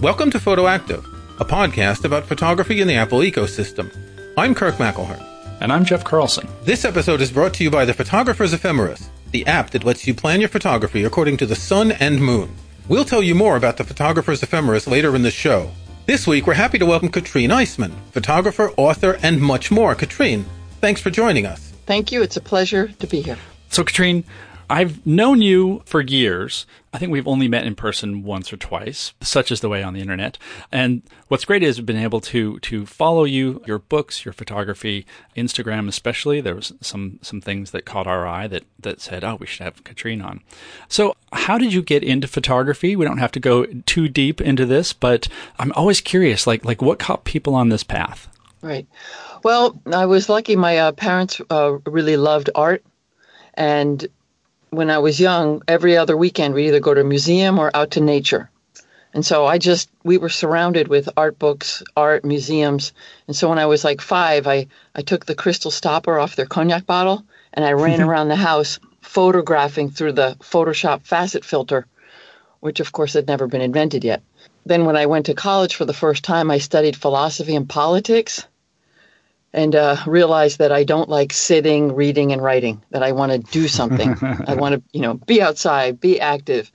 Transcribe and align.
Welcome 0.00 0.30
to 0.30 0.38
Photoactive, 0.38 1.04
a 1.40 1.44
podcast 1.44 2.04
about 2.04 2.24
photography 2.24 2.80
in 2.80 2.86
the 2.86 2.94
Apple 2.94 3.18
ecosystem. 3.18 3.92
I'm 4.38 4.54
Kirk 4.54 4.76
McElhearn. 4.76 5.20
And 5.60 5.72
I'm 5.72 5.84
Jeff 5.84 6.04
Carlson. 6.04 6.46
This 6.62 6.84
episode 6.84 7.20
is 7.20 7.32
brought 7.32 7.52
to 7.54 7.64
you 7.64 7.70
by 7.72 7.84
the 7.84 7.92
Photographer's 7.92 8.52
Ephemeris, 8.52 9.10
the 9.32 9.44
app 9.48 9.70
that 9.70 9.82
lets 9.82 10.06
you 10.06 10.14
plan 10.14 10.38
your 10.38 10.50
photography 10.50 11.02
according 11.02 11.36
to 11.38 11.46
the 11.46 11.56
sun 11.56 11.90
and 11.90 12.22
moon. 12.22 12.54
We'll 12.86 13.04
tell 13.04 13.24
you 13.24 13.34
more 13.34 13.56
about 13.56 13.76
the 13.76 13.82
Photographer's 13.82 14.40
Ephemeris 14.40 14.86
later 14.86 15.16
in 15.16 15.22
the 15.22 15.32
show. 15.32 15.68
This 16.06 16.28
week, 16.28 16.46
we're 16.46 16.54
happy 16.54 16.78
to 16.78 16.86
welcome 16.86 17.10
Katrin 17.10 17.50
Eismann, 17.50 17.92
photographer, 18.12 18.70
author, 18.76 19.18
and 19.24 19.40
much 19.40 19.72
more. 19.72 19.96
Katrin, 19.96 20.46
thanks 20.80 21.00
for 21.00 21.10
joining 21.10 21.44
us. 21.44 21.72
Thank 21.86 22.12
you. 22.12 22.22
It's 22.22 22.36
a 22.36 22.40
pleasure 22.40 22.86
to 22.86 23.06
be 23.08 23.20
here. 23.20 23.38
So, 23.70 23.82
Katrin, 23.82 24.22
I've 24.70 25.06
known 25.06 25.40
you 25.40 25.82
for 25.86 26.00
years. 26.00 26.66
I 26.92 26.98
think 26.98 27.12
we've 27.12 27.28
only 27.28 27.48
met 27.48 27.66
in 27.66 27.74
person 27.74 28.22
once 28.22 28.52
or 28.52 28.56
twice, 28.56 29.12
such 29.20 29.50
is 29.50 29.60
the 29.60 29.68
way 29.68 29.82
on 29.82 29.94
the 29.94 30.00
internet. 30.00 30.36
And 30.70 31.02
what's 31.28 31.44
great 31.44 31.62
is 31.62 31.78
we've 31.78 31.86
been 31.86 31.96
able 31.96 32.20
to 32.22 32.58
to 32.60 32.86
follow 32.86 33.24
you, 33.24 33.62
your 33.66 33.78
books, 33.78 34.24
your 34.24 34.32
photography, 34.32 35.06
Instagram 35.36 35.88
especially. 35.88 36.40
There 36.40 36.54
was 36.54 36.72
some 36.80 37.18
some 37.22 37.40
things 37.40 37.70
that 37.70 37.84
caught 37.84 38.06
our 38.06 38.26
eye 38.26 38.46
that 38.48 38.64
that 38.78 39.00
said, 39.00 39.24
"Oh, 39.24 39.36
we 39.36 39.46
should 39.46 39.64
have 39.64 39.84
Katrin 39.84 40.22
on." 40.22 40.40
So, 40.88 41.16
how 41.32 41.58
did 41.58 41.72
you 41.72 41.82
get 41.82 42.02
into 42.02 42.28
photography? 42.28 42.96
We 42.96 43.04
don't 43.04 43.18
have 43.18 43.32
to 43.32 43.40
go 43.40 43.66
too 43.86 44.08
deep 44.08 44.40
into 44.40 44.66
this, 44.66 44.92
but 44.92 45.28
I'm 45.58 45.72
always 45.72 46.00
curious, 46.00 46.46
like 46.46 46.64
like 46.64 46.82
what 46.82 46.98
caught 46.98 47.24
people 47.24 47.54
on 47.54 47.68
this 47.68 47.84
path? 47.84 48.28
Right. 48.60 48.86
Well, 49.44 49.80
I 49.86 50.06
was 50.06 50.28
lucky. 50.28 50.56
My 50.56 50.78
uh, 50.78 50.92
parents 50.92 51.40
uh, 51.48 51.78
really 51.86 52.16
loved 52.16 52.50
art, 52.54 52.84
and 53.54 54.06
when 54.70 54.90
I 54.90 54.98
was 54.98 55.20
young, 55.20 55.62
every 55.66 55.96
other 55.96 56.16
weekend 56.16 56.54
we 56.54 56.68
either 56.68 56.80
go 56.80 56.94
to 56.94 57.00
a 57.00 57.04
museum 57.04 57.58
or 57.58 57.70
out 57.74 57.92
to 57.92 58.00
nature. 58.00 58.50
And 59.14 59.24
so 59.24 59.46
I 59.46 59.58
just, 59.58 59.90
we 60.04 60.18
were 60.18 60.28
surrounded 60.28 60.88
with 60.88 61.08
art 61.16 61.38
books, 61.38 61.82
art 61.96 62.24
museums. 62.24 62.92
And 63.26 63.34
so 63.34 63.48
when 63.48 63.58
I 63.58 63.66
was 63.66 63.82
like 63.82 64.00
five, 64.00 64.46
I, 64.46 64.66
I 64.94 65.02
took 65.02 65.24
the 65.24 65.34
crystal 65.34 65.70
stopper 65.70 66.18
off 66.18 66.36
their 66.36 66.46
cognac 66.46 66.86
bottle 66.86 67.24
and 67.54 67.64
I 67.64 67.72
ran 67.72 68.02
around 68.08 68.28
the 68.28 68.36
house 68.36 68.78
photographing 69.00 69.90
through 69.90 70.12
the 70.12 70.36
Photoshop 70.40 71.02
facet 71.02 71.44
filter, 71.44 71.86
which 72.60 72.80
of 72.80 72.92
course 72.92 73.14
had 73.14 73.26
never 73.26 73.46
been 73.46 73.62
invented 73.62 74.04
yet. 74.04 74.22
Then 74.66 74.84
when 74.84 74.96
I 74.96 75.06
went 75.06 75.26
to 75.26 75.34
college 75.34 75.74
for 75.74 75.86
the 75.86 75.94
first 75.94 76.24
time, 76.24 76.50
I 76.50 76.58
studied 76.58 76.94
philosophy 76.94 77.56
and 77.56 77.68
politics 77.68 78.46
and 79.52 79.74
uh, 79.74 79.96
realized 80.06 80.58
that 80.58 80.72
I 80.72 80.84
don't 80.84 81.08
like 81.08 81.32
sitting, 81.32 81.94
reading, 81.94 82.32
and 82.32 82.42
writing. 82.42 82.82
That 82.90 83.02
I 83.02 83.12
want 83.12 83.32
to 83.32 83.38
do 83.38 83.68
something. 83.68 84.16
I 84.46 84.54
want 84.58 84.74
to, 84.74 84.82
you 84.92 85.00
know, 85.00 85.14
be 85.14 85.40
outside, 85.40 86.00
be 86.00 86.20
active. 86.20 86.70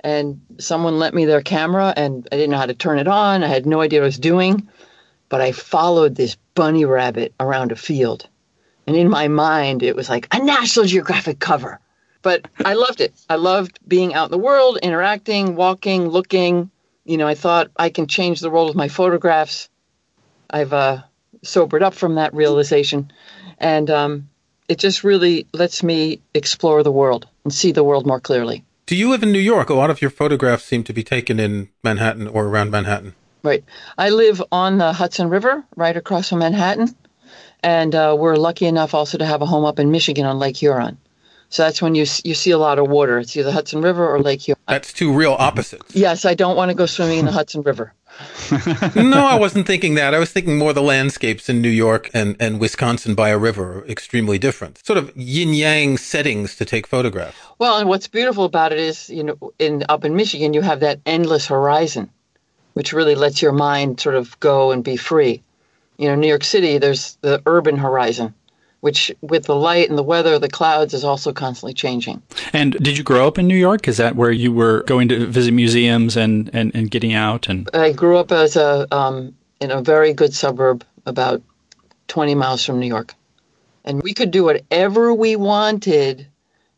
And 0.00 0.40
someone 0.58 0.98
lent 0.98 1.14
me 1.14 1.24
their 1.24 1.42
camera, 1.42 1.92
and 1.96 2.26
I 2.30 2.36
didn't 2.36 2.50
know 2.50 2.58
how 2.58 2.66
to 2.66 2.74
turn 2.74 2.98
it 2.98 3.08
on. 3.08 3.42
I 3.42 3.48
had 3.48 3.66
no 3.66 3.80
idea 3.80 4.00
what 4.00 4.04
I 4.04 4.06
was 4.06 4.18
doing, 4.18 4.68
but 5.28 5.40
I 5.40 5.52
followed 5.52 6.14
this 6.14 6.36
bunny 6.54 6.84
rabbit 6.84 7.34
around 7.40 7.72
a 7.72 7.76
field, 7.76 8.28
and 8.86 8.96
in 8.96 9.08
my 9.08 9.28
mind, 9.28 9.82
it 9.82 9.96
was 9.96 10.08
like 10.08 10.28
a 10.32 10.38
National 10.38 10.86
Geographic 10.86 11.40
cover. 11.40 11.80
But 12.22 12.48
I 12.64 12.74
loved 12.74 13.00
it. 13.00 13.14
I 13.28 13.36
loved 13.36 13.78
being 13.86 14.14
out 14.14 14.26
in 14.26 14.30
the 14.32 14.38
world, 14.38 14.78
interacting, 14.82 15.56
walking, 15.56 16.08
looking. 16.08 16.70
You 17.04 17.16
know, 17.16 17.26
I 17.26 17.34
thought 17.34 17.70
I 17.76 17.90
can 17.90 18.06
change 18.06 18.40
the 18.40 18.50
world 18.50 18.68
with 18.68 18.76
my 18.76 18.88
photographs. 18.88 19.68
I've 20.50 20.72
uh, 20.72 21.02
sobered 21.42 21.82
up 21.82 21.94
from 21.94 22.16
that 22.16 22.34
realization. 22.34 23.10
And 23.58 23.90
um, 23.90 24.28
it 24.68 24.78
just 24.78 25.04
really 25.04 25.46
lets 25.52 25.82
me 25.82 26.20
explore 26.34 26.82
the 26.82 26.92
world 26.92 27.26
and 27.44 27.52
see 27.52 27.72
the 27.72 27.84
world 27.84 28.06
more 28.06 28.20
clearly. 28.20 28.64
Do 28.86 28.96
you 28.96 29.10
live 29.10 29.22
in 29.22 29.32
New 29.32 29.38
York? 29.38 29.68
A 29.68 29.74
lot 29.74 29.90
of 29.90 30.00
your 30.00 30.10
photographs 30.10 30.64
seem 30.64 30.84
to 30.84 30.92
be 30.92 31.04
taken 31.04 31.38
in 31.38 31.68
Manhattan 31.82 32.26
or 32.26 32.46
around 32.46 32.70
Manhattan. 32.70 33.14
Right. 33.42 33.64
I 33.96 34.10
live 34.10 34.42
on 34.50 34.78
the 34.78 34.92
Hudson 34.92 35.28
River, 35.28 35.64
right 35.76 35.96
across 35.96 36.30
from 36.30 36.40
Manhattan. 36.40 36.94
And 37.62 37.94
uh, 37.94 38.16
we're 38.18 38.36
lucky 38.36 38.66
enough 38.66 38.94
also 38.94 39.18
to 39.18 39.26
have 39.26 39.42
a 39.42 39.46
home 39.46 39.64
up 39.64 39.78
in 39.78 39.90
Michigan 39.90 40.24
on 40.26 40.38
Lake 40.38 40.56
Huron. 40.56 40.98
So 41.50 41.62
that's 41.62 41.80
when 41.80 41.94
you 41.94 42.04
you 42.24 42.34
see 42.34 42.50
a 42.50 42.58
lot 42.58 42.78
of 42.78 42.88
water. 42.88 43.18
It's 43.18 43.36
either 43.36 43.50
Hudson 43.50 43.80
River 43.80 44.06
or 44.06 44.20
Lake 44.20 44.42
Huron. 44.42 44.60
That's 44.68 44.92
two 44.92 45.12
real 45.12 45.32
opposites. 45.32 45.96
Yes, 45.96 46.24
I 46.24 46.34
don't 46.34 46.56
want 46.56 46.70
to 46.70 46.74
go 46.74 46.86
swimming 46.86 47.20
in 47.20 47.24
the 47.24 47.32
Hudson 47.32 47.62
River. 47.62 47.94
No, 48.96 49.26
I 49.26 49.36
wasn't 49.36 49.66
thinking 49.66 49.94
that. 49.94 50.14
I 50.14 50.18
was 50.18 50.32
thinking 50.32 50.58
more 50.58 50.72
the 50.72 50.82
landscapes 50.82 51.48
in 51.48 51.62
New 51.62 51.68
York 51.68 52.10
and, 52.12 52.36
and 52.40 52.58
Wisconsin 52.58 53.14
by 53.14 53.28
a 53.28 53.38
river 53.38 53.80
are 53.80 53.86
extremely 53.86 54.38
different. 54.38 54.84
Sort 54.84 54.98
of 54.98 55.12
yin 55.16 55.54
yang 55.54 55.98
settings 55.98 56.56
to 56.56 56.64
take 56.64 56.86
photographs. 56.86 57.36
Well, 57.58 57.78
and 57.78 57.88
what's 57.88 58.08
beautiful 58.08 58.44
about 58.44 58.72
it 58.72 58.78
is, 58.78 59.08
you 59.10 59.24
know, 59.24 59.52
in 59.58 59.84
up 59.88 60.04
in 60.04 60.16
Michigan, 60.16 60.54
you 60.54 60.62
have 60.62 60.80
that 60.80 61.00
endless 61.06 61.46
horizon, 61.46 62.10
which 62.74 62.92
really 62.92 63.14
lets 63.14 63.42
your 63.42 63.52
mind 63.52 64.00
sort 64.00 64.14
of 64.14 64.38
go 64.40 64.72
and 64.72 64.82
be 64.82 64.96
free. 64.96 65.42
You 65.96 66.08
know, 66.08 66.14
New 66.14 66.28
York 66.28 66.44
City, 66.44 66.78
there's 66.78 67.18
the 67.20 67.42
urban 67.46 67.76
horizon, 67.76 68.34
which 68.80 69.12
with 69.20 69.44
the 69.44 69.56
light 69.56 69.88
and 69.88 69.98
the 69.98 70.02
weather, 70.02 70.38
the 70.38 70.48
clouds 70.48 70.94
is 70.94 71.04
also 71.04 71.32
constantly 71.32 71.74
changing. 71.74 72.22
And 72.52 72.72
did 72.74 72.96
you 72.96 73.04
grow 73.04 73.26
up 73.26 73.38
in 73.38 73.48
New 73.48 73.56
York? 73.56 73.88
Is 73.88 73.96
that 73.96 74.16
where 74.16 74.30
you 74.30 74.52
were 74.52 74.82
going 74.84 75.08
to 75.08 75.26
visit 75.26 75.52
museums 75.52 76.16
and, 76.16 76.50
and, 76.52 76.74
and 76.74 76.90
getting 76.90 77.12
out? 77.12 77.48
And 77.48 77.68
I 77.74 77.92
grew 77.92 78.16
up 78.16 78.30
as 78.30 78.56
a 78.56 78.86
um, 78.94 79.34
in 79.60 79.70
a 79.70 79.82
very 79.82 80.12
good 80.12 80.32
suburb 80.32 80.84
about 81.06 81.42
20 82.08 82.34
miles 82.34 82.64
from 82.64 82.78
New 82.78 82.86
York. 82.86 83.14
And 83.84 84.02
we 84.02 84.14
could 84.14 84.30
do 84.30 84.44
whatever 84.44 85.14
we 85.14 85.36
wanted 85.36 86.26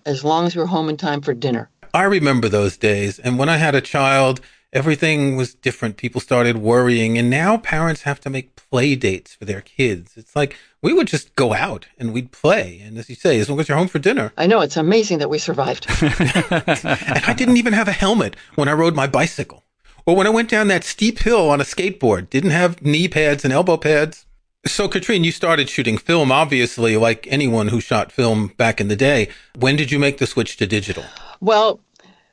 as 0.07 0.25
long 0.25 0.47
as 0.47 0.57
we 0.57 0.61
were 0.61 0.67
home 0.67 0.89
in 0.89 0.97
time 0.97 1.21
for 1.21 1.35
dinner. 1.35 1.69
I 1.93 2.05
remember 2.05 2.49
those 2.49 2.77
days. 2.77 3.19
And 3.19 3.39
when 3.39 3.49
I 3.49 3.57
had 3.57 3.75
a 3.75 3.81
child, 3.81 4.41
everything 4.73 5.37
was 5.37 5.55
different. 5.55 5.97
People 5.97 6.21
started 6.21 6.59
worrying. 6.59 7.19
And 7.19 7.29
now 7.29 7.57
parents 7.59 8.03
have 8.03 8.21
to 8.21 8.31
make 8.31 8.55
play 8.55 8.95
dates 8.95 9.35
for 9.35 9.45
their 9.45 9.61
kids. 9.61 10.17
It's 10.17 10.37
like 10.37 10.57
we 10.83 10.93
would 10.93 11.07
just 11.07 11.35
go 11.37 11.53
out 11.53 11.87
and 11.99 12.13
we'd 12.13 12.33
play. 12.33 12.81
And 12.85 12.97
as 12.99 13.09
you 13.09 13.15
say, 13.15 13.39
as 13.39 13.49
long 13.49 13.61
as 13.61 13.69
you're 13.69 13.79
home 13.79 13.89
for 13.89 13.99
dinner. 13.99 14.33
I 14.37 14.47
know. 14.47 14.61
It's 14.61 14.77
amazing 14.77 15.19
that 15.19 15.31
we 15.31 15.39
survived. 15.39 15.87
and 16.03 17.25
I 17.27 17.35
didn't 17.37 17.59
even 17.59 17.73
have 17.73 17.89
a 17.89 17.93
helmet 17.93 18.37
when 18.55 18.69
I 18.69 18.73
rode 18.73 18.95
my 18.95 19.07
bicycle. 19.07 19.65
Or 20.07 20.17
when 20.17 20.27
I 20.27 20.31
went 20.31 20.49
down 20.49 20.69
that 20.69 20.85
steep 20.85 21.19
hill 21.21 21.51
on 21.51 21.61
a 21.61 21.65
skateboard, 21.65 22.31
didn't 22.31 22.51
have 22.51 22.83
knee 22.83 23.09
pads 23.09 23.45
and 23.45 23.53
elbow 23.53 23.77
pads. 23.77 24.27
So, 24.67 24.89
Katrin, 24.89 25.25
you 25.25 25.33
started 25.33 25.71
shooting 25.71 25.97
film, 25.97 26.31
obviously, 26.31 26.97
like 26.97 27.27
anyone 27.31 27.69
who 27.69 27.81
shot 27.81 28.13
film 28.13 28.49
back 28.57 28.81
in 28.81 28.89
the 28.89 28.97
day. 28.97 29.29
When 29.59 29.77
did 29.77 29.91
you 29.91 29.99
make 29.99 30.19
the 30.19 30.27
switch 30.27 30.57
to 30.59 30.67
digital? 30.67 31.05
Well, 31.41 31.81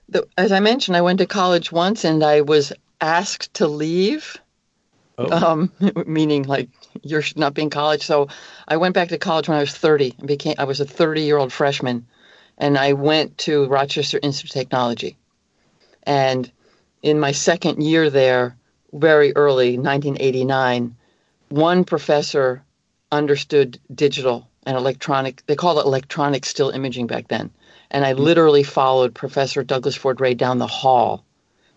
the, 0.10 0.28
as 0.38 0.52
I 0.52 0.60
mentioned, 0.60 0.98
I 0.98 1.02
went 1.02 1.20
to 1.20 1.26
college 1.26 1.72
once 1.72 2.04
and 2.04 2.24
I 2.24 2.42
was 2.42 2.74
asked 3.00 3.54
to 3.56 3.68
leave, 3.68 4.38
oh. 5.18 5.32
um, 5.32 5.72
meaning 6.06 6.44
like 6.44 6.70
you're 7.04 7.24
not 7.36 7.54
being 7.54 7.70
college. 7.70 8.04
So 8.04 8.28
I 8.68 8.78
went 8.78 8.96
back 8.96 9.10
to 9.10 9.18
college 9.18 9.48
when 9.48 9.58
I 9.58 9.62
was 9.62 9.74
30 9.74 10.16
and 10.20 10.28
became 10.28 10.56
I 10.58 10.66
was 10.66 10.80
a 10.80 10.86
30 10.86 11.22
year 11.22 11.38
old 11.38 11.52
freshman, 11.54 12.06
and 12.58 12.78
I 12.78 12.94
went 12.94 13.38
to 13.40 13.68
Rochester 13.68 14.20
Institute 14.22 14.52
of 14.52 14.54
Technology, 14.54 15.18
and 16.04 16.50
in 17.04 17.20
my 17.20 17.32
second 17.32 17.84
year 17.84 18.10
there, 18.10 18.58
very 18.94 19.36
early, 19.36 19.78
1989, 19.78 20.96
one 21.50 21.84
professor 21.84 22.64
understood 23.12 23.80
digital 23.94 24.48
and 24.66 24.76
electronic. 24.76 25.46
They 25.46 25.56
called 25.56 25.78
it 25.78 25.86
electronic 25.86 26.46
still 26.46 26.72
imaging 26.72 27.08
back 27.08 27.28
then 27.28 27.52
and 27.92 28.06
I 28.06 28.14
literally 28.14 28.64
followed 28.64 29.14
Professor 29.14 29.64
Douglas 29.64 29.96
Ford 29.96 30.20
Rea 30.20 30.34
down 30.34 30.58
the 30.58 30.68
hall 30.68 31.24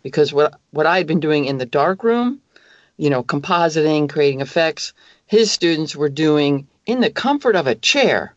because 0.02 0.32
what 0.32 0.58
what 0.70 0.86
I 0.86 0.98
had 0.98 1.06
been 1.06 1.20
doing 1.20 1.44
in 1.44 1.58
the 1.58 1.66
dark 1.66 2.02
room, 2.02 2.40
you 3.00 3.08
know, 3.08 3.22
compositing, 3.22 4.10
creating 4.10 4.42
effects, 4.42 4.92
his 5.24 5.50
students 5.50 5.96
were 5.96 6.10
doing 6.10 6.68
in 6.84 7.00
the 7.00 7.10
comfort 7.10 7.56
of 7.56 7.66
a 7.66 7.74
chair 7.74 8.34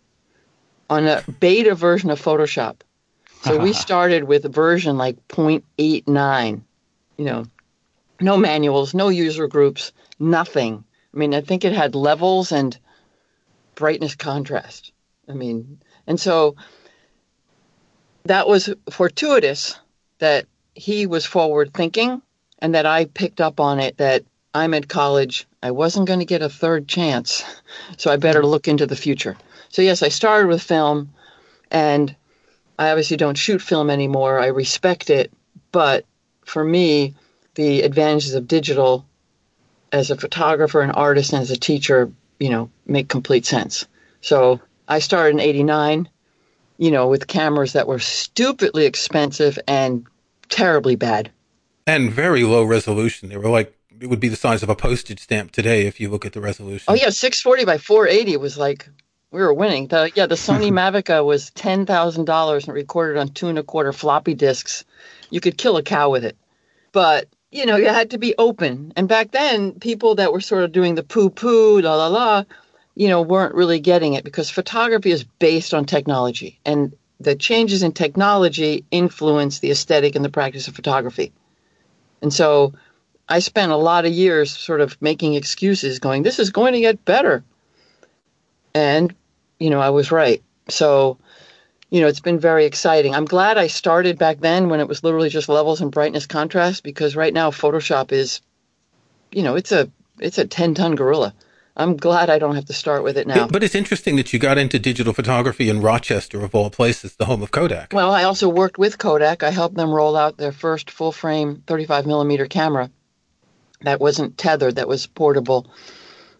on 0.90 1.06
a 1.06 1.22
beta 1.42 1.76
version 1.76 2.10
of 2.10 2.22
Photoshop. 2.22 2.78
So 3.42 3.60
we 3.60 3.74
started 3.88 4.24
with 4.24 4.46
a 4.46 4.50
version 4.50 4.98
like 4.98 5.18
0.89, 5.28 6.62
you 7.18 7.26
know, 7.26 7.46
no 8.22 8.38
manuals, 8.38 8.94
no 8.94 9.10
user 9.10 9.48
groups, 9.48 9.92
nothing. 10.18 10.86
I 11.14 11.18
mean, 11.18 11.34
I 11.34 11.42
think 11.42 11.66
it 11.66 11.74
had 11.74 11.94
levels 11.94 12.54
and 12.54 12.78
brightness 13.76 14.16
contrast. 14.16 14.94
I 15.28 15.34
mean, 15.34 15.82
and 16.08 16.18
so 16.18 16.56
that 18.24 18.48
was 18.48 18.74
fortuitous 18.90 19.78
that 20.20 20.46
he 20.74 21.06
was 21.06 21.26
forward 21.26 21.74
thinking 21.74 22.22
and 22.60 22.76
that 22.76 22.86
I 22.86 23.04
picked 23.04 23.42
up 23.42 23.60
on 23.60 23.82
it 23.82 23.98
that 23.98 24.24
I'm 24.54 24.74
at 24.74 24.88
college. 24.88 25.48
I 25.62 25.72
wasn't 25.72 26.08
going 26.08 26.20
to 26.20 26.26
get 26.26 26.42
a 26.42 26.50
third 26.50 26.88
chance. 26.88 27.44
So 27.98 28.12
I 28.12 28.18
better 28.18 28.46
look 28.46 28.68
into 28.68 28.86
the 28.86 28.96
future. 28.96 29.36
So, 29.70 29.82
yes, 29.82 30.04
I 30.04 30.10
started 30.10 30.48
with 30.48 30.62
film 30.62 31.12
and 31.72 32.16
I 32.78 32.92
obviously 32.92 33.18
don't 33.18 33.38
shoot 33.38 33.62
film 33.62 33.90
anymore. 33.90 34.40
I 34.40 34.48
respect 34.48 35.10
it. 35.10 35.32
But 35.72 36.06
for 36.46 36.64
me, 36.64 37.16
the 37.56 37.82
advantages 37.82 38.36
of 38.36 38.48
digital 38.48 39.06
as 39.92 40.12
a 40.12 40.18
photographer, 40.18 40.82
an 40.82 40.92
artist, 40.92 41.34
and 41.34 41.42
as 41.42 41.52
a 41.52 41.58
teacher, 41.58 42.12
you 42.40 42.50
know, 42.50 42.70
make 42.86 43.10
complete 43.10 43.46
sense. 43.46 43.86
So 44.22 44.62
I 44.88 45.00
started 45.00 45.36
in 45.36 45.40
89 45.40 46.10
you 46.78 46.92
know, 46.92 47.08
with 47.08 47.28
cameras 47.28 47.74
that 47.74 47.88
were 47.88 48.00
stupidly 48.00 48.86
expensive 48.86 49.60
and 49.68 50.06
terribly 50.50 50.96
bad. 50.96 51.32
And 51.86 52.12
very 52.12 52.44
low 52.44 52.64
resolution. 52.64 53.30
They 53.30 53.38
were 53.38 53.50
like, 53.50 53.74
it 54.00 54.08
would 54.08 54.20
be 54.20 54.30
the 54.30 54.36
size 54.36 54.64
of 54.64 54.70
a 54.70 54.76
postage 54.76 55.20
stamp 55.20 55.52
today 55.52 55.86
if 55.86 56.00
you 56.00 56.10
look 56.10 56.26
at 56.26 56.34
the 56.34 56.42
resolution. 56.42 56.86
Oh, 56.88 56.96
yeah. 56.96 57.10
640 57.10 57.66
by 57.66 57.78
480 57.78 58.38
was 58.38 58.58
like, 58.58 58.90
we 59.32 59.42
were 59.42 59.54
winning. 59.54 59.88
The, 59.88 60.12
yeah, 60.16 60.26
the 60.26 60.36
Sony 60.36 60.72
Mavica 60.72 61.26
was 61.26 61.52
$10,000 61.52 62.64
and 62.66 62.74
recorded 62.74 63.20
on 63.20 63.30
two 63.30 63.48
and 63.48 63.60
a 63.60 63.64
quarter 63.64 63.94
floppy 63.94 64.34
disks. 64.34 64.86
You 65.30 65.40
could 65.40 65.58
kill 65.58 65.78
a 65.78 65.84
cow 65.84 66.10
with 66.10 66.26
it. 66.26 66.38
But 66.92 67.28
you 67.54 67.68
know, 67.68 67.76
you 67.76 67.88
had 67.88 68.10
to 68.10 68.18
be 68.18 68.34
open. 68.38 68.94
And 68.96 69.08
back 69.08 69.32
then, 69.32 69.74
people 69.74 70.16
that 70.16 70.34
were 70.34 70.42
sort 70.42 70.64
of 70.64 70.72
doing 70.72 70.96
the 70.96 71.04
poo 71.04 71.30
poo, 71.30 71.80
la 71.82 71.96
la 71.96 72.08
la, 72.08 72.44
you 72.96 73.08
know, 73.08 73.22
weren't 73.22 73.54
really 73.54 73.80
getting 73.80 74.14
it 74.14 74.24
because 74.24 74.50
photography 74.50 75.12
is 75.12 75.24
based 75.24 75.74
on 75.74 75.86
technology. 75.86 76.60
And 76.66 76.98
the 77.20 77.36
changes 77.36 77.84
in 77.84 77.92
technology 77.92 78.86
influence 78.90 79.60
the 79.60 79.70
aesthetic 79.70 80.16
and 80.16 80.26
the 80.26 80.30
practice 80.30 80.68
of 80.68 80.76
photography. 80.76 81.32
And 82.24 82.34
so 82.34 82.74
I 83.28 83.40
spent 83.40 83.72
a 83.72 83.78
lot 83.78 84.06
of 84.06 84.12
years 84.12 84.56
sort 84.56 84.82
of 84.82 85.02
making 85.02 85.36
excuses, 85.36 86.00
going, 86.00 86.24
this 86.24 86.40
is 86.40 86.50
going 86.50 86.74
to 86.74 86.82
get 86.82 87.06
better. 87.06 87.44
And, 88.76 89.16
you 89.60 89.70
know, 89.70 89.80
I 89.80 89.92
was 89.92 90.12
right. 90.12 90.44
So 90.70 91.18
you 91.94 92.02
know, 92.02 92.08
it's 92.08 92.22
been 92.22 92.40
very 92.40 92.66
exciting. 92.66 93.14
I'm 93.14 93.26
glad 93.26 93.60
I 93.60 93.68
started 93.68 94.18
back 94.18 94.40
then 94.40 94.68
when 94.70 94.80
it 94.80 94.88
was 94.88 95.04
literally 95.04 95.30
just 95.30 95.48
levels 95.48 95.80
and 95.80 95.92
brightness 95.92 96.26
contrast 96.26 96.82
because 96.82 97.16
right 97.16 97.32
now 97.32 97.52
Photoshop 97.52 98.12
is, 98.12 98.42
you 99.32 99.44
know, 99.44 99.56
it's 99.56 99.72
a 99.72 99.92
it's 100.20 100.40
a 100.40 100.48
10 100.48 100.74
ton 100.74 100.96
gorilla. 100.96 101.36
I'm 101.78 101.96
glad 101.96 102.32
I 102.32 102.40
don't 102.40 102.56
have 102.56 102.66
to 102.66 102.74
start 102.74 103.04
with 103.04 103.16
it 103.16 103.28
now. 103.28 103.48
But 103.48 103.62
it's 103.62 103.76
interesting 103.76 104.16
that 104.16 104.34
you 104.34 104.40
got 104.40 104.58
into 104.58 104.80
digital 104.80 105.14
photography 105.14 105.70
in 105.70 105.82
Rochester, 105.82 106.44
of 106.44 106.56
all 106.56 106.72
places, 106.72 107.16
the 107.16 107.26
home 107.26 107.44
of 107.44 107.52
Kodak. 107.52 107.94
Well, 107.94 108.12
I 108.12 108.24
also 108.24 108.50
worked 108.50 108.80
with 108.80 108.98
Kodak. 108.98 109.44
I 109.44 109.52
helped 109.52 109.76
them 109.76 109.92
roll 109.92 110.18
out 110.18 110.38
their 110.38 110.52
first 110.52 110.90
full 110.90 111.12
frame 111.12 111.62
35 111.68 112.08
millimeter 112.08 112.48
camera 112.48 112.90
that 113.84 114.00
wasn't 114.00 114.38
tethered, 114.38 114.76
that 114.76 114.88
was 114.88 115.08
portable. 115.08 115.68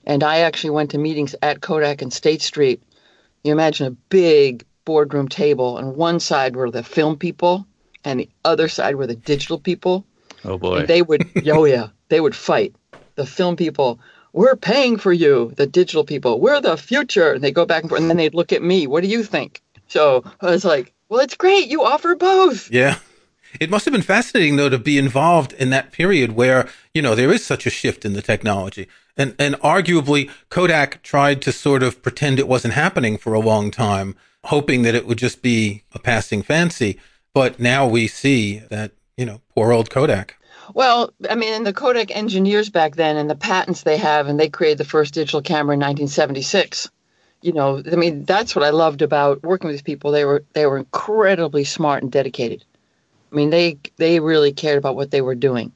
And 0.06 0.24
I 0.24 0.40
actually 0.40 0.72
went 0.72 0.92
to 0.92 0.98
meetings 0.98 1.36
at 1.42 1.62
Kodak 1.62 2.02
and 2.02 2.12
State 2.12 2.42
Street. 2.42 2.84
You 3.44 3.52
imagine 3.52 3.88
a 3.88 3.92
big, 4.10 4.66
boardroom 4.86 5.28
table. 5.28 5.78
and 5.78 5.96
one 5.96 6.20
side 6.20 6.56
were 6.56 6.70
the 6.70 6.84
film 6.84 7.18
people, 7.18 7.66
and 8.04 8.20
the 8.20 8.30
other 8.44 8.68
side 8.68 8.96
were 8.96 9.08
the 9.08 9.16
digital 9.16 9.60
people. 9.60 10.06
Oh 10.44 10.58
boy! 10.58 10.80
And 10.80 10.88
they 10.88 11.02
would, 11.02 11.30
oh 11.48 11.66
yeah, 11.66 11.88
they 12.10 12.20
would 12.20 12.36
fight. 12.36 12.76
The 13.16 13.26
film 13.26 13.56
people, 13.56 14.00
we're 14.34 14.56
paying 14.56 14.98
for 14.98 15.14
you. 15.14 15.54
The 15.56 15.68
digital 15.68 16.04
people, 16.04 16.40
we're 16.40 16.60
the 16.60 16.78
future. 16.78 17.34
And 17.34 17.44
they 17.44 17.52
go 17.52 17.66
back 17.66 17.84
and 17.84 17.90
forth, 17.90 18.02
and 18.02 18.10
then 18.10 18.18
they'd 18.18 18.34
look 18.34 18.52
at 18.52 18.64
me. 18.64 18.88
What 18.88 19.04
do 19.04 19.10
you 19.10 19.24
think? 19.24 19.62
So 19.88 20.24
I 20.42 20.48
was 20.48 20.66
like, 20.66 20.94
well, 21.10 21.22
it's 21.22 21.36
great. 21.36 21.68
You 21.68 21.84
offer 21.84 22.16
both. 22.16 22.72
Yeah. 22.72 22.98
It 23.60 23.70
must 23.70 23.86
have 23.86 23.92
been 23.92 24.02
fascinating 24.02 24.56
though 24.56 24.70
to 24.70 24.78
be 24.78 24.98
involved 24.98 25.54
in 25.54 25.70
that 25.70 25.92
period 25.92 26.34
where, 26.34 26.68
you 26.94 27.02
know, 27.02 27.16
there 27.16 27.32
is 27.32 27.46
such 27.46 27.66
a 27.66 27.70
shift 27.70 28.06
in 28.06 28.14
the 28.14 28.22
technology. 28.22 28.88
And 29.16 29.36
and 29.38 29.56
arguably 29.56 30.30
Kodak 30.50 31.04
tried 31.04 31.42
to 31.44 31.52
sort 31.52 31.84
of 31.84 32.02
pretend 32.02 32.40
it 32.40 32.48
wasn't 32.48 32.74
happening 32.74 33.18
for 33.18 33.34
a 33.34 33.40
long 33.40 33.72
time 33.72 34.16
hoping 34.46 34.82
that 34.82 34.96
it 34.96 35.08
would 35.08 35.18
just 35.18 35.42
be 35.42 35.84
a 35.94 36.00
passing 36.00 36.42
fancy. 36.42 37.00
But 37.34 37.60
now 37.60 37.88
we 37.88 38.08
see 38.08 38.60
that, 38.70 38.92
you 39.18 39.26
know, 39.26 39.42
poor 39.56 39.72
old 39.72 39.90
Kodak. 39.90 40.38
Well, 40.74 41.12
I 41.30 41.36
mean, 41.36 41.64
the 41.64 41.74
Kodak 41.74 42.16
engineers 42.16 42.70
back 42.70 42.96
then 42.96 43.18
and 43.18 43.30
the 43.30 43.36
patents 43.36 43.84
they 43.84 43.98
have, 43.98 44.28
and 44.28 44.40
they 44.40 44.50
created 44.50 44.78
the 44.78 44.86
first 44.86 45.14
digital 45.14 45.42
camera 45.42 45.74
in 45.74 45.80
1976. 45.80 46.90
You 47.42 47.52
know, 47.52 47.82
I 47.92 47.96
mean, 47.96 48.24
that's 48.24 48.56
what 48.56 48.64
I 48.64 48.70
loved 48.70 49.02
about 49.02 49.44
working 49.44 49.68
with 49.68 49.76
these 49.76 49.82
people. 49.82 50.12
They 50.12 50.24
were 50.24 50.44
they 50.54 50.66
were 50.66 50.78
incredibly 50.78 51.66
smart 51.66 52.02
and 52.02 52.12
dedicated. 52.12 52.64
I 53.34 53.36
mean, 53.36 53.50
they 53.50 53.80
they 53.98 54.20
really 54.20 54.54
cared 54.54 54.78
about 54.78 54.96
what 54.96 55.10
they 55.10 55.22
were 55.22 55.36
doing. 55.36 55.72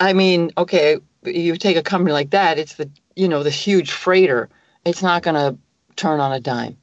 I 0.00 0.12
mean, 0.12 0.50
okay, 0.58 0.98
you 1.24 1.56
take 1.56 1.76
a 1.76 1.82
company 1.82 2.12
like 2.12 2.30
that, 2.30 2.58
it's 2.58 2.74
the 2.74 2.90
you 3.14 3.28
know 3.28 3.44
the 3.44 3.50
huge 3.50 3.92
freighter. 3.92 4.48
It's 4.84 5.02
not 5.02 5.22
going 5.22 5.34
to 5.34 5.56
turn 5.96 6.18
on 6.18 6.32
a 6.32 6.40
dime. 6.40 6.76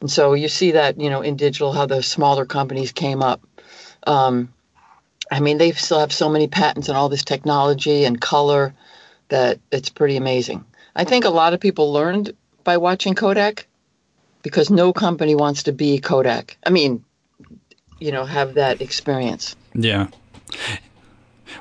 And 0.00 0.10
so 0.10 0.34
you 0.34 0.48
see 0.48 0.72
that, 0.72 1.00
you 1.00 1.08
know, 1.08 1.20
in 1.20 1.36
digital, 1.36 1.72
how 1.72 1.86
the 1.86 2.02
smaller 2.02 2.44
companies 2.44 2.90
came 2.90 3.22
up. 3.22 3.40
Um, 4.06 4.52
I 5.30 5.38
mean, 5.38 5.58
they 5.58 5.70
still 5.72 6.00
have 6.00 6.12
so 6.12 6.28
many 6.28 6.48
patents 6.48 6.88
and 6.88 6.96
all 6.96 7.08
this 7.08 7.24
technology 7.24 8.04
and 8.04 8.20
color 8.20 8.74
that 9.28 9.60
it's 9.70 9.90
pretty 9.90 10.16
amazing. 10.16 10.64
I 10.96 11.04
think 11.04 11.24
a 11.24 11.30
lot 11.30 11.54
of 11.54 11.60
people 11.60 11.92
learned 11.92 12.32
by 12.64 12.78
watching 12.78 13.14
Kodak 13.14 13.68
because 14.42 14.70
no 14.70 14.92
company 14.92 15.36
wants 15.36 15.62
to 15.64 15.72
be 15.72 16.00
Kodak. 16.00 16.56
I 16.66 16.70
mean, 16.70 17.04
you 17.98 18.12
know, 18.12 18.24
have 18.24 18.54
that 18.54 18.80
experience. 18.80 19.56
Yeah. 19.74 20.08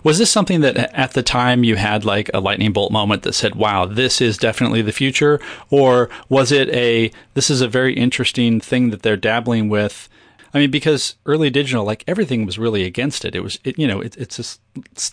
Was 0.03 0.17
this 0.17 0.31
something 0.31 0.61
that 0.61 0.77
at 0.77 1.13
the 1.13 1.23
time 1.23 1.63
you 1.63 1.75
had 1.75 2.05
like 2.05 2.29
a 2.33 2.39
lightning 2.39 2.73
bolt 2.73 2.91
moment 2.91 3.23
that 3.23 3.33
said, 3.33 3.55
wow, 3.55 3.85
this 3.85 4.21
is 4.21 4.37
definitely 4.37 4.81
the 4.81 4.91
future? 4.91 5.39
Or 5.69 6.09
was 6.29 6.51
it 6.51 6.69
a, 6.69 7.11
this 7.33 7.49
is 7.49 7.61
a 7.61 7.67
very 7.67 7.93
interesting 7.93 8.59
thing 8.59 8.89
that 8.89 9.03
they're 9.03 9.17
dabbling 9.17 9.69
with? 9.69 10.09
I 10.53 10.59
mean, 10.59 10.71
because 10.71 11.15
early 11.25 11.49
digital, 11.49 11.85
like 11.85 12.03
everything 12.07 12.45
was 12.45 12.57
really 12.59 12.83
against 12.83 13.25
it. 13.25 13.35
It 13.35 13.41
was, 13.41 13.59
it, 13.63 13.77
you 13.77 13.87
know, 13.87 14.01
it, 14.01 14.17
it's 14.17 14.37
this 14.37 14.59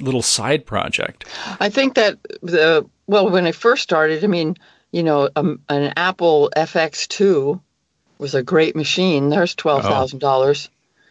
little 0.01 0.23
side 0.23 0.67
project. 0.67 1.27
I 1.61 1.69
think 1.69 1.95
that 1.95 2.19
the, 2.43 2.89
well, 3.07 3.31
when 3.31 3.47
I 3.47 3.53
first 3.53 3.83
started, 3.83 4.25
I 4.25 4.27
mean, 4.27 4.57
you 4.91 5.03
know, 5.03 5.29
um, 5.37 5.61
an 5.69 5.93
Apple 5.97 6.51
FX2 6.57 7.61
was 8.19 8.35
a 8.35 8.43
great 8.43 8.75
machine. 8.75 9.29
There's 9.29 9.55
$12,000. 9.55 10.69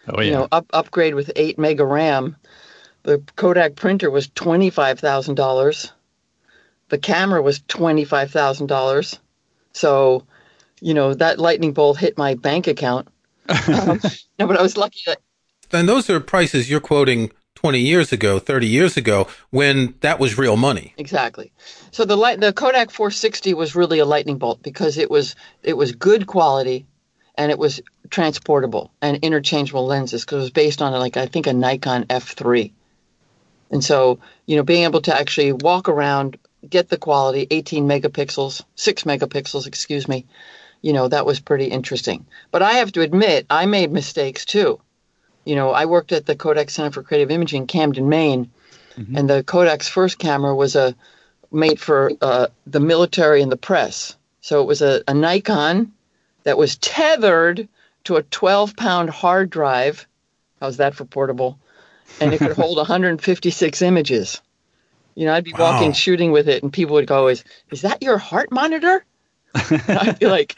Oh. 0.07 0.21
yeah. 0.21 0.25
You 0.25 0.31
know, 0.33 0.48
up, 0.51 0.68
upgrade 0.74 1.15
with 1.15 1.31
8 1.36 1.57
mega 1.57 1.86
RAM. 1.86 2.36
The 3.04 3.21
Kodak 3.36 3.75
printer 3.75 4.09
was 4.09 4.27
$25,000. 4.27 5.92
The 6.89 6.98
camera 6.98 7.42
was 7.42 7.59
$25,000. 7.59 9.19
So, 9.74 10.25
you 10.81 10.94
know, 10.94 11.13
that 11.13 11.39
lightning 11.39 11.74
bolt 11.74 11.98
hit 11.98 12.18
my 12.18 12.36
bank 12.36 12.68
account. 12.68 13.07
um, 13.50 14.01
no, 14.39 14.48
but 14.48 14.57
I 14.57 14.62
was 14.62 14.77
lucky 14.77 15.01
that. 15.06 15.19
And 15.71 15.88
those 15.88 16.10
are 16.10 16.19
prices 16.19 16.69
you're 16.69 16.80
quoting 16.80 17.31
20 17.56 17.80
years 17.80 18.12
ago, 18.12 18.39
30 18.39 18.68
years 18.68 18.98
ago, 18.98 19.27
when 19.50 19.95
that 20.01 20.19
was 20.19 20.38
real 20.38 20.57
money. 20.57 20.94
Exactly. 20.98 21.51
So 21.92 22.06
the 22.06 22.15
light, 22.15 22.39
the 22.39 22.53
Kodak 22.53 22.92
460 22.92 23.53
was 23.53 23.75
really 23.75 24.00
a 24.00 24.06
lightning 24.06 24.38
bolt 24.38 24.62
because 24.62 24.98
it 24.98 25.10
was 25.10 25.36
it 25.63 25.75
was 25.75 25.92
good 25.94 26.27
quality, 26.27 26.86
and 27.38 27.51
it 27.51 27.60
was 27.60 27.81
transportable 28.10 28.91
and 29.01 29.17
interchangeable 29.17 29.86
lenses 29.86 30.24
because 30.24 30.38
it 30.38 30.41
was 30.41 30.50
based 30.51 30.82
on 30.82 30.94
like 30.94 31.17
I 31.17 31.27
think 31.27 31.48
a 31.48 31.53
Nikon 31.53 32.06
F3. 32.06 32.72
And 33.70 33.84
so, 33.84 34.20
you 34.46 34.56
know, 34.56 34.63
being 34.63 34.86
able 34.86 35.01
to 35.01 35.15
actually 35.15 35.51
walk 35.51 35.89
around, 35.89 36.38
get 36.67 36.89
the 36.89 36.98
quality, 36.98 37.48
18 37.51 37.88
megapixels, 37.88 38.63
6 38.75 39.03
megapixels, 39.03 39.67
excuse 39.67 40.08
me, 40.08 40.25
you 40.82 40.94
know, 40.94 41.08
that 41.08 41.25
was 41.25 41.39
pretty 41.39 41.65
interesting. 41.65 42.25
But 42.51 42.62
I 42.62 42.74
have 42.74 42.91
to 42.94 43.01
admit, 43.01 43.46
I 43.50 43.65
made 43.65 43.91
mistakes 43.91 44.46
too. 44.46 44.79
You 45.44 45.56
know, 45.56 45.72
I 45.72 45.86
worked 45.86 46.12
at 46.12 46.25
the 46.25 46.36
Kodak 46.36 46.70
Center 46.70 46.91
for 46.91 47.03
Creative 47.03 47.32
Imaging, 47.32 47.63
in 47.63 47.67
Camden, 47.67 48.10
Maine, 48.10 48.50
mm-hmm. 48.98 49.17
and 49.17 49.29
the 49.29 49.44
Kodak's 49.44 49.88
first 49.88 50.17
camera 50.17 50.56
was 50.56 50.75
a 50.75 50.96
made 51.51 51.79
for 51.79 52.12
uh, 52.22 52.48
the 52.65 52.79
military 52.79 53.41
and 53.41 53.51
the 53.51 53.58
press. 53.58 54.15
So 54.41 54.62
it 54.62 54.65
was 54.65 54.82
a, 54.82 55.03
a 55.08 55.13
Nikon 55.13 55.94
that 56.48 56.58
was 56.58 56.77
tethered 56.77 57.68
to 58.06 58.16
a 58.16 58.24
12 58.24 58.75
pound 58.75 59.10
hard 59.10 59.50
drive. 59.50 60.08
How's 60.62 60.77
that 60.77 60.96
for 60.96 61.06
portable? 61.06 61.60
and 62.22 62.34
it 62.34 62.39
could 62.39 62.54
hold 62.56 62.77
156 62.77 63.82
images. 63.82 64.42
You 65.16 65.25
know, 65.25 65.34
I'd 65.34 65.44
be 65.44 65.54
wow. 65.54 65.72
walking 65.72 65.94
shooting 65.94 66.32
with 66.32 66.48
it, 66.48 66.63
and 66.63 66.72
people 66.72 66.94
would 66.96 67.08
go, 67.08 67.27
"Is 67.27 67.44
is 67.72 67.82
that 67.82 68.04
your 68.04 68.18
heart 68.18 68.51
monitor?" 68.51 69.04
And 69.72 69.98
I'd 69.98 70.20
be 70.20 70.27
like, 70.27 70.56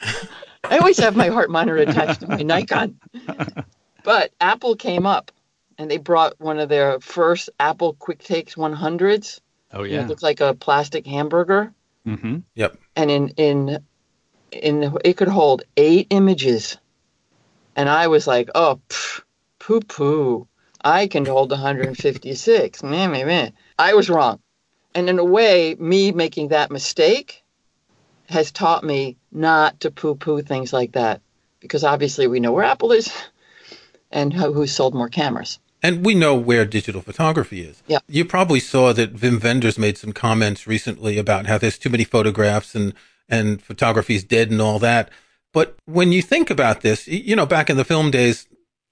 "I 0.63 0.77
always 0.77 0.99
have 0.99 1.15
my 1.15 1.29
heart 1.29 1.49
monitor 1.49 1.77
attached 1.77 2.21
to 2.21 2.27
my 2.27 2.41
Nikon." 2.41 2.99
But 4.01 4.31
Apple 4.39 4.77
came 4.77 5.05
up, 5.05 5.31
and 5.77 5.91
they 5.91 5.97
brought 5.97 6.39
one 6.39 6.57
of 6.57 6.69
their 6.69 7.01
first 7.01 7.49
Apple 7.59 7.95
QuickTakes 7.95 8.55
100s. 8.55 9.41
Oh 9.73 9.83
yeah, 9.83 10.01
it 10.01 10.07
looked 10.07 10.23
like 10.23 10.39
a 10.39 10.53
plastic 10.53 11.05
hamburger. 11.05 11.73
Mm-hmm. 12.07 12.37
Yep. 12.55 12.77
And 12.95 13.11
in 13.11 13.27
in 13.29 13.83
in 14.51 14.97
it 15.03 15.17
could 15.17 15.27
hold 15.27 15.63
eight 15.77 16.07
images, 16.09 16.77
and 17.75 17.89
I 17.89 18.07
was 18.07 18.27
like, 18.27 18.49
"Oh, 18.55 18.79
poo 19.59 19.81
poo." 19.81 20.47
I 20.81 21.07
can 21.07 21.25
hold 21.25 21.51
156. 21.51 22.83
Man, 22.83 23.11
man, 23.11 23.27
man. 23.27 23.53
I 23.77 23.93
was 23.95 24.09
wrong. 24.09 24.39
And 24.95 25.09
in 25.09 25.19
a 25.19 25.23
way, 25.25 25.75
me 25.77 26.11
making 26.11 26.49
that 26.49 26.71
mistake 26.71 27.43
has 28.29 28.51
taught 28.51 28.83
me 28.83 29.17
not 29.31 29.79
to 29.81 29.91
poo 29.91 30.15
poo 30.15 30.41
things 30.41 30.71
like 30.71 30.93
that 30.93 31.21
because 31.59 31.83
obviously 31.83 32.27
we 32.27 32.39
know 32.39 32.51
where 32.51 32.63
Apple 32.63 32.91
is 32.91 33.11
and 34.11 34.33
who 34.33 34.65
sold 34.67 34.93
more 34.93 35.09
cameras. 35.09 35.59
And 35.81 36.05
we 36.05 36.13
know 36.13 36.35
where 36.35 36.65
digital 36.65 37.01
photography 37.01 37.61
is. 37.61 37.81
Yeah. 37.87 37.99
You 38.07 38.25
probably 38.25 38.59
saw 38.59 38.91
that 38.93 39.15
Wim 39.15 39.41
Wenders 39.41 39.79
made 39.79 39.97
some 39.97 40.11
comments 40.11 40.67
recently 40.67 41.17
about 41.17 41.45
how 41.45 41.57
there's 41.57 41.77
too 41.77 41.89
many 41.89 42.03
photographs 42.03 42.75
and, 42.75 42.93
and 43.29 43.61
photography's 43.61 44.23
dead 44.23 44.51
and 44.51 44.61
all 44.61 44.79
that. 44.79 45.09
But 45.53 45.77
when 45.85 46.11
you 46.11 46.21
think 46.21 46.49
about 46.49 46.81
this, 46.81 47.07
you 47.07 47.35
know, 47.35 47.45
back 47.45 47.69
in 47.69 47.77
the 47.77 47.85
film 47.85 48.11
days, 48.11 48.47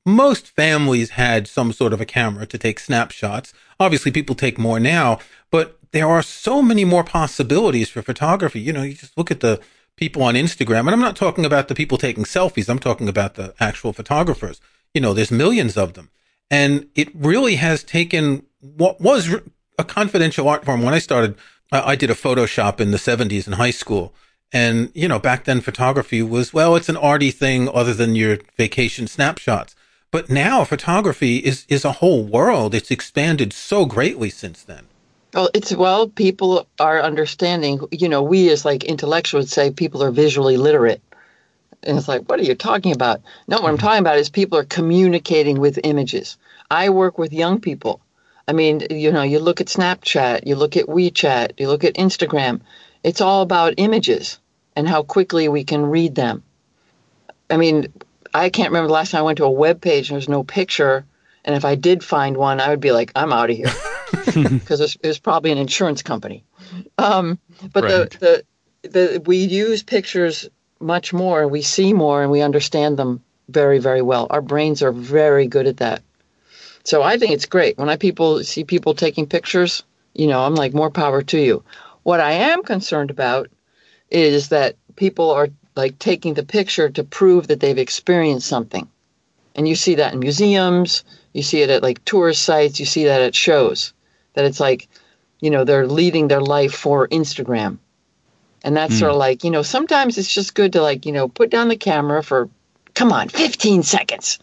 most 0.06 0.48
families 0.48 1.12
had 1.12 1.48
some 1.48 1.74
sort 1.74 1.94
of 1.94 2.00
a 2.00 2.06
camera 2.06 2.46
to 2.48 2.58
take 2.58 2.80
snapshots. 2.80 3.54
Obviously, 3.80 4.12
people 4.12 4.36
take 4.36 4.58
more 4.58 4.80
now, 4.80 5.20
but 5.52 5.78
there 5.92 6.08
are 6.08 6.22
so 6.22 6.62
many 6.62 6.86
more 6.86 7.04
possibilities 7.04 7.90
for 7.90 8.02
photography. 8.02 8.60
You 8.60 8.74
know, 8.74 8.84
you 8.84 8.94
just 8.94 9.18
look 9.18 9.32
at 9.32 9.42
the 9.42 9.60
people 9.98 10.24
on 10.24 10.36
Instagram, 10.36 10.82
and 10.82 10.92
I'm 10.92 11.02
not 11.02 11.16
talking 11.16 11.46
about 11.46 11.68
the 11.68 11.76
people 11.76 11.98
taking 11.98 12.24
selfies. 12.24 12.70
I'm 12.70 12.80
talking 12.80 13.10
about 13.10 13.36
the 13.36 13.54
actual 13.60 13.94
photographers. 13.94 14.62
You 14.94 15.02
know, 15.02 15.14
there's 15.14 15.32
millions 15.32 15.76
of 15.78 15.94
them. 15.94 16.10
And 16.50 16.88
it 16.96 17.10
really 17.14 17.56
has 17.56 17.84
taken 17.84 18.46
what 18.62 19.02
was 19.02 19.36
a 19.78 19.84
confidential 19.84 20.48
art 20.48 20.66
form. 20.66 20.82
When 20.82 20.94
I 20.94 21.00
started, 21.00 21.36
I 21.72 21.96
did 21.96 22.10
a 22.10 22.16
Photoshop 22.16 22.80
in 22.80 22.92
the 22.92 22.98
70s 22.98 23.48
in 23.48 23.54
high 23.54 23.72
school. 23.72 24.14
And, 24.54 24.92
you 24.94 25.08
know, 25.08 25.20
back 25.20 25.44
then 25.44 25.62
photography 25.62 26.22
was, 26.22 26.54
well, 26.54 26.76
it's 26.76 26.90
an 26.90 26.98
arty 26.98 27.32
thing 27.32 27.68
other 27.70 27.94
than 27.94 28.16
your 28.16 28.40
vacation 28.58 29.08
snapshots. 29.08 29.76
But 30.10 30.30
now 30.30 30.64
photography 30.64 31.38
is, 31.38 31.66
is 31.68 31.84
a 31.84 31.94
whole 31.94 32.24
world. 32.24 32.74
It's 32.74 32.92
expanded 32.92 33.52
so 33.52 33.86
greatly 33.86 34.30
since 34.30 34.64
then. 34.64 34.86
Well, 35.34 35.50
it's 35.54 35.76
well, 35.76 36.08
people 36.08 36.66
are 36.80 37.02
understanding. 37.02 37.82
You 37.92 38.08
know, 38.08 38.24
we 38.24 38.50
as 38.50 38.64
like 38.64 38.86
intellectuals 38.86 39.52
say 39.52 39.72
people 39.72 40.02
are 40.02 40.12
visually 40.12 40.56
literate. 40.56 41.02
And 41.84 41.98
it's 41.98 42.08
like, 42.08 42.28
what 42.30 42.40
are 42.40 42.44
you 42.44 42.56
talking 42.56 42.94
about? 42.94 43.22
No, 43.48 43.58
what 43.58 43.68
I'm 43.68 43.76
mm-hmm. 43.76 43.86
talking 43.86 44.00
about 44.00 44.18
is 44.18 44.30
people 44.30 44.58
are 44.58 44.64
communicating 44.64 45.60
with 45.60 45.80
images. 45.84 46.38
I 46.72 46.90
work 46.90 47.18
with 47.18 47.34
young 47.34 47.60
people. 47.60 48.02
I 48.48 48.54
mean, 48.54 48.88
you 48.90 49.12
know, 49.12 49.24
you 49.24 49.40
look 49.40 49.60
at 49.60 49.68
Snapchat, 49.68 50.48
you 50.48 50.56
look 50.56 50.78
at 50.78 50.86
WeChat, 50.86 51.60
you 51.60 51.68
look 51.68 51.84
at 51.84 51.96
Instagram. 51.96 52.62
It's 53.04 53.22
all 53.22 53.42
about 53.42 53.76
images 53.78 54.40
and 54.76 54.88
how 54.88 55.04
quickly 55.04 55.48
we 55.48 55.64
can 55.64 55.86
read 55.86 56.16
them. 56.16 56.44
I 57.50 57.58
mean, 57.58 57.92
I 58.34 58.50
can't 58.50 58.70
remember 58.70 58.88
the 58.88 58.94
last 58.94 59.12
time 59.12 59.20
I 59.20 59.24
went 59.24 59.38
to 59.38 59.46
a 59.46 59.52
web 59.52 59.82
page 59.82 60.10
and 60.10 60.16
there's 60.16 60.30
no 60.30 60.44
picture. 60.44 61.06
And 61.46 61.56
if 61.56 61.66
I 61.66 61.76
did 61.76 62.04
find 62.04 62.38
one, 62.38 62.60
I 62.60 62.70
would 62.70 62.80
be 62.80 62.92
like, 62.92 63.12
I'm 63.16 63.34
out 63.34 63.50
of 63.50 63.56
here 63.56 63.72
because 64.50 64.82
it's, 64.82 64.98
it's, 65.02 65.20
probably 65.20 65.52
an 65.52 65.58
insurance 65.58 66.04
company. 66.04 66.44
Um, 66.98 67.40
but 67.74 67.84
right. 67.84 68.10
the, 68.12 68.44
the, 68.84 68.90
the, 68.90 69.22
we 69.26 69.38
use 69.38 69.84
pictures 69.84 70.50
much 70.80 71.14
more 71.14 71.42
and 71.42 71.52
we 71.52 71.62
see 71.62 71.94
more 71.94 72.22
and 72.22 72.32
we 72.32 72.42
understand 72.42 72.98
them 72.98 73.24
very, 73.50 73.80
very 73.80 74.02
well. 74.02 74.28
Our 74.30 74.42
brains 74.42 74.84
are 74.84 74.92
very 74.92 75.48
good 75.48 75.68
at 75.68 75.78
that. 75.78 76.04
So 76.84 77.02
I 77.02 77.18
think 77.18 77.34
it's 77.34 77.46
great. 77.46 77.78
When 77.78 77.90
I 77.90 77.98
people 77.98 78.44
see 78.44 78.64
people 78.64 78.94
taking 78.94 79.28
pictures, 79.28 79.84
you 80.14 80.28
know, 80.28 80.40
I'm 80.40 80.56
like, 80.56 80.74
more 80.74 80.92
power 80.92 81.22
to 81.22 81.40
you. 81.40 81.64
What 82.08 82.22
I 82.22 82.32
am 82.32 82.64
concerned 82.64 83.12
about 83.12 83.50
is 84.10 84.48
that 84.48 84.78
people 84.96 85.32
are 85.32 85.50
like 85.76 86.00
taking 86.00 86.36
the 86.36 86.46
picture 86.46 86.90
to 86.90 87.04
prove 87.04 87.48
that 87.48 87.60
they've 87.60 87.78
experienced 87.78 88.48
something. 88.48 88.88
And 89.56 89.68
you 89.68 89.76
see 89.76 89.96
that 89.96 90.14
in 90.14 90.20
museums, 90.20 91.04
you 91.34 91.44
see 91.44 91.64
it 91.64 91.70
at 91.70 91.84
like 91.84 92.06
tourist 92.06 92.44
sites, 92.44 92.80
you 92.80 92.86
see 92.86 93.04
that 93.04 93.22
at 93.22 93.36
shows. 93.36 93.92
That 94.36 94.46
it's 94.46 94.62
like, 94.62 94.88
you 95.42 95.50
know, 95.50 95.66
they're 95.66 95.86
leading 95.86 96.30
their 96.30 96.40
life 96.40 96.72
for 96.72 97.10
Instagram. 97.10 97.78
And 98.64 98.78
that's 98.78 98.96
mm. 98.96 99.00
sort 99.00 99.12
of 99.12 99.18
like, 99.18 99.44
you 99.44 99.52
know, 99.52 99.64
sometimes 99.64 100.18
it's 100.18 100.34
just 100.34 100.56
good 100.56 100.72
to 100.72 100.82
like, 100.82 101.06
you 101.06 101.12
know, 101.12 101.28
put 101.28 101.50
down 101.50 101.68
the 101.68 101.76
camera 101.76 102.24
for 102.24 102.50
come 102.94 103.12
on, 103.12 103.28
15 103.28 103.84
seconds 103.84 104.40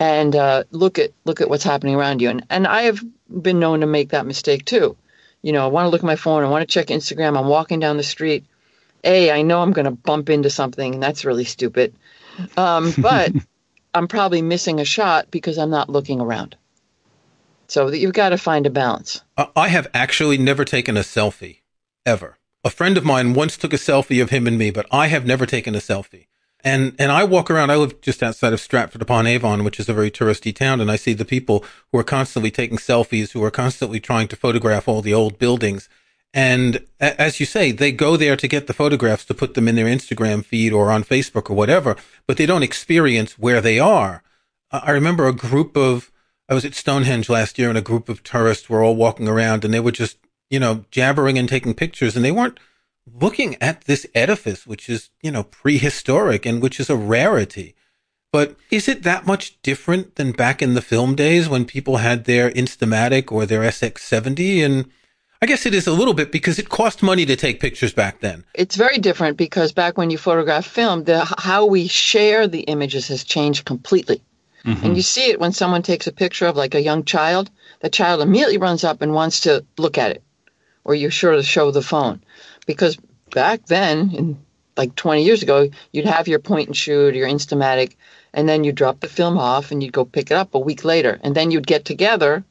and 0.00 0.34
uh, 0.34 0.64
look 0.72 0.98
at 0.98 1.12
look 1.26 1.40
at 1.40 1.48
what's 1.48 1.62
happening 1.62 1.94
around 1.94 2.20
you. 2.20 2.28
And 2.28 2.44
and 2.50 2.66
I 2.66 2.82
have 2.82 3.00
been 3.30 3.60
known 3.60 3.82
to 3.82 3.86
make 3.86 4.08
that 4.08 4.26
mistake 4.26 4.64
too. 4.64 4.96
You 5.42 5.52
know, 5.52 5.64
I 5.64 5.68
want 5.68 5.86
to 5.86 5.90
look 5.90 6.00
at 6.00 6.06
my 6.06 6.16
phone, 6.16 6.44
I 6.44 6.48
want 6.48 6.62
to 6.62 6.72
check 6.72 6.86
Instagram, 6.86 7.38
I'm 7.38 7.48
walking 7.48 7.80
down 7.80 7.96
the 7.96 8.02
street. 8.02 8.44
A, 9.04 9.32
I 9.32 9.42
know 9.42 9.60
I'm 9.60 9.72
going 9.72 9.86
to 9.86 9.90
bump 9.90 10.30
into 10.30 10.48
something, 10.48 10.94
and 10.94 11.02
that's 11.02 11.24
really 11.24 11.44
stupid. 11.44 11.94
Um, 12.56 12.94
but 12.98 13.32
I'm 13.94 14.08
probably 14.08 14.42
missing 14.42 14.80
a 14.80 14.84
shot 14.84 15.30
because 15.30 15.58
I'm 15.58 15.70
not 15.70 15.90
looking 15.90 16.20
around. 16.20 16.56
So 17.66 17.90
that 17.90 17.98
you've 17.98 18.12
got 18.12 18.30
to 18.30 18.38
find 18.38 18.66
a 18.66 18.70
balance. 18.70 19.22
I 19.56 19.68
have 19.68 19.88
actually 19.94 20.38
never 20.38 20.64
taken 20.64 20.96
a 20.96 21.00
selfie, 21.00 21.62
ever. 22.06 22.38
A 22.64 22.70
friend 22.70 22.96
of 22.96 23.04
mine 23.04 23.34
once 23.34 23.56
took 23.56 23.72
a 23.72 23.76
selfie 23.76 24.22
of 24.22 24.30
him 24.30 24.46
and 24.46 24.56
me, 24.56 24.70
but 24.70 24.86
I 24.92 25.08
have 25.08 25.26
never 25.26 25.46
taken 25.46 25.74
a 25.74 25.78
selfie. 25.78 26.26
And 26.64 26.94
and 26.98 27.10
I 27.10 27.24
walk 27.24 27.50
around. 27.50 27.70
I 27.70 27.76
live 27.76 28.00
just 28.00 28.22
outside 28.22 28.52
of 28.52 28.60
Stratford 28.60 29.02
upon 29.02 29.26
Avon, 29.26 29.64
which 29.64 29.80
is 29.80 29.88
a 29.88 29.94
very 29.94 30.10
touristy 30.10 30.54
town, 30.54 30.80
and 30.80 30.90
I 30.90 30.96
see 30.96 31.12
the 31.12 31.24
people 31.24 31.64
who 31.90 31.98
are 31.98 32.04
constantly 32.04 32.50
taking 32.50 32.78
selfies, 32.78 33.32
who 33.32 33.42
are 33.42 33.50
constantly 33.50 33.98
trying 33.98 34.28
to 34.28 34.36
photograph 34.36 34.86
all 34.86 35.02
the 35.02 35.14
old 35.14 35.38
buildings. 35.38 35.88
And 36.34 36.86
as 36.98 37.40
you 37.40 37.46
say, 37.46 37.72
they 37.72 37.92
go 37.92 38.16
there 38.16 38.36
to 38.36 38.48
get 38.48 38.66
the 38.66 38.72
photographs 38.72 39.24
to 39.26 39.34
put 39.34 39.54
them 39.54 39.68
in 39.68 39.74
their 39.74 39.86
Instagram 39.86 40.44
feed 40.44 40.72
or 40.72 40.90
on 40.90 41.04
Facebook 41.04 41.50
or 41.50 41.54
whatever, 41.54 41.96
but 42.26 42.38
they 42.38 42.46
don't 42.46 42.62
experience 42.62 43.38
where 43.38 43.60
they 43.60 43.78
are. 43.78 44.22
I 44.70 44.92
remember 44.92 45.26
a 45.26 45.34
group 45.34 45.76
of, 45.76 46.10
I 46.48 46.54
was 46.54 46.64
at 46.64 46.74
Stonehenge 46.74 47.28
last 47.28 47.58
year 47.58 47.68
and 47.68 47.76
a 47.76 47.82
group 47.82 48.08
of 48.08 48.22
tourists 48.22 48.70
were 48.70 48.82
all 48.82 48.96
walking 48.96 49.28
around 49.28 49.64
and 49.64 49.74
they 49.74 49.80
were 49.80 49.92
just, 49.92 50.16
you 50.48 50.58
know, 50.58 50.86
jabbering 50.90 51.38
and 51.38 51.48
taking 51.48 51.74
pictures 51.74 52.16
and 52.16 52.24
they 52.24 52.32
weren't 52.32 52.58
looking 53.06 53.56
at 53.60 53.84
this 53.84 54.06
edifice, 54.14 54.66
which 54.66 54.88
is, 54.88 55.10
you 55.22 55.30
know, 55.30 55.42
prehistoric 55.44 56.46
and 56.46 56.62
which 56.62 56.78
is 56.78 56.90
a 56.90 56.96
rarity. 56.96 57.74
But 58.32 58.56
is 58.70 58.88
it 58.88 59.02
that 59.02 59.26
much 59.26 59.60
different 59.62 60.16
than 60.16 60.32
back 60.32 60.62
in 60.62 60.74
the 60.74 60.80
film 60.80 61.14
days 61.14 61.48
when 61.48 61.66
people 61.66 61.98
had 61.98 62.24
their 62.24 62.50
Instamatic 62.50 63.30
or 63.30 63.44
their 63.44 63.60
SX70? 63.60 64.64
And 64.64 64.90
I 65.42 65.46
guess 65.46 65.66
it 65.66 65.74
is 65.74 65.86
a 65.86 65.92
little 65.92 66.14
bit 66.14 66.32
because 66.32 66.58
it 66.58 66.70
cost 66.70 67.02
money 67.02 67.26
to 67.26 67.36
take 67.36 67.60
pictures 67.60 67.92
back 67.92 68.20
then. 68.20 68.44
It's 68.54 68.76
very 68.76 68.98
different 68.98 69.36
because 69.36 69.72
back 69.72 69.98
when 69.98 70.10
you 70.10 70.16
photograph 70.16 70.64
film, 70.64 71.04
the, 71.04 71.24
how 71.38 71.66
we 71.66 71.88
share 71.88 72.48
the 72.48 72.60
images 72.60 73.08
has 73.08 73.22
changed 73.22 73.66
completely. 73.66 74.22
Mm-hmm. 74.64 74.86
And 74.86 74.96
you 74.96 75.02
see 75.02 75.28
it 75.28 75.40
when 75.40 75.52
someone 75.52 75.82
takes 75.82 76.06
a 76.06 76.12
picture 76.12 76.46
of 76.46 76.56
like 76.56 76.74
a 76.74 76.80
young 76.80 77.04
child, 77.04 77.50
the 77.80 77.90
child 77.90 78.22
immediately 78.22 78.58
runs 78.58 78.84
up 78.84 79.02
and 79.02 79.12
wants 79.12 79.40
to 79.40 79.66
look 79.76 79.98
at 79.98 80.12
it, 80.12 80.22
or 80.84 80.94
you're 80.94 81.10
sure 81.10 81.32
to 81.32 81.42
show 81.42 81.72
the 81.72 81.82
phone 81.82 82.22
because 82.66 82.98
back 83.30 83.66
then, 83.66 84.10
in 84.14 84.38
like 84.76 84.94
20 84.94 85.24
years 85.24 85.42
ago, 85.42 85.68
you'd 85.92 86.06
have 86.06 86.28
your 86.28 86.38
point 86.38 86.68
and 86.68 86.76
shoot, 86.76 87.14
your 87.14 87.28
Instamatic, 87.28 87.94
and 88.32 88.48
then 88.48 88.64
you'd 88.64 88.74
drop 88.74 89.00
the 89.00 89.08
film 89.08 89.38
off 89.38 89.70
and 89.70 89.82
you'd 89.82 89.92
go 89.92 90.04
pick 90.04 90.30
it 90.30 90.34
up 90.34 90.54
a 90.54 90.58
week 90.58 90.84
later, 90.84 91.18
and 91.22 91.34
then 91.34 91.50
you'd 91.50 91.66
get 91.66 91.84
together 91.84 92.44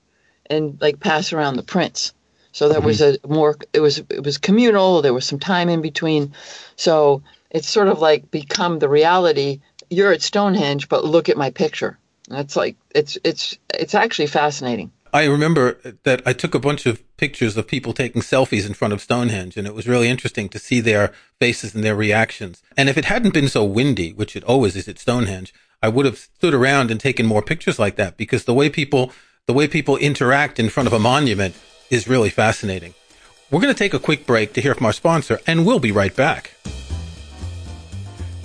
and 0.49 0.77
like 0.81 0.99
pass 0.99 1.33
around 1.33 1.55
the 1.55 1.63
prints. 1.63 2.13
So 2.51 2.69
that 2.69 2.79
mm-hmm. 2.79 2.87
was 2.87 3.01
a 3.01 3.17
more 3.27 3.57
it 3.73 3.79
was 3.79 3.99
it 4.09 4.23
was 4.23 4.37
communal. 4.37 5.01
There 5.01 5.13
was 5.13 5.25
some 5.25 5.39
time 5.39 5.69
in 5.69 5.81
between, 5.81 6.33
so 6.75 7.23
it's 7.49 7.69
sort 7.69 7.87
of 7.87 7.99
like 7.99 8.29
become 8.29 8.79
the 8.79 8.89
reality. 8.89 9.61
You're 9.89 10.11
at 10.11 10.21
Stonehenge, 10.21 10.89
but 10.89 11.05
look 11.05 11.29
at 11.29 11.37
my 11.37 11.51
picture. 11.51 11.97
That's 12.27 12.55
like 12.55 12.75
it's 12.93 13.17
it's 13.23 13.57
it's 13.73 13.95
actually 13.95 14.27
fascinating. 14.27 14.91
I 15.13 15.25
remember 15.25 15.77
that 16.03 16.21
I 16.25 16.31
took 16.31 16.55
a 16.55 16.59
bunch 16.59 16.85
of 16.85 17.03
pictures 17.17 17.57
of 17.57 17.67
people 17.67 17.91
taking 17.91 18.21
selfies 18.21 18.65
in 18.65 18.73
front 18.73 18.93
of 18.93 19.01
Stonehenge, 19.01 19.57
and 19.57 19.67
it 19.67 19.75
was 19.75 19.87
really 19.87 20.07
interesting 20.07 20.47
to 20.49 20.59
see 20.59 20.79
their 20.79 21.11
faces 21.37 21.75
and 21.75 21.83
their 21.83 21.97
reactions. 21.97 22.63
And 22.77 22.87
if 22.87 22.97
it 22.97 23.05
hadn't 23.05 23.33
been 23.33 23.49
so 23.49 23.65
windy, 23.65 24.13
which 24.13 24.37
it 24.37 24.43
always 24.45 24.77
is 24.77 24.87
at 24.87 24.99
Stonehenge, 24.99 25.53
I 25.83 25.89
would 25.89 26.05
have 26.05 26.17
stood 26.17 26.53
around 26.53 26.91
and 26.91 26.99
taken 26.99 27.25
more 27.25 27.41
pictures 27.41 27.77
like 27.77 27.97
that 27.97 28.15
because 28.15 28.45
the 28.45 28.53
way 28.53 28.69
people 28.69 29.11
the 29.47 29.53
way 29.53 29.67
people 29.67 29.97
interact 29.97 30.59
in 30.59 30.69
front 30.69 30.87
of 30.87 30.93
a 30.93 30.99
monument 30.99 31.55
is 31.89 32.07
really 32.07 32.29
fascinating. 32.29 32.93
We're 33.49 33.59
going 33.59 33.73
to 33.73 33.77
take 33.77 33.93
a 33.93 33.99
quick 33.99 34.25
break 34.25 34.53
to 34.53 34.61
hear 34.61 34.75
from 34.75 34.85
our 34.85 34.93
sponsor, 34.93 35.41
and 35.45 35.65
we'll 35.65 35.79
be 35.79 35.91
right 35.91 36.15
back. 36.15 36.51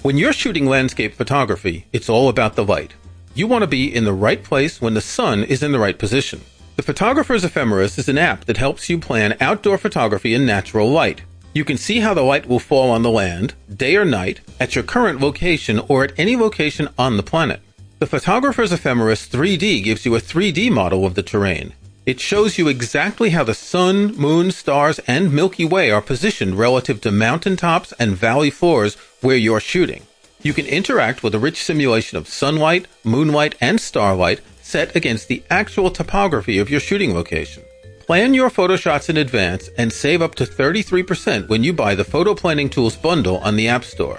When 0.03 0.17
you're 0.17 0.33
shooting 0.33 0.67
landscape 0.67 1.15
photography, 1.15 1.87
it's 1.93 2.09
all 2.09 2.29
about 2.29 2.57
the 2.57 2.65
light. 2.65 2.95
You 3.35 3.47
want 3.47 3.63
to 3.63 3.69
be 3.69 3.95
in 3.95 4.05
the 4.05 4.13
right 4.13 4.43
place 4.43 4.81
when 4.81 4.95
the 4.95 5.01
sun 5.01 5.45
is 5.45 5.63
in 5.63 5.71
the 5.71 5.79
right 5.79 5.99
position. 5.99 6.41
The 6.77 6.83
Photographer's 6.83 7.43
Ephemeris 7.43 7.97
is 7.97 8.07
an 8.07 8.19
app 8.19 8.45
that 8.45 8.59
helps 8.59 8.91
you 8.91 8.99
plan 8.99 9.39
outdoor 9.41 9.79
photography 9.79 10.35
in 10.35 10.45
natural 10.45 10.91
light. 10.91 11.23
You 11.55 11.65
can 11.65 11.79
see 11.79 12.01
how 12.01 12.13
the 12.13 12.21
light 12.21 12.47
will 12.47 12.59
fall 12.59 12.91
on 12.91 13.03
the 13.03 13.11
land, 13.11 13.55
day 13.75 13.97
or 13.97 14.05
night, 14.05 14.41
at 14.61 14.75
your 14.75 14.85
current 14.85 15.19
location 15.19 15.81
or 15.89 16.05
at 16.05 16.13
any 16.19 16.37
location 16.37 16.89
on 16.99 17.17
the 17.17 17.23
planet. 17.23 17.63
The 17.99 18.07
Photographer's 18.07 18.73
Ephemeris 18.73 19.27
3D 19.27 19.85
gives 19.85 20.05
you 20.05 20.15
a 20.17 20.21
3D 20.21 20.71
model 20.71 21.07
of 21.07 21.15
the 21.15 21.23
terrain. 21.23 21.73
It 22.05 22.21
shows 22.21 22.59
you 22.59 22.69
exactly 22.69 23.31
how 23.31 23.43
the 23.43 23.55
sun, 23.55 24.15
moon, 24.15 24.51
stars, 24.51 24.99
and 25.07 25.33
Milky 25.33 25.65
Way 25.65 25.91
are 25.91 26.03
positioned 26.03 26.59
relative 26.59 27.01
to 27.01 27.11
mountaintops 27.11 27.93
and 27.93 28.15
valley 28.15 28.51
floors 28.51 28.97
where 29.23 29.39
you're 29.39 29.61
shooting. 29.61 30.03
You 30.43 30.53
can 30.53 30.67
interact 30.67 31.23
with 31.23 31.35
a 31.35 31.39
rich 31.39 31.65
simulation 31.65 32.19
of 32.19 32.29
sunlight, 32.29 32.87
moonlight, 33.03 33.55
and 33.63 33.81
starlight 33.81 34.43
set 34.67 34.97
against 34.97 35.29
the 35.29 35.43
actual 35.49 35.91
topography 35.91 36.59
of 36.59 36.69
your 36.69 36.81
shooting 36.81 37.15
location. 37.15 37.63
Plan 38.01 38.35
your 38.35 38.51
photo 38.51 38.77
shots 38.77 39.09
in 39.09 39.17
advance 39.17 39.69
and 39.79 39.93
save 39.93 40.21
up 40.21 40.35
to 40.35 40.45
33% 40.45 41.49
when 41.49 41.63
you 41.63 41.73
buy 41.73 41.95
the 41.95 42.05
Photo 42.05 42.35
Planning 42.35 42.69
Tools 42.69 42.97
bundle 42.97 43.39
on 43.39 43.57
the 43.57 43.69
App 43.69 43.85
Store. 43.85 44.19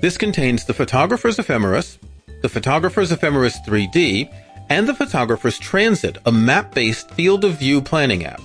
This 0.00 0.18
contains 0.18 0.64
the 0.64 0.74
Photographer's 0.74 1.38
Ephemeris, 1.38 1.98
the 2.42 2.48
Photographer's 2.48 3.10
Ephemeris 3.10 3.58
3D, 3.66 4.30
and 4.68 4.86
the 4.86 4.94
Photographer's 4.94 5.58
Transit, 5.58 6.18
a 6.26 6.32
map-based 6.32 7.10
field 7.12 7.44
of 7.44 7.58
view 7.58 7.80
planning 7.80 8.24
app. 8.24 8.42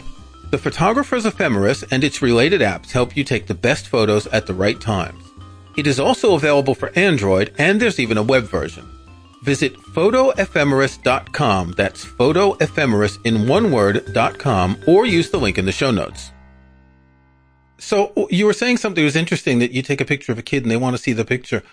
The 0.52 0.58
Photographer's 0.58 1.26
Ephemeris 1.26 1.84
and 1.92 2.04
its 2.04 2.22
related 2.22 2.62
apps 2.62 2.92
help 2.92 3.18
you 3.18 3.24
take 3.24 3.48
the 3.48 3.54
best 3.54 3.88
photos 3.88 4.28
at 4.28 4.48
the 4.48 4.54
right 4.54 4.80
times. 4.80 5.24
It 5.78 5.88
is 5.88 6.00
also 6.00 6.36
available 6.36 6.76
for 6.76 6.92
Android 6.98 7.54
and 7.58 7.82
there's 7.82 8.00
even 8.00 8.18
a 8.18 8.24
web 8.24 8.44
version. 8.44 8.86
Visit 9.44 9.76
photoephemeris.com. 9.76 11.74
That's 11.74 12.06
photoephemeris 12.06 13.26
in 13.26 13.48
one 13.48 13.72
word.com 13.72 14.78
or 14.88 15.06
use 15.06 15.32
the 15.32 15.40
link 15.40 15.58
in 15.58 15.66
the 15.66 15.72
show 15.72 15.92
notes. 15.92 16.32
So 17.80 18.28
you 18.30 18.46
were 18.46 18.54
saying 18.54 18.78
something 18.78 19.04
was 19.04 19.16
interesting 19.16 19.58
that 19.60 19.72
you 19.72 19.82
take 19.82 20.02
a 20.02 20.06
picture 20.06 20.32
of 20.32 20.38
a 20.38 20.44
kid 20.44 20.64
and 20.64 20.72
they 20.72 20.78
want 20.78 20.96
to 20.96 21.02
see 21.02 21.14
the 21.14 21.26
picture. 21.26 21.64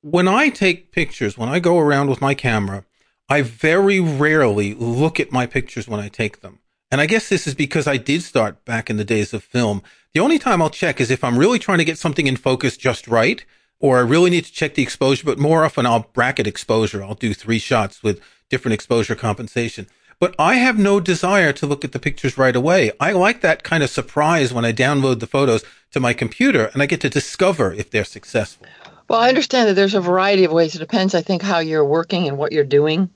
When 0.00 0.26
I 0.26 0.48
take 0.48 0.90
pictures, 0.90 1.38
when 1.38 1.48
I 1.48 1.60
go 1.60 1.78
around 1.78 2.10
with 2.10 2.20
my 2.20 2.34
camera, 2.34 2.84
I 3.28 3.42
very 3.42 4.00
rarely 4.00 4.74
look 4.74 5.20
at 5.20 5.30
my 5.30 5.46
pictures 5.46 5.86
when 5.86 6.00
I 6.00 6.08
take 6.08 6.40
them. 6.40 6.58
And 6.90 7.00
I 7.00 7.06
guess 7.06 7.28
this 7.28 7.46
is 7.46 7.54
because 7.54 7.86
I 7.86 7.96
did 7.96 8.22
start 8.22 8.64
back 8.64 8.88
in 8.90 8.96
the 8.96 9.04
days 9.04 9.32
of 9.32 9.42
film. 9.42 9.82
The 10.14 10.20
only 10.20 10.38
time 10.38 10.62
I'll 10.62 10.70
check 10.70 11.00
is 11.00 11.10
if 11.10 11.22
I'm 11.24 11.38
really 11.38 11.58
trying 11.58 11.78
to 11.78 11.84
get 11.84 11.98
something 11.98 12.26
in 12.26 12.36
focus 12.36 12.76
just 12.76 13.08
right, 13.08 13.44
or 13.78 13.98
I 13.98 14.02
really 14.02 14.30
need 14.30 14.44
to 14.44 14.52
check 14.52 14.74
the 14.74 14.82
exposure, 14.82 15.24
but 15.24 15.38
more 15.38 15.64
often 15.64 15.86
I'll 15.86 16.08
bracket 16.12 16.46
exposure. 16.46 17.02
I'll 17.02 17.14
do 17.14 17.34
three 17.34 17.58
shots 17.58 18.02
with 18.02 18.20
different 18.48 18.74
exposure 18.74 19.14
compensation. 19.14 19.86
But 20.18 20.34
I 20.38 20.54
have 20.54 20.78
no 20.78 20.98
desire 20.98 21.52
to 21.52 21.66
look 21.66 21.84
at 21.84 21.92
the 21.92 21.98
pictures 21.98 22.38
right 22.38 22.56
away. 22.56 22.90
I 22.98 23.12
like 23.12 23.42
that 23.42 23.62
kind 23.62 23.82
of 23.82 23.90
surprise 23.90 24.52
when 24.52 24.64
I 24.64 24.72
download 24.72 25.20
the 25.20 25.26
photos 25.26 25.62
to 25.90 26.00
my 26.00 26.14
computer 26.14 26.70
and 26.72 26.82
I 26.82 26.86
get 26.86 27.02
to 27.02 27.10
discover 27.10 27.72
if 27.72 27.90
they're 27.90 28.04
successful. 28.04 28.66
Well, 29.08 29.20
I 29.20 29.28
understand 29.28 29.68
that 29.68 29.74
there's 29.74 29.94
a 29.94 30.00
variety 30.00 30.44
of 30.44 30.52
ways. 30.52 30.74
It 30.74 30.78
depends, 30.78 31.14
I 31.14 31.20
think, 31.20 31.42
how 31.42 31.58
you're 31.58 31.84
working 31.84 32.26
and 32.26 32.38
what 32.38 32.52
you're 32.52 32.64
doing. 32.64 33.10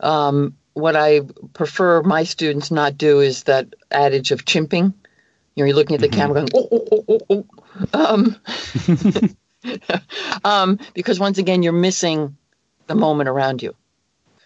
Um, 0.00 0.56
what 0.74 0.96
I 0.96 1.22
prefer 1.54 2.02
my 2.02 2.24
students 2.24 2.70
not 2.70 2.96
do 2.96 3.20
is 3.20 3.44
that 3.44 3.74
adage 3.90 4.30
of 4.30 4.44
chimping. 4.44 4.94
You 5.54 5.62
know, 5.62 5.66
you're 5.66 5.76
looking 5.76 5.94
at 5.94 6.00
the 6.00 6.08
mm-hmm. 6.08 6.20
camera 6.20 6.34
going, 6.34 6.50
oh, 6.54 6.68
oh, 6.70 7.04
oh, 7.08 7.20
oh, 7.30 7.46
oh. 7.92 8.14
Um, 8.14 8.36
um, 10.44 10.78
because 10.94 11.18
once 11.18 11.38
again, 11.38 11.62
you're 11.62 11.72
missing 11.72 12.36
the 12.86 12.94
moment 12.94 13.28
around 13.28 13.62
you. 13.62 13.74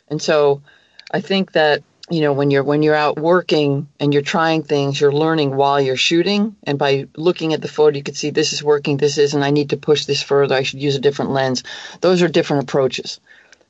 And 0.08 0.20
so 0.20 0.62
I 1.10 1.20
think 1.20 1.52
that 1.52 1.82
you 2.10 2.22
know 2.22 2.32
when 2.32 2.50
you're 2.50 2.64
when 2.64 2.82
you're 2.82 2.94
out 2.94 3.18
working 3.18 3.86
and 4.00 4.14
you're 4.14 4.22
trying 4.22 4.62
things 4.62 4.98
you're 4.98 5.12
learning 5.12 5.54
while 5.54 5.80
you're 5.80 5.96
shooting. 5.96 6.56
And 6.64 6.78
by 6.78 7.06
looking 7.16 7.52
at 7.52 7.60
the 7.60 7.68
photo 7.68 7.96
you 7.96 8.02
can 8.02 8.14
see 8.14 8.30
this 8.30 8.52
is 8.52 8.62
working 8.64 8.96
this 8.96 9.18
isn't 9.18 9.42
i 9.42 9.50
need 9.50 9.70
to 9.70 9.76
push 9.76 10.06
this 10.06 10.22
further. 10.22 10.54
I 10.54 10.62
should 10.62 10.82
use 10.82 10.96
a 10.96 11.00
different 11.00 11.32
lens. 11.32 11.62
Those 12.00 12.22
are 12.22 12.28
different 12.28 12.62
approaches. 12.62 13.20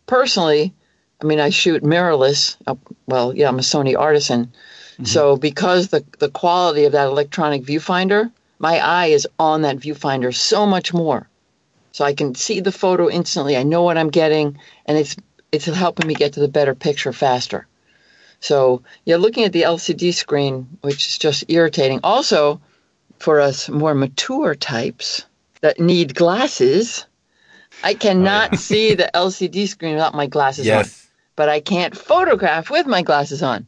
Personally 0.06 0.72
i 1.20 1.24
mean 1.26 1.40
i 1.40 1.50
shoot 1.50 1.82
mirrorless. 1.82 2.56
Uh, 2.66 2.76
well 3.06 3.34
yeah 3.34 3.48
i'm 3.48 3.58
a 3.58 3.62
sony 3.62 3.98
artisan. 3.98 4.46
Mm-hmm. 4.46 5.04
so 5.04 5.36
because 5.36 5.88
the 5.88 6.04
the 6.18 6.30
quality 6.30 6.84
of 6.84 6.92
that 6.92 7.06
electronic 7.06 7.64
viewfinder 7.64 8.30
my 8.58 8.78
eye 8.78 9.06
is 9.06 9.28
on 9.38 9.62
that 9.62 9.78
viewfinder 9.78 10.34
so 10.34 10.66
much 10.66 10.92
more 10.92 11.28
so 11.98 12.04
I 12.04 12.14
can 12.14 12.36
see 12.36 12.60
the 12.60 12.70
photo 12.70 13.10
instantly. 13.10 13.56
I 13.56 13.64
know 13.64 13.82
what 13.82 13.98
I'm 13.98 14.10
getting, 14.10 14.56
and 14.86 14.96
it's 14.96 15.16
it's 15.50 15.64
helping 15.64 16.06
me 16.06 16.14
get 16.14 16.34
to 16.34 16.40
the 16.40 16.46
better 16.46 16.72
picture 16.72 17.12
faster. 17.12 17.66
So 18.38 18.82
yeah, 19.04 19.16
looking 19.16 19.42
at 19.42 19.52
the 19.52 19.62
LCD 19.62 20.14
screen, 20.14 20.78
which 20.80 21.08
is 21.08 21.18
just 21.18 21.42
irritating. 21.48 21.98
Also, 22.04 22.60
for 23.18 23.40
us 23.40 23.68
more 23.68 23.96
mature 23.96 24.54
types 24.54 25.24
that 25.60 25.80
need 25.80 26.14
glasses, 26.14 27.04
I 27.82 27.94
cannot 27.94 28.50
oh, 28.50 28.52
yeah. 28.52 28.58
see 28.60 28.94
the 28.94 29.10
LCD 29.12 29.66
screen 29.66 29.94
without 29.94 30.14
my 30.14 30.28
glasses 30.28 30.66
yes. 30.66 30.86
on. 30.86 31.10
But 31.34 31.48
I 31.48 31.58
can't 31.58 31.96
photograph 31.96 32.70
with 32.70 32.86
my 32.86 33.02
glasses 33.02 33.42
on. 33.42 33.66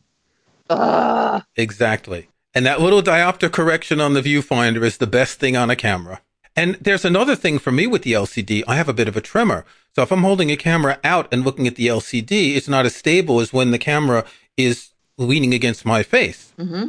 Ah. 0.70 1.44
Exactly. 1.56 2.28
And 2.54 2.64
that 2.64 2.80
little 2.80 3.02
diopter 3.02 3.50
correction 3.50 4.00
on 4.00 4.14
the 4.14 4.22
viewfinder 4.22 4.84
is 4.84 4.98
the 4.98 5.08
best 5.08 5.40
thing 5.40 5.56
on 5.56 5.68
a 5.68 5.74
camera. 5.74 6.20
And 6.60 6.74
there's 6.74 7.06
another 7.06 7.36
thing 7.36 7.58
for 7.58 7.72
me 7.72 7.86
with 7.86 8.02
the 8.02 8.12
LCD. 8.12 8.64
I 8.68 8.76
have 8.76 8.90
a 8.90 8.92
bit 8.92 9.08
of 9.08 9.16
a 9.16 9.22
tremor. 9.22 9.64
So 9.94 10.02
if 10.02 10.12
I'm 10.12 10.20
holding 10.20 10.50
a 10.50 10.58
camera 10.58 11.00
out 11.02 11.26
and 11.32 11.42
looking 11.42 11.66
at 11.66 11.76
the 11.76 11.86
LCD, 11.86 12.54
it's 12.54 12.68
not 12.68 12.84
as 12.84 12.94
stable 12.94 13.40
as 13.40 13.50
when 13.50 13.70
the 13.70 13.78
camera 13.78 14.26
is 14.58 14.90
leaning 15.16 15.54
against 15.54 15.86
my 15.86 16.02
face. 16.02 16.52
Mm-hmm. 16.58 16.88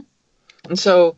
And 0.68 0.78
so, 0.78 1.16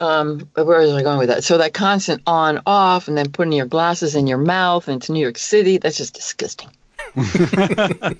um, 0.00 0.50
where 0.54 0.80
was 0.80 0.92
I 0.92 1.04
going 1.04 1.18
with 1.18 1.28
that? 1.28 1.44
So 1.44 1.58
that 1.58 1.74
constant 1.74 2.22
on 2.26 2.60
off 2.66 3.06
and 3.06 3.16
then 3.16 3.30
putting 3.30 3.52
your 3.52 3.66
glasses 3.66 4.16
in 4.16 4.26
your 4.26 4.38
mouth 4.38 4.88
and 4.88 5.00
to 5.02 5.12
New 5.12 5.20
York 5.20 5.38
City, 5.38 5.78
that's 5.78 5.98
just 5.98 6.14
disgusting. 6.14 6.70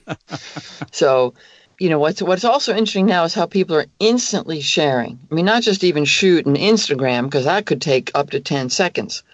so, 0.93 1.35
you 1.81 1.91
know, 1.91 1.99
what's, 1.99 2.23
what's 2.23 2.45
also 2.45 2.71
interesting 2.71 3.07
now 3.07 3.25
is 3.25 3.35
how 3.35 3.47
people 3.47 3.75
are 3.75 3.87
instantly 3.99 4.61
sharing. 4.61 5.19
I 5.29 5.35
mean, 5.35 5.45
not 5.45 5.65
just 5.65 5.83
even 5.83 6.05
shoot 6.05 6.47
an 6.47 6.55
Instagram, 6.55 7.25
because 7.25 7.47
that 7.47 7.67
could 7.67 7.83
take 7.83 8.13
up 8.15 8.31
to 8.31 8.39
10 8.39 8.71
seconds 8.71 9.25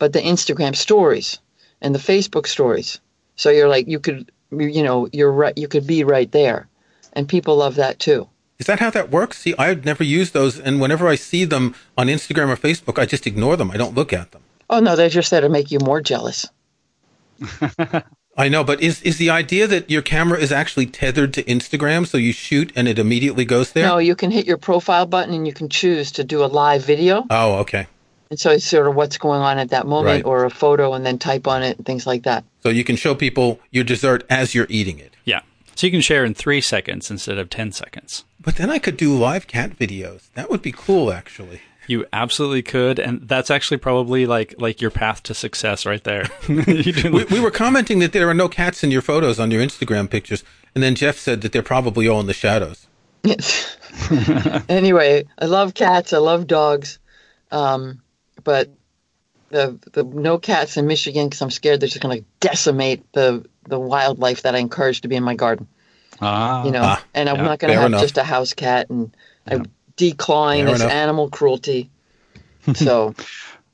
but 0.00 0.12
the 0.14 0.20
Instagram 0.20 0.74
stories 0.74 1.38
and 1.80 1.94
the 1.94 2.00
Facebook 2.00 2.48
stories. 2.48 2.98
So 3.36 3.50
you're 3.50 3.68
like, 3.68 3.86
you 3.86 4.00
could, 4.00 4.32
you 4.50 4.82
know, 4.82 5.08
you're 5.12 5.30
right, 5.30 5.56
you 5.56 5.68
could 5.68 5.86
be 5.86 6.02
right 6.02 6.30
there. 6.32 6.66
And 7.12 7.28
people 7.28 7.56
love 7.56 7.76
that 7.76 8.00
too. 8.00 8.28
Is 8.58 8.66
that 8.66 8.80
how 8.80 8.90
that 8.90 9.10
works? 9.10 9.38
See, 9.38 9.54
I've 9.58 9.84
never 9.84 10.02
used 10.02 10.32
those. 10.32 10.58
And 10.58 10.80
whenever 10.80 11.06
I 11.06 11.14
see 11.14 11.44
them 11.44 11.74
on 11.96 12.08
Instagram 12.08 12.48
or 12.48 12.56
Facebook, 12.56 13.00
I 13.00 13.06
just 13.06 13.26
ignore 13.26 13.56
them. 13.56 13.70
I 13.70 13.76
don't 13.76 13.94
look 13.94 14.12
at 14.12 14.32
them. 14.32 14.42
Oh, 14.68 14.80
no, 14.80 14.96
they're 14.96 15.08
just 15.08 15.30
there 15.30 15.40
to 15.40 15.48
make 15.48 15.70
you 15.70 15.78
more 15.80 16.00
jealous. 16.00 16.48
I 18.36 18.48
know, 18.48 18.64
but 18.64 18.80
is, 18.80 19.02
is 19.02 19.18
the 19.18 19.30
idea 19.30 19.66
that 19.66 19.90
your 19.90 20.02
camera 20.02 20.38
is 20.38 20.52
actually 20.52 20.86
tethered 20.86 21.34
to 21.34 21.42
Instagram 21.44 22.06
so 22.06 22.16
you 22.16 22.32
shoot 22.32 22.72
and 22.76 22.86
it 22.86 22.98
immediately 22.98 23.44
goes 23.44 23.72
there? 23.72 23.86
No, 23.86 23.98
you 23.98 24.14
can 24.14 24.30
hit 24.30 24.46
your 24.46 24.58
profile 24.58 25.06
button 25.06 25.34
and 25.34 25.46
you 25.46 25.52
can 25.52 25.68
choose 25.68 26.12
to 26.12 26.24
do 26.24 26.44
a 26.44 26.46
live 26.46 26.84
video. 26.84 27.26
Oh, 27.28 27.56
okay. 27.56 27.86
And 28.30 28.38
so 28.38 28.50
it's 28.50 28.64
sort 28.64 28.86
of 28.86 28.94
what's 28.94 29.18
going 29.18 29.40
on 29.40 29.58
at 29.58 29.70
that 29.70 29.86
moment 29.86 30.24
right. 30.24 30.24
or 30.24 30.44
a 30.44 30.50
photo 30.50 30.94
and 30.94 31.04
then 31.04 31.18
type 31.18 31.48
on 31.48 31.62
it 31.62 31.76
and 31.76 31.84
things 31.84 32.06
like 32.06 32.22
that. 32.22 32.44
So 32.62 32.68
you 32.68 32.84
can 32.84 32.96
show 32.96 33.14
people 33.14 33.58
your 33.70 33.84
dessert 33.84 34.24
as 34.30 34.54
you're 34.54 34.68
eating 34.68 35.00
it. 35.00 35.14
Yeah. 35.24 35.40
So 35.74 35.86
you 35.86 35.90
can 35.90 36.00
share 36.00 36.24
in 36.24 36.34
three 36.34 36.60
seconds 36.60 37.10
instead 37.10 37.38
of 37.38 37.50
10 37.50 37.72
seconds. 37.72 38.24
But 38.38 38.56
then 38.56 38.70
I 38.70 38.78
could 38.78 38.96
do 38.96 39.16
live 39.16 39.46
cat 39.46 39.78
videos. 39.78 40.30
That 40.34 40.48
would 40.48 40.62
be 40.62 40.72
cool, 40.72 41.12
actually. 41.12 41.60
You 41.86 42.06
absolutely 42.12 42.62
could, 42.62 43.00
and 43.00 43.26
that's 43.26 43.50
actually 43.50 43.78
probably 43.78 44.24
like 44.24 44.54
like 44.58 44.80
your 44.80 44.92
path 44.92 45.24
to 45.24 45.34
success 45.34 45.84
right 45.84 46.04
there. 46.04 46.26
we, 46.48 47.24
we, 47.30 47.40
were 47.40 47.50
commenting 47.50 47.98
that 47.98 48.12
there 48.12 48.28
are 48.28 48.34
no 48.34 48.48
cats 48.48 48.84
in 48.84 48.92
your 48.92 49.02
photos 49.02 49.40
on 49.40 49.50
your 49.50 49.60
Instagram 49.60 50.08
pictures, 50.08 50.44
and 50.74 50.84
then 50.84 50.94
Jeff 50.94 51.18
said 51.18 51.40
that 51.40 51.50
they're 51.50 51.62
probably 51.62 52.06
all 52.06 52.20
in 52.20 52.26
the 52.26 52.32
shadows. 52.32 52.86
Yes. 53.24 53.76
anyway, 54.68 55.24
I 55.38 55.46
love 55.46 55.74
cats. 55.74 56.12
I 56.12 56.18
love 56.18 56.46
dogs. 56.46 56.98
Um, 57.50 58.02
but 58.42 58.70
the 59.50 59.78
the 59.92 60.04
no 60.04 60.38
cats 60.38 60.76
in 60.76 60.86
Michigan 60.86 61.28
because 61.28 61.42
I'm 61.42 61.50
scared 61.50 61.80
they're 61.80 61.88
just 61.88 62.00
going 62.00 62.20
to 62.20 62.24
decimate 62.40 63.12
the 63.12 63.44
the 63.66 63.78
wildlife 63.78 64.42
that 64.42 64.54
I 64.54 64.58
encourage 64.58 65.02
to 65.02 65.08
be 65.08 65.16
in 65.16 65.22
my 65.22 65.34
garden. 65.34 65.66
Ah, 66.20 66.64
you 66.64 66.70
know, 66.70 66.82
ah, 66.82 67.04
and 67.14 67.28
I'm 67.28 67.36
yeah, 67.36 67.42
not 67.42 67.58
going 67.58 67.72
to 67.72 67.78
have 67.78 67.86
enough. 67.86 68.02
just 68.02 68.18
a 68.18 68.24
house 68.24 68.52
cat, 68.54 68.90
and 68.90 69.14
yeah. 69.46 69.58
I 69.58 69.62
decline 69.96 70.68
as 70.68 70.82
animal 70.82 71.28
cruelty. 71.28 71.90
So, 72.74 73.14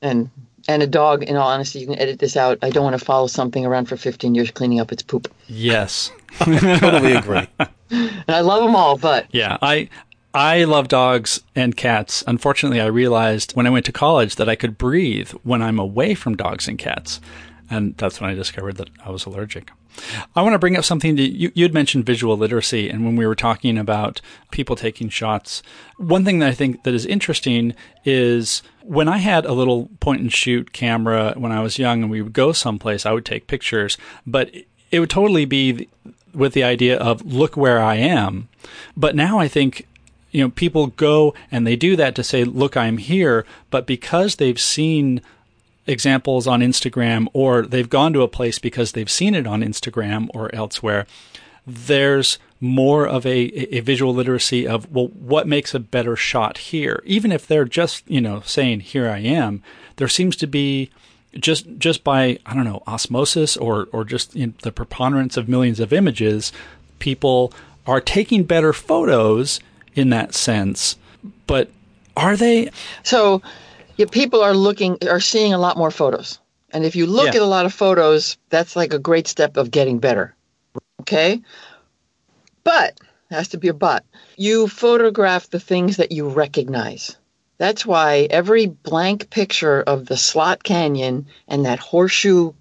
and 0.01 0.31
and 0.69 0.83
a 0.83 0.87
dog. 0.87 1.25
In 1.25 1.37
all 1.37 1.49
honesty, 1.49 1.81
you 1.81 1.87
can 1.87 1.99
edit 1.99 2.21
this 2.21 2.37
out. 2.37 2.59
I 2.63 2.71
don't 2.71 2.85
want 2.85 2.97
to 2.97 3.05
follow 3.05 3.27
something 3.27 3.67
around 3.67 3.87
for 3.87 3.97
15 3.97 4.35
years 4.35 4.51
cleaning 4.53 4.79
up 4.79 4.93
its 4.93 5.03
poop. 5.03 5.27
Yes, 5.49 6.13
totally 6.39 7.15
agree. 7.15 7.49
and 7.91 8.25
I 8.29 8.41
love 8.41 8.63
them 8.63 8.77
all, 8.77 8.97
but 8.97 9.27
yeah, 9.33 9.59
I 9.61 9.89
I 10.37 10.65
love 10.65 10.89
dogs 10.89 11.43
and 11.55 11.75
cats. 11.75 12.23
Unfortunately, 12.27 12.79
I 12.79 12.87
realized 12.89 13.53
when 13.53 13.67
I 13.67 13.71
went 13.71 13.87
to 13.87 13.93
college 13.93 14.37
that 14.37 14.51
I 14.51 14.55
could 14.55 14.77
breathe 14.77 15.31
when 15.45 15.63
I'm 15.63 15.79
away 15.79 16.15
from 16.15 16.37
dogs 16.37 16.69
and 16.69 16.79
cats. 16.79 17.23
And 17.71 17.97
that's 17.97 18.21
when 18.21 18.29
I 18.29 18.35
discovered 18.35 18.77
that 18.77 18.91
I 19.03 19.09
was 19.09 19.25
allergic. 19.25 19.71
I 20.35 20.43
want 20.43 20.53
to 20.53 20.59
bring 20.59 20.77
up 20.77 20.85
something 20.85 21.17
that 21.17 21.31
you, 21.31 21.51
had 21.57 21.73
mentioned 21.73 22.05
visual 22.05 22.37
literacy. 22.37 22.91
And 22.91 23.07
when 23.07 23.17
we 23.17 23.27
were 23.27 23.35
talking 23.35 23.79
about 23.79 24.21
people 24.51 24.77
taking 24.77 25.09
shots, 25.09 25.63
one 25.97 26.27
thing 26.27 26.41
that 26.41 26.51
I 26.51 26.55
think 26.55 26.83
that 26.83 26.93
is 26.93 27.07
interesting 27.07 27.75
is 28.05 28.63
when 28.83 29.09
I 29.09 29.17
had 29.17 29.47
a 29.47 29.55
little 29.55 29.89
point 30.01 30.21
and 30.21 30.31
shoot 30.31 30.75
camera 30.75 31.33
when 31.39 31.51
I 31.51 31.63
was 31.63 31.79
young 31.79 32.03
and 32.03 32.11
we 32.11 32.21
would 32.21 32.35
go 32.35 32.53
someplace, 32.53 33.07
I 33.07 33.13
would 33.13 33.25
take 33.25 33.47
pictures, 33.47 33.97
but 34.27 34.51
it 34.91 35.01
would 35.01 35.09
totally 35.09 35.47
be 35.47 35.89
with 36.35 36.53
the 36.53 36.63
idea 36.65 36.99
of 36.99 37.25
look 37.25 37.57
where 37.57 37.83
I 37.83 37.95
am. 37.95 38.51
But 38.95 39.17
now 39.17 39.39
I 39.39 39.49
think 39.49 39.87
you 40.37 40.43
know, 40.43 40.51
people 40.51 40.89
go 40.89 41.33
and 41.51 41.67
they 41.67 41.77
do 41.77 41.97
that 41.97 42.15
to 42.15 42.23
say, 42.23 42.45
look, 42.45 42.77
I'm 42.77 42.99
here. 42.99 43.47
But 43.71 43.87
because 43.87 44.37
they've 44.37 44.61
seen 44.61 45.23
examples 45.87 46.47
on 46.47 46.61
Instagram 46.61 47.27
or 47.33 47.63
they've 47.63 47.89
gone 47.89 48.13
to 48.13 48.21
a 48.21 48.29
place 48.29 48.59
because 48.59 48.93
they've 48.93 49.11
seen 49.11 49.35
it 49.35 49.47
on 49.47 49.63
Instagram 49.63 50.29
or 50.35 50.55
elsewhere, 50.55 51.07
there's 51.67 52.39
more 52.61 53.09
of 53.09 53.25
a, 53.25 53.77
a 53.77 53.81
visual 53.81 54.13
literacy 54.13 54.69
of, 54.69 54.93
well, 54.93 55.07
what 55.07 55.49
makes 55.49 55.75
a 55.75 55.81
better 55.81 56.17
shot 56.17 56.59
here? 56.59 57.03
Even 57.07 57.33
if 57.33 57.47
they're 57.47 57.65
just, 57.65 58.03
you 58.07 58.21
know, 58.21 58.43
saying, 58.45 58.81
here 58.81 59.09
I 59.09 59.21
am, 59.21 59.63
there 59.97 60.07
seems 60.07 60.37
to 60.37 60.47
be 60.47 60.91
just 61.33 61.67
just 61.79 62.05
by 62.05 62.39
I 62.47 62.55
don't 62.55 62.65
know 62.65 62.83
osmosis 62.87 63.59
or 63.59 63.89
or 63.93 64.05
just 64.05 64.33
the 64.33 64.73
preponderance 64.73 65.37
of 65.39 65.49
millions 65.49 65.81
of 65.81 65.95
images, 65.95 66.53
people 66.99 67.55
are 67.87 68.01
taking 68.03 68.45
better 68.45 68.75
photos 68.75 69.61
in 69.97 70.11
that 70.11 70.35
sense. 70.35 70.97
But 71.47 71.71
are 72.17 72.37
they? 72.37 72.71
So, 73.03 73.43
yeah, 73.97 74.07
people 74.11 74.43
are 74.43 74.55
looking, 74.55 74.97
are 75.09 75.21
seeing 75.21 75.53
a 75.53 75.59
lot 75.59 75.77
more 75.77 75.91
photos. 75.91 76.39
And 76.71 76.85
if 76.85 76.95
you 76.95 77.07
look 77.07 77.35
yeah. 77.35 77.41
at 77.41 77.43
a 77.43 77.47
lot 77.47 77.67
of 77.67 77.73
photos, 77.73 78.37
that's 78.51 78.77
like 78.77 78.93
a 78.93 78.99
great 78.99 79.27
step 79.27 79.57
of 79.57 79.71
getting 79.71 79.99
better. 79.99 80.35
Okay? 81.01 81.43
But, 82.65 83.01
has 83.31 83.49
to 83.49 83.59
be 83.59 83.69
a 83.69 83.75
but, 83.75 84.05
you 84.37 84.69
photograph 84.69 85.51
the 85.51 85.61
things 85.61 85.97
that 85.97 86.13
you 86.13 86.29
recognize. 86.29 87.17
That's 87.59 87.87
why 87.87 88.29
every 88.31 88.67
blank 88.67 89.31
picture 89.31 89.83
of 89.83 90.07
the 90.07 90.17
slot 90.17 90.63
canyon 90.63 91.27
and 91.49 91.65
that 91.65 91.79
horseshoe 91.79 92.53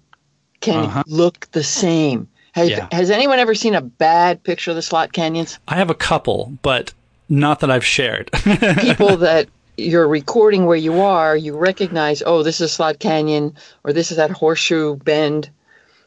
can 0.60 0.86
uh-huh. 0.86 1.04
look 1.06 1.50
the 1.50 1.64
same. 1.64 2.28
Has, 2.52 2.70
yeah. 2.70 2.88
has 2.90 3.10
anyone 3.10 3.38
ever 3.38 3.54
seen 3.54 3.74
a 3.74 3.82
bad 3.82 4.42
picture 4.42 4.70
of 4.70 4.76
the 4.76 4.82
slot 4.82 5.12
canyons? 5.12 5.58
I 5.68 5.74
have 5.74 5.90
a 5.90 5.94
couple, 5.94 6.56
but 6.62 6.94
not 7.28 7.60
that 7.60 7.70
I've 7.70 7.84
shared. 7.84 8.30
People 8.80 9.18
that 9.18 9.48
you're 9.76 10.08
recording 10.08 10.66
where 10.66 10.76
you 10.76 11.00
are, 11.00 11.36
you 11.36 11.56
recognize, 11.56 12.22
oh, 12.24 12.42
this 12.42 12.60
is 12.60 12.72
Slot 12.72 12.98
Canyon, 12.98 13.54
or 13.84 13.92
this 13.92 14.10
is 14.10 14.16
that 14.16 14.30
horseshoe 14.30 14.96
bend. 14.96 15.50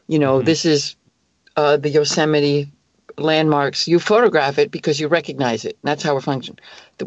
You 0.08 0.18
know, 0.18 0.38
mm-hmm. 0.38 0.46
this 0.46 0.64
is 0.64 0.96
uh, 1.56 1.76
the 1.76 1.88
Yosemite 1.88 2.70
landmarks. 3.18 3.86
You 3.86 3.98
photograph 3.98 4.58
it 4.58 4.70
because 4.70 4.98
you 4.98 5.08
recognize 5.08 5.64
it. 5.64 5.78
That's 5.82 6.02
how 6.02 6.14
we're 6.14 6.20
functioning. 6.20 6.58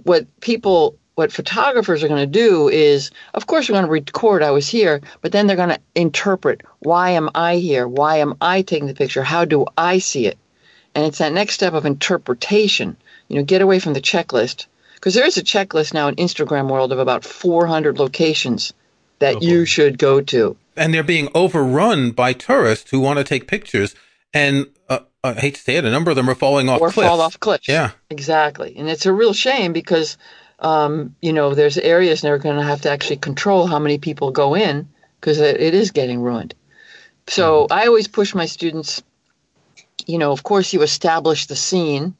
What 0.03 0.27
people, 0.39 0.97
what 1.15 1.31
photographers 1.31 2.03
are 2.03 2.07
going 2.07 2.21
to 2.21 2.27
do 2.27 2.69
is, 2.69 3.11
of 3.33 3.47
course, 3.47 3.67
we're 3.67 3.73
going 3.73 3.85
to 3.85 3.91
record 3.91 4.41
I 4.43 4.51
was 4.51 4.69
here, 4.69 5.01
but 5.21 5.31
then 5.31 5.47
they're 5.47 5.55
going 5.55 5.69
to 5.69 5.81
interpret 5.95 6.61
why 6.79 7.11
am 7.11 7.29
I 7.35 7.57
here? 7.57 7.87
Why 7.87 8.17
am 8.17 8.35
I 8.41 8.61
taking 8.61 8.87
the 8.87 8.93
picture? 8.93 9.23
How 9.23 9.45
do 9.45 9.65
I 9.77 9.99
see 9.99 10.27
it? 10.27 10.37
And 10.95 11.05
it's 11.05 11.17
that 11.17 11.33
next 11.33 11.55
step 11.55 11.73
of 11.73 11.85
interpretation. 11.85 12.95
You 13.33 13.39
know, 13.39 13.45
get 13.45 13.63
away 13.63 13.79
from 13.79 13.93
the 13.93 14.01
checklist 14.01 14.67
because 14.93 15.15
there 15.15 15.25
is 15.25 15.37
a 15.37 15.43
checklist 15.43 15.91
now 15.91 16.07
in 16.07 16.15
Instagram 16.17 16.69
world 16.69 16.91
of 16.91 16.99
about 16.99 17.25
400 17.25 17.97
locations 17.97 18.73
that 19.17 19.37
oh, 19.37 19.39
you 19.41 19.65
should 19.65 19.97
go 19.97 20.21
to. 20.21 20.55
And 20.77 20.93
they're 20.93 21.01
being 21.01 21.29
overrun 21.33 22.11
by 22.11 22.33
tourists 22.33 22.91
who 22.91 22.99
want 22.99 23.17
to 23.17 23.23
take 23.23 23.47
pictures 23.47 23.95
and 24.35 24.67
uh, 24.87 24.99
I 25.23 25.33
hate 25.33 25.55
to 25.55 25.61
say 25.61 25.77
it, 25.77 25.85
a 25.85 25.89
number 25.89 26.11
of 26.11 26.15
them 26.15 26.29
are 26.29 26.35
falling 26.35 26.69
off 26.69 26.79
or 26.79 26.91
cliffs. 26.91 27.09
fall 27.09 27.21
off 27.21 27.39
cliffs. 27.39 27.67
Yeah, 27.67 27.91
exactly, 28.11 28.75
and 28.77 28.87
it's 28.87 29.07
a 29.07 29.13
real 29.13 29.33
shame 29.33 29.73
because 29.73 30.17
um, 30.59 31.15
you 31.19 31.33
know 31.33 31.55
there's 31.55 31.79
areas 31.79 32.21
they're 32.21 32.37
going 32.37 32.57
to 32.57 32.63
have 32.63 32.81
to 32.81 32.91
actually 32.91 33.17
control 33.17 33.65
how 33.65 33.79
many 33.79 33.97
people 33.97 34.29
go 34.29 34.55
in 34.55 34.89
because 35.19 35.39
it, 35.39 35.59
it 35.59 35.73
is 35.73 35.89
getting 35.89 36.21
ruined. 36.21 36.53
So 37.27 37.63
mm-hmm. 37.63 37.73
I 37.73 37.87
always 37.87 38.07
push 38.07 38.35
my 38.35 38.45
students. 38.45 39.01
You 40.05 40.19
know, 40.19 40.31
of 40.31 40.43
course, 40.43 40.71
you 40.73 40.83
establish 40.83 41.45
the 41.45 41.55
scene, 41.55 42.15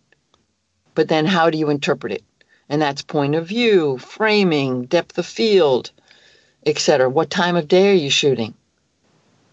but 0.93 1.07
then 1.07 1.25
how 1.25 1.49
do 1.49 1.57
you 1.57 1.69
interpret 1.69 2.13
it? 2.13 2.23
And 2.69 2.81
that's 2.81 3.01
point 3.01 3.35
of 3.35 3.47
view, 3.47 3.97
framing, 3.97 4.85
depth 4.85 5.17
of 5.17 5.25
field, 5.25 5.91
etc. 6.65 7.09
What 7.09 7.29
time 7.29 7.55
of 7.55 7.67
day 7.67 7.91
are 7.91 7.95
you 7.95 8.09
shooting? 8.09 8.53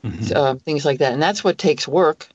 Mm-hmm. 0.05 0.33
Uh, 0.35 0.55
things 0.55 0.85
like 0.85 1.01
that, 1.01 1.13
and 1.13 1.23
that's 1.23 1.45
what 1.45 1.59
takes 1.59 1.87
work 1.87 2.29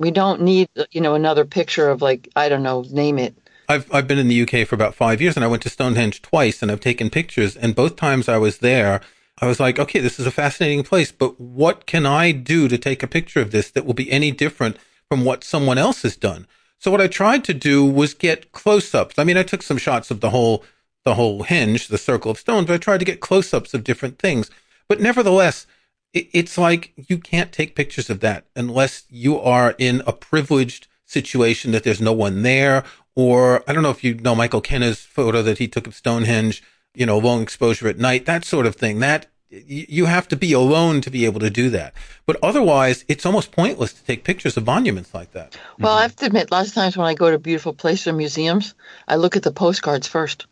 we 0.00 0.10
don't 0.10 0.40
need, 0.40 0.68
you 0.90 1.02
know, 1.02 1.14
another 1.14 1.44
picture 1.44 1.90
of 1.90 2.02
like 2.02 2.28
I 2.34 2.48
don't 2.48 2.64
know, 2.64 2.84
name 2.90 3.18
it. 3.18 3.36
I've 3.68 3.92
I've 3.94 4.08
been 4.08 4.18
in 4.18 4.26
the 4.26 4.42
UK 4.42 4.66
for 4.66 4.74
about 4.74 4.96
five 4.96 5.20
years, 5.20 5.36
and 5.36 5.44
I 5.44 5.48
went 5.48 5.62
to 5.62 5.70
Stonehenge 5.70 6.22
twice, 6.22 6.62
and 6.62 6.72
I've 6.72 6.80
taken 6.80 7.10
pictures. 7.10 7.54
And 7.54 7.76
both 7.76 7.94
times 7.94 8.28
I 8.28 8.38
was 8.38 8.58
there, 8.58 9.02
I 9.38 9.46
was 9.46 9.60
like, 9.60 9.78
okay, 9.78 10.00
this 10.00 10.18
is 10.18 10.26
a 10.26 10.32
fascinating 10.32 10.82
place, 10.82 11.12
but 11.12 11.38
what 11.38 11.86
can 11.86 12.06
I 12.06 12.32
do 12.32 12.66
to 12.66 12.78
take 12.78 13.02
a 13.02 13.06
picture 13.06 13.40
of 13.40 13.52
this 13.52 13.70
that 13.70 13.84
will 13.84 13.94
be 13.94 14.10
any 14.10 14.32
different 14.32 14.78
from 15.08 15.24
what 15.24 15.44
someone 15.44 15.78
else 15.78 16.02
has 16.02 16.16
done? 16.16 16.46
So 16.80 16.90
what 16.90 17.00
I 17.00 17.08
tried 17.08 17.44
to 17.44 17.54
do 17.54 17.84
was 17.84 18.14
get 18.14 18.52
close-ups. 18.52 19.18
I 19.18 19.24
mean, 19.24 19.36
I 19.36 19.42
took 19.42 19.62
some 19.62 19.76
shots 19.76 20.10
of 20.10 20.20
the 20.20 20.30
whole 20.30 20.64
the 21.04 21.14
whole 21.14 21.44
henge, 21.44 21.88
the 21.88 21.96
circle 21.96 22.30
of 22.30 22.38
stones, 22.38 22.66
but 22.66 22.74
I 22.74 22.78
tried 22.78 22.98
to 22.98 23.06
get 23.06 23.20
close-ups 23.20 23.72
of 23.72 23.84
different 23.84 24.18
things. 24.18 24.50
But 24.86 25.00
nevertheless, 25.00 25.66
it's 26.12 26.58
like 26.58 26.92
you 26.96 27.18
can't 27.18 27.52
take 27.52 27.74
pictures 27.74 28.10
of 28.10 28.20
that 28.20 28.46
unless 28.56 29.04
you 29.08 29.38
are 29.38 29.74
in 29.78 30.02
a 30.06 30.12
privileged 30.12 30.88
situation 31.06 31.72
that 31.72 31.84
there's 31.84 32.00
no 32.00 32.12
one 32.12 32.42
there. 32.42 32.84
Or 33.14 33.62
I 33.66 33.72
don't 33.72 33.82
know 33.82 33.90
if 33.90 34.04
you 34.04 34.14
know 34.14 34.34
Michael 34.34 34.60
Kenna's 34.60 35.00
photo 35.00 35.42
that 35.42 35.58
he 35.58 35.68
took 35.68 35.86
of 35.86 35.94
Stonehenge, 35.94 36.62
you 36.94 37.06
know, 37.06 37.18
long 37.18 37.42
exposure 37.42 37.88
at 37.88 37.98
night, 37.98 38.26
that 38.26 38.44
sort 38.44 38.66
of 38.66 38.76
thing. 38.76 38.98
That 38.98 39.29
you 39.50 40.06
have 40.06 40.28
to 40.28 40.36
be 40.36 40.52
alone 40.52 41.00
to 41.00 41.10
be 41.10 41.24
able 41.24 41.40
to 41.40 41.50
do 41.50 41.70
that. 41.70 41.92
But 42.24 42.38
otherwise, 42.42 43.04
it's 43.08 43.26
almost 43.26 43.50
pointless 43.50 43.92
to 43.92 44.04
take 44.04 44.22
pictures 44.22 44.56
of 44.56 44.64
monuments 44.64 45.12
like 45.12 45.32
that. 45.32 45.58
Well, 45.78 45.92
mm-hmm. 45.92 45.98
I 45.98 46.02
have 46.02 46.16
to 46.16 46.26
admit, 46.26 46.50
lots 46.50 46.68
of 46.68 46.74
times 46.74 46.96
when 46.96 47.06
I 47.06 47.14
go 47.14 47.30
to 47.30 47.38
beautiful 47.38 47.72
places 47.72 48.06
or 48.06 48.12
museums, 48.12 48.74
I 49.08 49.16
look 49.16 49.36
at 49.36 49.42
the 49.42 49.50
postcards 49.50 50.06
first. 50.06 50.46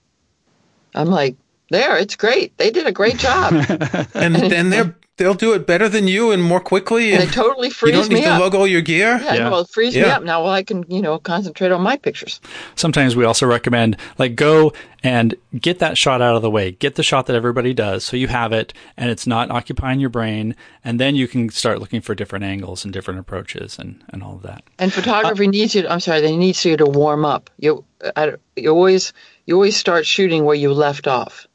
I'm 0.94 1.08
like, 1.08 1.36
there, 1.70 1.96
it's 1.98 2.16
great. 2.16 2.56
They 2.56 2.70
did 2.70 2.86
a 2.86 2.92
great 2.92 3.18
job. 3.18 3.52
and 4.14 4.34
then 4.34 4.70
they're 4.70 4.96
they'll 5.18 5.34
do 5.34 5.52
it 5.52 5.66
better 5.66 5.88
than 5.88 6.08
you 6.08 6.30
and 6.30 6.42
more 6.42 6.60
quickly. 6.60 7.12
And, 7.12 7.22
and 7.22 7.30
it 7.30 7.34
totally 7.34 7.70
frees 7.70 7.92
me 7.92 7.98
up. 7.98 8.04
You 8.04 8.16
don't 8.16 8.22
need 8.22 8.36
to 8.36 8.38
lug 8.38 8.54
all 8.54 8.66
your 8.66 8.80
gear. 8.80 9.20
Yeah, 9.22 9.34
yeah. 9.34 9.50
well, 9.50 9.60
it 9.60 9.68
frees 9.68 9.94
yeah. 9.94 10.04
me 10.04 10.10
up 10.10 10.22
now. 10.22 10.42
Well, 10.42 10.52
I 10.52 10.62
can 10.62 10.84
you 10.88 11.02
know 11.02 11.18
concentrate 11.18 11.70
on 11.70 11.82
my 11.82 11.96
pictures. 11.96 12.40
Sometimes 12.76 13.14
we 13.14 13.24
also 13.24 13.46
recommend 13.46 13.96
like 14.16 14.34
go 14.34 14.72
and 15.02 15.34
get 15.60 15.80
that 15.80 15.98
shot 15.98 16.22
out 16.22 16.34
of 16.34 16.42
the 16.42 16.50
way. 16.50 16.72
Get 16.72 16.94
the 16.94 17.02
shot 17.02 17.26
that 17.26 17.36
everybody 17.36 17.74
does, 17.74 18.04
so 18.04 18.16
you 18.16 18.28
have 18.28 18.52
it 18.52 18.72
and 18.96 19.10
it's 19.10 19.26
not 19.26 19.50
occupying 19.50 20.00
your 20.00 20.10
brain. 20.10 20.56
And 20.82 20.98
then 20.98 21.14
you 21.16 21.28
can 21.28 21.50
start 21.50 21.80
looking 21.80 22.00
for 22.00 22.14
different 22.14 22.44
angles 22.44 22.84
and 22.84 22.92
different 22.92 23.20
approaches 23.20 23.78
and 23.78 24.02
and 24.08 24.22
all 24.22 24.36
of 24.36 24.42
that. 24.42 24.64
And 24.78 24.92
photography 24.92 25.46
uh, 25.46 25.50
needs 25.50 25.74
you. 25.74 25.82
To, 25.82 25.92
I'm 25.92 26.00
sorry, 26.00 26.20
they 26.20 26.36
needs 26.36 26.64
you 26.64 26.76
to 26.76 26.86
warm 26.86 27.24
up. 27.24 27.50
You 27.58 27.84
I, 28.16 28.34
you 28.56 28.70
always 28.70 29.12
you 29.46 29.54
always 29.54 29.76
start 29.76 30.06
shooting 30.06 30.44
where 30.44 30.56
you 30.56 30.72
left 30.72 31.06
off, 31.06 31.46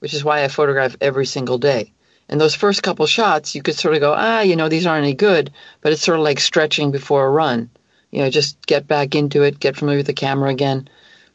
which 0.00 0.12
is 0.12 0.24
why 0.24 0.42
I 0.44 0.48
photograph 0.48 0.96
every 1.00 1.26
single 1.26 1.58
day 1.58 1.92
and 2.32 2.40
those 2.40 2.54
first 2.54 2.82
couple 2.82 3.04
shots, 3.04 3.54
you 3.54 3.60
could 3.60 3.74
sort 3.74 3.92
of 3.92 4.00
go, 4.00 4.14
ah, 4.16 4.40
you 4.40 4.56
know, 4.56 4.70
these 4.70 4.86
aren't 4.86 5.04
any 5.04 5.12
good, 5.12 5.52
but 5.82 5.92
it's 5.92 6.00
sort 6.00 6.18
of 6.18 6.24
like 6.24 6.40
stretching 6.40 6.90
before 6.90 7.26
a 7.26 7.30
run. 7.30 7.68
You 8.10 8.22
know, 8.22 8.30
just 8.30 8.66
get 8.66 8.88
back 8.88 9.14
into 9.14 9.42
it, 9.42 9.60
get 9.60 9.76
familiar 9.76 9.98
with 9.98 10.06
the 10.06 10.14
camera 10.14 10.48
again. 10.48 10.88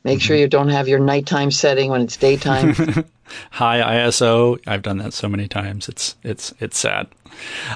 Make 0.04 0.22
sure 0.22 0.36
mm-hmm. 0.36 0.42
you 0.42 0.48
don't 0.48 0.70
have 0.70 0.88
your 0.88 0.98
nighttime 0.98 1.52
setting 1.52 1.92
when 1.92 2.02
it's 2.02 2.18
daytime. 2.18 3.06
High 3.52 3.80
ISO. 3.80 4.60
I've 4.68 4.82
done 4.82 4.98
that 4.98 5.14
so 5.14 5.28
many 5.28 5.48
times. 5.48 5.90
It's 5.90 6.16
it's 6.24 6.54
it's 6.60 6.78
sad. 6.78 7.08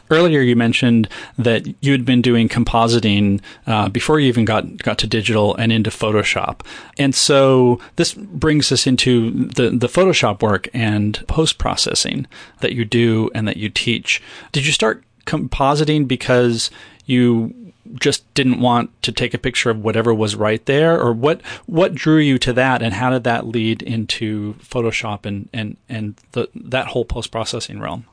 Earlier, 0.10 0.42
you 0.42 0.56
mentioned 0.56 1.08
that 1.38 1.68
you 1.84 1.92
had 1.92 2.06
been 2.06 2.22
doing 2.22 2.50
compositing 2.50 3.42
uh, 3.68 3.90
before 3.90 4.20
you 4.20 4.28
even 4.28 4.46
got 4.46 4.78
got 4.78 4.98
to 5.00 5.08
digital 5.08 5.56
and 5.56 5.72
into 5.72 5.90
Photoshop, 5.90 6.62
and 6.98 7.14
so 7.14 7.80
this 7.96 8.14
brings 8.14 8.72
us 8.72 8.88
into 8.88 9.32
the 9.32 9.70
the 9.70 9.88
Photoshop 9.88 10.42
work 10.42 10.68
and 10.74 11.26
post 11.28 11.58
processing 11.58 12.28
that 12.62 12.74
you 12.74 12.86
do 12.86 13.30
and 13.36 13.48
that 13.48 13.58
you 13.58 13.70
teach. 13.70 14.22
Did 14.52 14.66
you 14.66 14.72
start 14.72 15.04
compositing 15.26 16.08
because 16.08 16.72
you 17.06 17.74
just 17.96 18.32
didn't 18.34 18.60
want 18.60 18.90
to 19.02 19.12
take 19.12 19.34
a 19.34 19.38
picture 19.38 19.70
of 19.70 19.84
whatever 19.84 20.14
was 20.14 20.36
right 20.36 20.66
there 20.66 21.00
or 21.00 21.12
what 21.12 21.42
what 21.66 21.94
drew 21.94 22.18
you 22.18 22.38
to 22.38 22.54
that 22.54 22.82
and 22.82 22.94
how 22.94 23.10
did 23.10 23.24
that 23.24 23.48
lead 23.48 23.82
into 23.82 24.54
photoshop 24.56 25.26
and 25.26 25.50
and 25.52 25.78
and 25.90 26.16
the, 26.34 26.48
that 26.56 26.88
whole 26.88 27.06
post 27.06 27.32
processing 27.32 27.80
realm 27.80 28.06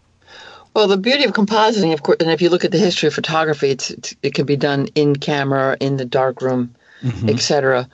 well, 0.75 0.87
the 0.87 0.97
beauty 0.97 1.25
of 1.25 1.33
compositing, 1.33 1.93
of 1.93 2.05
course, 2.05 2.19
and 2.21 2.31
if 2.31 2.41
you 2.41 2.51
look 2.51 2.65
at 2.65 2.71
the 2.71 2.79
history 2.79 3.09
of 3.09 3.15
photography, 3.15 3.71
it's, 3.71 3.91
it's 3.91 4.15
it 4.23 4.35
can 4.35 4.47
be 4.47 4.55
done 4.55 4.87
in 4.95 5.17
camera, 5.17 5.77
in 5.81 5.97
the 5.97 6.05
darkroom, 6.05 6.75
mm-hmm. 7.03 7.31
etc. 7.31 7.89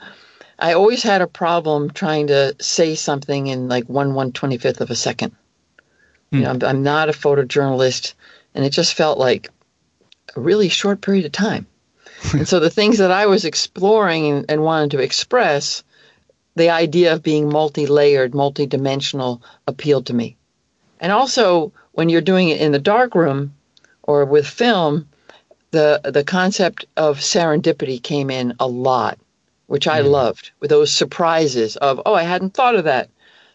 I 0.59 0.73
always 0.73 1.01
had 1.01 1.21
a 1.21 1.27
problem 1.27 1.89
trying 1.89 2.27
to 2.27 2.55
say 2.61 2.93
something 2.93 3.47
in 3.47 3.67
like 3.69 3.85
one 3.85 4.13
one 4.13 4.33
twenty 4.33 4.59
fifth 4.59 4.81
of 4.81 4.91
a 4.91 4.95
second. 4.95 5.31
Mm. 6.31 6.37
You 6.37 6.39
know, 6.41 6.49
I'm, 6.51 6.63
I'm 6.63 6.83
not 6.83 7.09
a 7.09 7.13
photojournalist, 7.13 8.13
and 8.53 8.63
it 8.63 8.69
just 8.69 8.93
felt 8.93 9.17
like 9.17 9.49
a 10.35 10.39
really 10.39 10.69
short 10.69 11.01
period 11.01 11.25
of 11.25 11.31
time. 11.31 11.65
and 12.33 12.47
so 12.47 12.59
the 12.59 12.69
things 12.69 12.97
that 12.97 13.11
I 13.11 13.25
was 13.25 13.45
exploring 13.45 14.45
and, 14.49 14.63
wanted 14.63 14.91
to 14.91 14.99
express, 14.99 15.83
the 16.55 16.69
idea 16.69 17.13
of 17.13 17.23
being 17.23 17.49
multi-layered, 17.49 18.33
multi-dimensional 18.33 19.41
appealed 19.67 20.05
to 20.07 20.13
me. 20.13 20.37
And 20.99 21.11
also 21.11 21.71
when 21.91 22.09
you're 22.09 22.21
doing 22.21 22.49
it 22.49 22.61
in 22.61 22.71
the 22.71 22.79
dark 22.79 23.15
room 23.15 23.53
or 24.03 24.25
with 24.25 24.47
film, 24.47 25.07
the 25.71 25.99
the 26.03 26.23
concept 26.23 26.85
of 26.95 27.19
serendipity 27.19 28.01
came 28.01 28.29
in 28.29 28.53
a 28.59 28.67
lot, 28.67 29.19
which 29.67 29.87
I 29.87 30.01
mm. 30.01 30.09
loved. 30.09 30.51
With 30.61 30.69
those 30.69 30.91
surprises 30.91 31.75
of, 31.77 32.01
oh, 32.05 32.13
I 32.13 32.23
hadn't 32.23 32.53
thought 32.53 32.75
of 32.75 32.85
that, 32.85 33.09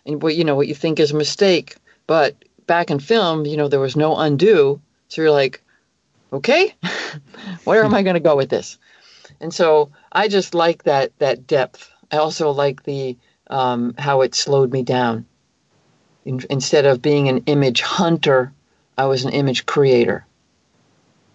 and 0.04 0.22
what 0.22 0.36
you 0.36 0.44
know 0.44 0.54
what 0.54 0.68
you 0.68 0.74
think 0.74 1.00
is 1.00 1.12
a 1.12 1.16
mistake, 1.16 1.76
but 2.06 2.34
back 2.66 2.90
in 2.90 2.98
film, 2.98 3.46
you 3.46 3.56
know, 3.56 3.68
there 3.68 3.80
was 3.80 3.96
no 3.96 4.16
undo. 4.16 4.80
So 5.08 5.22
you're 5.22 5.30
like, 5.30 5.62
okay, 6.32 6.74
where 7.64 7.84
am 7.84 7.94
I 7.94 8.02
going 8.02 8.14
to 8.14 8.20
go 8.20 8.36
with 8.36 8.50
this? 8.50 8.78
And 9.40 9.52
so 9.52 9.90
I 10.12 10.28
just 10.28 10.54
like 10.54 10.84
that 10.84 11.18
that 11.18 11.46
depth. 11.46 11.90
I 12.12 12.16
also 12.16 12.50
like 12.50 12.82
the 12.82 13.16
um, 13.48 13.94
how 13.98 14.22
it 14.22 14.34
slowed 14.34 14.72
me 14.72 14.82
down 14.82 15.26
in, 16.24 16.40
instead 16.50 16.86
of 16.86 17.02
being 17.02 17.28
an 17.28 17.38
image 17.46 17.80
hunter, 17.80 18.52
I 18.96 19.06
was 19.06 19.24
an 19.24 19.32
image 19.32 19.66
creator. 19.66 20.26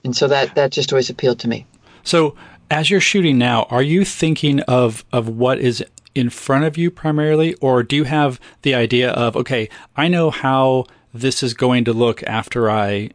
And 0.04 0.16
so 0.16 0.28
that, 0.28 0.56
that 0.56 0.72
just 0.72 0.92
always 0.94 1.10
appealed 1.10 1.40
to 1.40 1.48
me. 1.48 1.66
So 2.04 2.36
as 2.70 2.90
you're 2.90 3.02
shooting 3.02 3.38
now, 3.38 3.64
are 3.70 3.82
you 3.82 4.06
thinking 4.06 4.62
of, 4.62 5.04
of 5.12 5.28
what 5.28 5.60
is 5.60 5.84
in 6.14 6.30
front 6.30 6.64
of 6.64 6.78
you 6.78 6.92
primarily, 6.92 7.56
or 7.56 7.84
do 7.84 7.96
you 7.96 8.04
have 8.06 8.40
the 8.62 8.76
idea 8.76 9.12
of, 9.12 9.36
okay, 9.36 9.70
I 9.98 10.08
know 10.08 10.30
how 10.30 10.86
this 11.14 11.44
is 11.44 11.54
going 11.54 11.84
to 11.86 11.94
look 11.94 12.24
after 12.24 12.70
I 12.70 13.10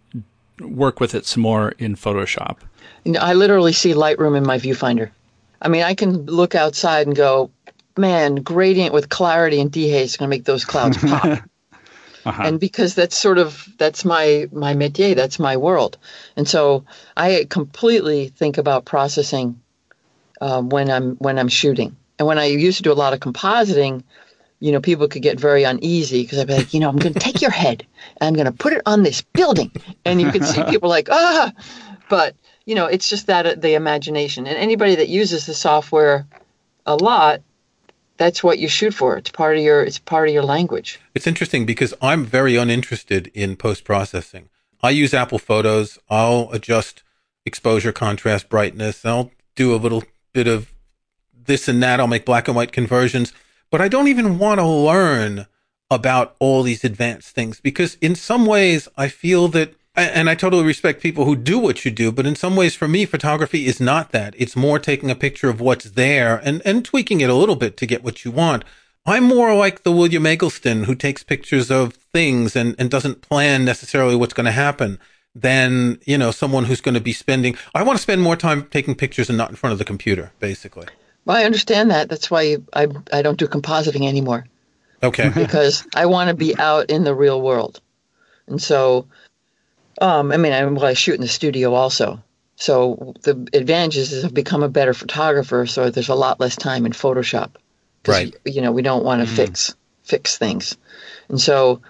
work 0.60 1.00
with 1.00 1.14
it 1.14 1.26
some 1.26 1.42
more 1.42 1.70
in 1.78 1.96
Photoshop? 1.96 2.58
I 3.18 3.34
literally 3.34 3.72
see 3.72 3.92
Lightroom 3.94 4.36
in 4.36 4.46
my 4.46 4.58
viewfinder. 4.58 5.10
I 5.62 5.68
mean, 5.68 5.82
I 5.82 5.94
can 5.94 6.26
look 6.26 6.54
outside 6.54 7.06
and 7.06 7.16
go, 7.16 7.50
man, 7.96 8.36
gradient 8.36 8.92
with 8.92 9.08
clarity 9.08 9.60
and 9.60 9.70
dehaze 9.70 10.04
is 10.04 10.16
going 10.16 10.28
to 10.28 10.36
make 10.36 10.44
those 10.44 10.64
clouds 10.64 10.96
pop. 11.00 11.40
uh-huh. 12.24 12.42
And 12.42 12.60
because 12.60 12.94
that's 12.94 13.16
sort 13.16 13.38
of 13.38 13.66
that's 13.78 14.04
my 14.04 14.48
my 14.52 14.74
métier, 14.74 15.14
that's 15.14 15.38
my 15.38 15.56
world, 15.56 15.96
and 16.36 16.48
so 16.48 16.84
I 17.16 17.46
completely 17.48 18.28
think 18.28 18.58
about 18.58 18.84
processing 18.84 19.60
um, 20.40 20.68
when 20.68 20.90
I'm 20.90 21.16
when 21.16 21.38
I'm 21.38 21.48
shooting. 21.48 21.96
And 22.18 22.26
when 22.26 22.38
I 22.38 22.44
used 22.44 22.76
to 22.76 22.82
do 22.82 22.92
a 22.92 22.94
lot 22.94 23.14
of 23.14 23.20
compositing, 23.20 24.02
you 24.60 24.72
know, 24.72 24.80
people 24.80 25.08
could 25.08 25.22
get 25.22 25.40
very 25.40 25.64
uneasy 25.64 26.22
because 26.22 26.38
I'd 26.38 26.46
be 26.46 26.54
like, 26.54 26.74
you 26.74 26.80
know, 26.80 26.88
I'm 26.88 26.96
going 26.96 27.14
to 27.14 27.20
take 27.20 27.40
your 27.40 27.50
head 27.50 27.86
and 28.20 28.28
I'm 28.28 28.34
going 28.34 28.46
to 28.46 28.52
put 28.52 28.72
it 28.72 28.82
on 28.86 29.02
this 29.02 29.22
building, 29.22 29.72
and 30.04 30.20
you 30.20 30.30
could 30.30 30.44
see 30.44 30.62
people 30.64 30.88
like 30.88 31.08
ah, 31.10 31.52
but 32.08 32.36
you 32.66 32.74
know, 32.74 32.86
it's 32.86 33.08
just 33.08 33.26
that 33.26 33.46
uh, 33.46 33.54
the 33.56 33.74
imagination. 33.74 34.46
And 34.46 34.56
anybody 34.56 34.94
that 34.96 35.08
uses 35.08 35.46
the 35.46 35.54
software 35.54 36.26
a 36.86 36.94
lot 36.94 37.42
that's 38.20 38.44
what 38.44 38.58
you 38.58 38.68
shoot 38.68 38.92
for. 38.92 39.16
It's 39.16 39.30
part 39.30 39.56
of 39.56 39.62
your 39.62 39.82
it's 39.82 39.98
part 39.98 40.28
of 40.28 40.34
your 40.34 40.42
language. 40.42 41.00
It's 41.14 41.26
interesting 41.26 41.64
because 41.64 41.94
I'm 42.02 42.26
very 42.26 42.54
uninterested 42.54 43.30
in 43.32 43.56
post 43.56 43.82
processing. 43.82 44.50
I 44.82 44.90
use 44.90 45.14
Apple 45.14 45.38
Photos. 45.38 45.98
I'll 46.10 46.50
adjust 46.52 47.02
exposure, 47.46 47.92
contrast, 47.92 48.50
brightness. 48.50 49.06
I'll 49.06 49.30
do 49.56 49.74
a 49.74 49.76
little 49.76 50.04
bit 50.34 50.46
of 50.46 50.70
this 51.34 51.66
and 51.66 51.82
that. 51.82 51.98
I'll 51.98 52.06
make 52.06 52.26
black 52.26 52.46
and 52.46 52.54
white 52.54 52.72
conversions, 52.72 53.32
but 53.70 53.80
I 53.80 53.88
don't 53.88 54.08
even 54.08 54.38
want 54.38 54.60
to 54.60 54.66
learn 54.66 55.46
about 55.90 56.36
all 56.38 56.62
these 56.62 56.84
advanced 56.84 57.30
things 57.34 57.60
because 57.60 57.96
in 58.00 58.14
some 58.14 58.46
ways 58.46 58.88
I 58.96 59.08
feel 59.08 59.48
that 59.48 59.74
and 59.96 60.30
I 60.30 60.34
totally 60.34 60.64
respect 60.64 61.02
people 61.02 61.24
who 61.24 61.34
do 61.34 61.58
what 61.58 61.84
you 61.84 61.90
do, 61.90 62.12
but 62.12 62.24
in 62.24 62.36
some 62.36 62.54
ways 62.54 62.74
for 62.76 62.86
me, 62.86 63.04
photography 63.04 63.66
is 63.66 63.80
not 63.80 64.12
that. 64.12 64.34
It's 64.38 64.54
more 64.54 64.78
taking 64.78 65.10
a 65.10 65.16
picture 65.16 65.48
of 65.48 65.60
what's 65.60 65.90
there 65.90 66.40
and, 66.44 66.62
and 66.64 66.84
tweaking 66.84 67.20
it 67.20 67.28
a 67.28 67.34
little 67.34 67.56
bit 67.56 67.76
to 67.78 67.86
get 67.86 68.04
what 68.04 68.24
you 68.24 68.30
want. 68.30 68.64
I'm 69.04 69.24
more 69.24 69.54
like 69.54 69.82
the 69.82 69.92
William 69.92 70.26
Eggleston 70.26 70.84
who 70.84 70.94
takes 70.94 71.24
pictures 71.24 71.70
of 71.70 71.94
things 71.94 72.54
and, 72.54 72.76
and 72.78 72.90
doesn't 72.90 73.22
plan 73.22 73.64
necessarily 73.64 74.14
what's 74.14 74.34
going 74.34 74.46
to 74.46 74.52
happen 74.52 74.98
than, 75.34 75.98
you 76.06 76.18
know, 76.18 76.30
someone 76.30 76.66
who's 76.66 76.80
going 76.80 76.94
to 76.94 77.00
be 77.00 77.12
spending, 77.12 77.56
I 77.74 77.82
want 77.82 77.98
to 77.98 78.02
spend 78.02 78.22
more 78.22 78.36
time 78.36 78.66
taking 78.66 78.94
pictures 78.94 79.28
and 79.28 79.38
not 79.38 79.50
in 79.50 79.56
front 79.56 79.72
of 79.72 79.78
the 79.78 79.84
computer, 79.84 80.32
basically. 80.38 80.86
Well, 81.24 81.36
I 81.36 81.44
understand 81.44 81.90
that. 81.90 82.08
That's 82.08 82.30
why 82.30 82.58
I, 82.72 82.88
I 83.12 83.22
don't 83.22 83.38
do 83.38 83.46
compositing 83.46 84.08
anymore. 84.08 84.46
Okay. 85.02 85.28
because 85.34 85.86
I 85.94 86.06
want 86.06 86.28
to 86.28 86.34
be 86.34 86.56
out 86.56 86.90
in 86.90 87.04
the 87.04 87.14
real 87.14 87.40
world. 87.40 87.80
And 88.46 88.60
so 88.60 89.06
um, 90.00 90.32
I 90.32 90.36
mean, 90.36 90.52
I, 90.52 90.64
well, 90.64 90.86
I 90.86 90.94
shoot 90.94 91.14
in 91.14 91.20
the 91.20 91.28
studio 91.28 91.74
also. 91.74 92.22
So 92.56 93.14
the 93.22 93.48
advantages 93.52 94.12
is 94.12 94.24
I've 94.24 94.34
become 94.34 94.62
a 94.62 94.68
better 94.68 94.94
photographer. 94.94 95.66
So 95.66 95.90
there's 95.90 96.08
a 96.08 96.14
lot 96.14 96.40
less 96.40 96.56
time 96.56 96.86
in 96.86 96.92
Photoshop. 96.92 97.52
Right. 98.06 98.34
You 98.44 98.62
know, 98.62 98.72
we 98.72 98.82
don't 98.82 99.04
want 99.04 99.26
to 99.26 99.30
mm. 99.30 99.36
fix 99.36 99.74
fix 100.02 100.38
things, 100.38 100.76
and 101.28 101.38
so 101.38 101.82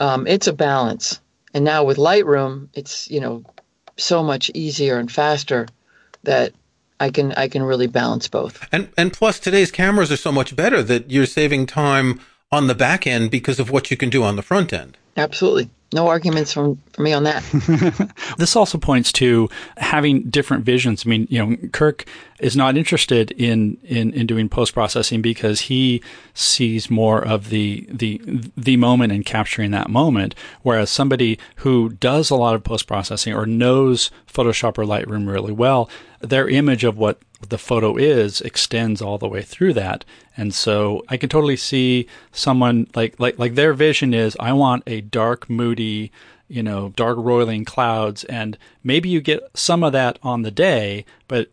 um, 0.00 0.26
it's 0.26 0.46
a 0.46 0.52
balance. 0.52 1.20
And 1.52 1.64
now 1.64 1.82
with 1.84 1.96
Lightroom, 1.96 2.68
it's 2.74 3.10
you 3.10 3.20
know 3.20 3.42
so 3.96 4.22
much 4.22 4.50
easier 4.54 4.98
and 4.98 5.10
faster 5.10 5.66
that 6.22 6.52
I 7.00 7.10
can 7.10 7.32
I 7.32 7.48
can 7.48 7.62
really 7.62 7.86
balance 7.86 8.28
both. 8.28 8.66
And 8.72 8.90
and 8.96 9.12
plus 9.12 9.38
today's 9.38 9.70
cameras 9.70 10.10
are 10.10 10.16
so 10.16 10.32
much 10.32 10.56
better 10.56 10.82
that 10.82 11.10
you're 11.10 11.26
saving 11.26 11.66
time 11.66 12.20
on 12.50 12.66
the 12.66 12.74
back 12.74 13.06
end 13.06 13.30
because 13.30 13.60
of 13.60 13.70
what 13.70 13.90
you 13.90 13.96
can 13.96 14.10
do 14.10 14.22
on 14.22 14.36
the 14.36 14.42
front 14.42 14.72
end. 14.72 14.96
Absolutely 15.16 15.70
no 15.92 16.06
arguments 16.08 16.52
from 16.52 16.80
for 16.92 17.02
me 17.02 17.12
on 17.12 17.24
that. 17.24 17.42
this 18.38 18.56
also 18.56 18.76
points 18.76 19.12
to 19.12 19.48
having 19.78 20.28
different 20.28 20.64
visions. 20.64 21.06
I 21.06 21.08
mean, 21.08 21.26
you 21.30 21.44
know, 21.44 21.56
Kirk 21.72 22.04
is 22.40 22.56
not 22.56 22.76
interested 22.76 23.30
in 23.32 23.78
in, 23.84 24.12
in 24.12 24.26
doing 24.26 24.48
post 24.48 24.74
processing 24.74 25.22
because 25.22 25.62
he 25.62 26.02
sees 26.34 26.90
more 26.90 27.24
of 27.24 27.48
the 27.48 27.86
the 27.90 28.20
the 28.56 28.76
moment 28.76 29.12
and 29.12 29.24
capturing 29.24 29.70
that 29.70 29.88
moment, 29.88 30.34
whereas 30.62 30.90
somebody 30.90 31.38
who 31.56 31.88
does 31.88 32.28
a 32.28 32.36
lot 32.36 32.54
of 32.54 32.64
post 32.64 32.86
processing 32.86 33.32
or 33.32 33.46
knows 33.46 34.10
Photoshop 34.30 34.76
or 34.78 34.84
Lightroom 34.84 35.26
really 35.26 35.52
well, 35.52 35.88
their 36.20 36.48
image 36.48 36.84
of 36.84 36.98
what 36.98 37.18
the 37.48 37.58
photo 37.58 37.96
is 37.96 38.40
extends 38.40 39.00
all 39.00 39.18
the 39.18 39.28
way 39.28 39.42
through 39.42 39.72
that. 39.74 40.04
And 40.36 40.52
so 40.52 41.04
I 41.08 41.16
can 41.16 41.28
totally 41.28 41.56
see 41.56 42.06
someone 42.32 42.88
like 42.94 43.18
like 43.20 43.38
like 43.38 43.54
their 43.54 43.72
vision 43.72 44.12
is 44.12 44.36
I 44.40 44.52
want 44.52 44.82
a 44.86 45.00
dark, 45.00 45.48
moody, 45.48 46.10
you 46.48 46.62
know, 46.62 46.90
dark 46.96 47.16
roiling 47.18 47.64
clouds 47.64 48.24
and 48.24 48.58
maybe 48.82 49.08
you 49.08 49.20
get 49.20 49.40
some 49.54 49.84
of 49.84 49.92
that 49.92 50.18
on 50.22 50.42
the 50.42 50.50
day, 50.50 51.04
but 51.28 51.50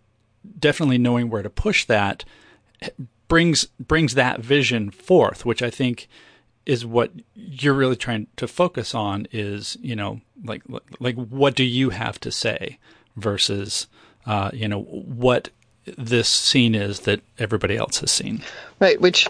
definitely 0.59 0.97
knowing 0.97 1.29
where 1.29 1.43
to 1.43 1.49
push 1.49 1.85
that 1.85 2.25
brings 3.27 3.65
brings 3.65 4.15
that 4.15 4.39
vision 4.39 4.89
forth, 4.89 5.45
which 5.45 5.61
I 5.61 5.69
think 5.69 6.07
is 6.65 6.85
what 6.85 7.11
you're 7.35 7.73
really 7.75 7.95
trying 7.95 8.27
to 8.37 8.47
focus 8.47 8.95
on 8.95 9.27
is, 9.31 9.77
you 9.81 9.95
know, 9.95 10.21
like 10.43 10.63
like 10.99 11.15
what 11.15 11.55
do 11.55 11.63
you 11.63 11.91
have 11.91 12.19
to 12.21 12.31
say 12.31 12.79
versus 13.15 13.87
uh, 14.25 14.49
you 14.53 14.67
know 14.67 14.81
what 14.81 15.49
this 15.97 16.27
scene 16.27 16.75
is 16.75 17.01
that 17.01 17.21
everybody 17.37 17.77
else 17.77 17.99
has 17.99 18.11
seen. 18.11 18.41
Right, 18.79 18.99
which 18.99 19.27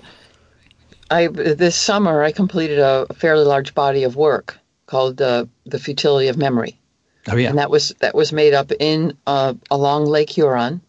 I 1.11 1.27
this 1.27 1.75
summer 1.75 2.23
I 2.23 2.31
completed 2.31 2.79
a 2.79 3.05
fairly 3.15 3.45
large 3.45 3.75
body 3.75 4.03
of 4.03 4.15
work 4.15 4.57
called 4.87 5.21
uh, 5.21 5.45
"The 5.65 5.79
Futility 5.79 6.27
of 6.27 6.37
Memory." 6.37 6.79
Oh 7.27 7.35
yeah, 7.35 7.49
and 7.49 7.57
that 7.57 7.69
was 7.69 7.89
that 7.99 8.15
was 8.15 8.31
made 8.31 8.53
up 8.53 8.71
in 8.79 9.17
uh, 9.27 9.53
along 9.69 10.05
Lake 10.05 10.29
Huron, 10.29 10.81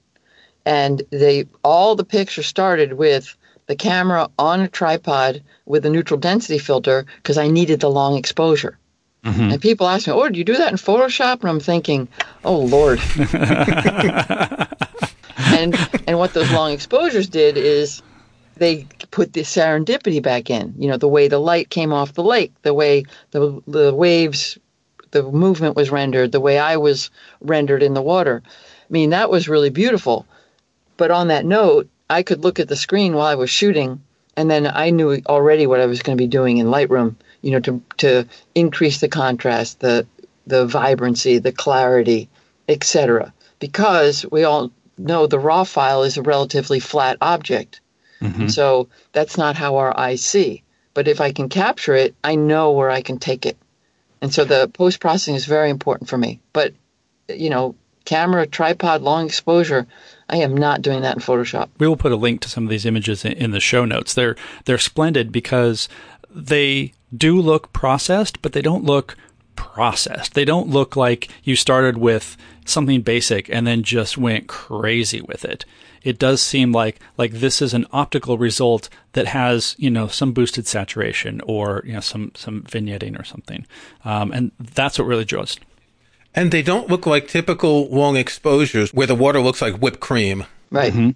and 0.64 1.02
they 1.10 1.46
all 1.62 1.96
the 1.96 2.04
pictures 2.04 2.46
started 2.46 2.94
with 2.94 3.36
the 3.66 3.76
camera 3.76 4.30
on 4.38 4.60
a 4.60 4.68
tripod 4.68 5.42
with 5.64 5.84
a 5.84 5.90
neutral 5.90 6.20
density 6.20 6.58
filter 6.58 7.04
because 7.16 7.36
I 7.36 7.48
needed 7.48 7.80
the 7.80 7.90
long 7.90 8.16
exposure. 8.16 8.78
Mm-hmm. 9.24 9.50
And 9.50 9.60
people 9.60 9.88
ask 9.88 10.06
me, 10.06 10.12
"Oh, 10.12 10.28
do 10.28 10.38
you 10.38 10.44
do 10.44 10.56
that 10.56 10.70
in 10.70 10.78
Photoshop?" 10.78 11.40
And 11.40 11.50
I'm 11.50 11.60
thinking, 11.60 12.08
"Oh 12.44 12.58
Lord." 12.58 13.00
and 15.56 15.74
and 16.06 16.18
what 16.18 16.34
those 16.34 16.50
long 16.52 16.72
exposures 16.72 17.28
did 17.28 17.56
is 17.56 18.02
they 18.56 18.86
put 19.10 19.32
the 19.32 19.42
serendipity 19.42 20.22
back 20.22 20.50
in. 20.50 20.74
You 20.78 20.88
know, 20.88 20.96
the 20.96 21.08
way 21.08 21.28
the 21.28 21.38
light 21.38 21.70
came 21.70 21.92
off 21.92 22.14
the 22.14 22.24
lake, 22.24 22.52
the 22.62 22.74
way 22.74 23.04
the 23.30 23.62
the 23.66 23.94
waves, 23.94 24.58
the 25.10 25.22
movement 25.22 25.76
was 25.76 25.90
rendered, 25.90 26.32
the 26.32 26.40
way 26.40 26.58
I 26.58 26.76
was 26.76 27.10
rendered 27.40 27.82
in 27.82 27.94
the 27.94 28.02
water. 28.02 28.42
I 28.46 28.92
mean, 28.92 29.10
that 29.10 29.30
was 29.30 29.48
really 29.48 29.70
beautiful. 29.70 30.26
But 30.96 31.10
on 31.10 31.28
that 31.28 31.44
note, 31.44 31.88
I 32.08 32.22
could 32.22 32.42
look 32.42 32.60
at 32.60 32.68
the 32.68 32.76
screen 32.76 33.14
while 33.14 33.26
I 33.26 33.34
was 33.34 33.50
shooting, 33.50 34.00
and 34.36 34.50
then 34.50 34.66
I 34.66 34.90
knew 34.90 35.20
already 35.26 35.66
what 35.66 35.80
I 35.80 35.86
was 35.86 36.02
going 36.02 36.16
to 36.16 36.22
be 36.22 36.28
doing 36.28 36.58
in 36.58 36.66
Lightroom. 36.66 37.16
You 37.42 37.52
know, 37.52 37.60
to 37.60 37.82
to 37.98 38.26
increase 38.54 39.00
the 39.00 39.08
contrast, 39.08 39.80
the 39.80 40.06
the 40.46 40.66
vibrancy, 40.66 41.38
the 41.38 41.52
clarity, 41.52 42.28
etc. 42.68 43.32
Because 43.58 44.24
we 44.30 44.44
all 44.44 44.70
no, 44.98 45.26
the 45.26 45.38
raw 45.38 45.64
file 45.64 46.02
is 46.02 46.16
a 46.16 46.22
relatively 46.22 46.80
flat 46.80 47.18
object. 47.20 47.80
Mm-hmm. 48.20 48.48
So 48.48 48.88
that's 49.12 49.36
not 49.36 49.56
how 49.56 49.76
our 49.76 49.98
eyes 49.98 50.22
see. 50.22 50.62
But 50.94 51.08
if 51.08 51.20
I 51.20 51.32
can 51.32 51.48
capture 51.48 51.94
it, 51.94 52.14
I 52.24 52.36
know 52.36 52.72
where 52.72 52.90
I 52.90 53.02
can 53.02 53.18
take 53.18 53.44
it. 53.44 53.58
And 54.22 54.32
so 54.32 54.44
the 54.44 54.68
post 54.68 55.00
processing 55.00 55.34
is 55.34 55.44
very 55.44 55.68
important 55.68 56.08
for 56.08 56.16
me. 56.16 56.40
But, 56.54 56.72
you 57.28 57.50
know, 57.50 57.74
camera, 58.06 58.46
tripod, 58.46 59.02
long 59.02 59.26
exposure, 59.26 59.86
I 60.30 60.38
am 60.38 60.56
not 60.56 60.80
doing 60.80 61.02
that 61.02 61.16
in 61.16 61.22
Photoshop. 61.22 61.68
We 61.78 61.86
will 61.86 61.98
put 61.98 62.12
a 62.12 62.16
link 62.16 62.40
to 62.40 62.48
some 62.48 62.64
of 62.64 62.70
these 62.70 62.86
images 62.86 63.24
in 63.24 63.50
the 63.50 63.60
show 63.60 63.84
notes. 63.84 64.14
They're 64.14 64.36
they're 64.64 64.78
splendid 64.78 65.30
because 65.30 65.88
they 66.34 66.92
do 67.14 67.40
look 67.40 67.72
processed, 67.72 68.40
but 68.40 68.52
they 68.52 68.62
don't 68.62 68.84
look 68.84 69.16
processed. 69.56 70.34
They 70.34 70.44
don't 70.44 70.68
look 70.68 70.96
like 70.96 71.28
you 71.42 71.56
started 71.56 71.98
with 71.98 72.36
something 72.64 73.00
basic 73.02 73.48
and 73.48 73.66
then 73.66 73.82
just 73.82 74.18
went 74.18 74.46
crazy 74.46 75.20
with 75.20 75.44
it. 75.44 75.64
It 76.02 76.18
does 76.18 76.40
seem 76.40 76.70
like 76.70 77.00
like 77.16 77.32
this 77.32 77.60
is 77.60 77.74
an 77.74 77.86
optical 77.92 78.38
result 78.38 78.88
that 79.12 79.26
has 79.26 79.74
you 79.78 79.90
know 79.90 80.06
some 80.06 80.32
boosted 80.32 80.66
saturation 80.66 81.40
or 81.46 81.82
you 81.84 81.94
know 81.94 82.00
some 82.00 82.30
some 82.36 82.62
vignetting 82.62 83.18
or 83.18 83.24
something, 83.24 83.66
um, 84.04 84.30
and 84.30 84.52
that's 84.60 84.98
what 84.98 85.08
really 85.08 85.24
draws. 85.24 85.58
And 86.32 86.52
they 86.52 86.62
don't 86.62 86.88
look 86.88 87.06
like 87.06 87.26
typical 87.26 87.88
long 87.88 88.16
exposures 88.16 88.94
where 88.94 89.06
the 89.06 89.16
water 89.16 89.40
looks 89.40 89.62
like 89.62 89.78
whipped 89.78 90.00
cream. 90.00 90.44
Right. 90.70 90.92
Mm-hmm. 90.92 91.10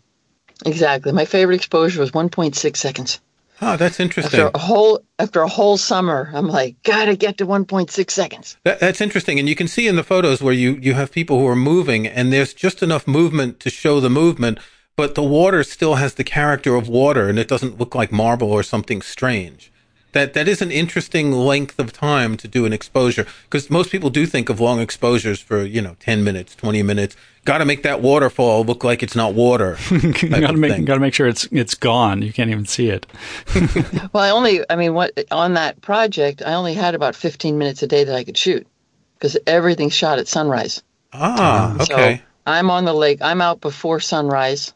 Exactly. 0.68 1.12
My 1.12 1.24
favorite 1.24 1.56
exposure 1.56 2.00
was 2.00 2.10
1.6 2.10 2.76
seconds. 2.76 3.20
Oh, 3.62 3.76
that's 3.76 4.00
interesting. 4.00 4.40
After 4.40 4.56
a 4.56 4.58
whole 4.58 5.04
after 5.18 5.42
a 5.42 5.48
whole 5.48 5.76
summer, 5.76 6.30
I'm 6.32 6.46
like, 6.46 6.82
gotta 6.82 7.14
get 7.14 7.38
to 7.38 7.46
1.6 7.46 8.10
seconds. 8.10 8.56
That, 8.64 8.80
that's 8.80 9.00
interesting, 9.00 9.38
and 9.38 9.48
you 9.48 9.54
can 9.54 9.68
see 9.68 9.86
in 9.86 9.96
the 9.96 10.02
photos 10.02 10.42
where 10.42 10.54
you 10.54 10.78
you 10.80 10.94
have 10.94 11.12
people 11.12 11.38
who 11.38 11.46
are 11.46 11.56
moving, 11.56 12.06
and 12.06 12.32
there's 12.32 12.54
just 12.54 12.82
enough 12.82 13.06
movement 13.06 13.60
to 13.60 13.70
show 13.70 14.00
the 14.00 14.10
movement, 14.10 14.58
but 14.96 15.14
the 15.14 15.22
water 15.22 15.62
still 15.62 15.96
has 15.96 16.14
the 16.14 16.24
character 16.24 16.74
of 16.74 16.88
water, 16.88 17.28
and 17.28 17.38
it 17.38 17.48
doesn't 17.48 17.78
look 17.78 17.94
like 17.94 18.10
marble 18.10 18.50
or 18.50 18.62
something 18.62 19.02
strange. 19.02 19.70
That 20.12 20.34
that 20.34 20.48
is 20.48 20.60
an 20.60 20.72
interesting 20.72 21.30
length 21.32 21.78
of 21.78 21.92
time 21.92 22.36
to 22.38 22.48
do 22.48 22.66
an 22.66 22.72
exposure 22.72 23.26
because 23.44 23.70
most 23.70 23.90
people 23.90 24.10
do 24.10 24.26
think 24.26 24.48
of 24.48 24.58
long 24.58 24.80
exposures 24.80 25.40
for 25.40 25.64
you 25.64 25.80
know 25.80 25.96
ten 26.00 26.24
minutes, 26.24 26.56
twenty 26.56 26.82
minutes. 26.82 27.16
Got 27.44 27.58
to 27.58 27.64
make 27.64 27.84
that 27.84 28.02
waterfall 28.02 28.64
look 28.64 28.84
like 28.84 29.02
it's 29.02 29.14
not 29.14 29.34
water. 29.34 29.78
got 29.90 30.50
to 30.50 30.52
make 30.56 30.84
got 30.84 30.94
to 30.94 31.00
make 31.00 31.14
sure 31.14 31.28
it's 31.28 31.46
it's 31.52 31.74
gone. 31.74 32.22
You 32.22 32.32
can't 32.32 32.50
even 32.50 32.66
see 32.66 32.88
it. 32.88 33.06
well, 34.12 34.24
I 34.24 34.30
only 34.30 34.64
I 34.68 34.76
mean 34.76 34.94
what 34.94 35.12
on 35.30 35.54
that 35.54 35.80
project 35.80 36.42
I 36.44 36.54
only 36.54 36.74
had 36.74 36.94
about 36.94 37.14
fifteen 37.14 37.56
minutes 37.56 37.82
a 37.82 37.86
day 37.86 38.02
that 38.04 38.14
I 38.14 38.24
could 38.24 38.36
shoot 38.36 38.66
because 39.14 39.38
everything's 39.46 39.94
shot 39.94 40.18
at 40.18 40.26
sunrise. 40.26 40.82
Ah, 41.12 41.74
okay. 41.82 42.16
So 42.16 42.22
I'm 42.46 42.70
on 42.70 42.84
the 42.84 42.94
lake. 42.94 43.20
I'm 43.22 43.40
out 43.40 43.60
before 43.60 44.00
sunrise. 44.00 44.72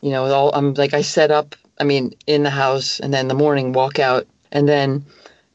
You 0.00 0.10
know, 0.10 0.24
all 0.32 0.50
I'm 0.54 0.72
like 0.74 0.94
I 0.94 1.02
set 1.02 1.30
up. 1.30 1.56
I 1.78 1.84
mean, 1.84 2.14
in 2.26 2.42
the 2.42 2.50
house, 2.50 3.00
and 3.00 3.12
then 3.12 3.28
the 3.28 3.34
morning 3.34 3.72
walk 3.72 3.98
out 3.98 4.26
and 4.52 4.68
then 4.68 5.04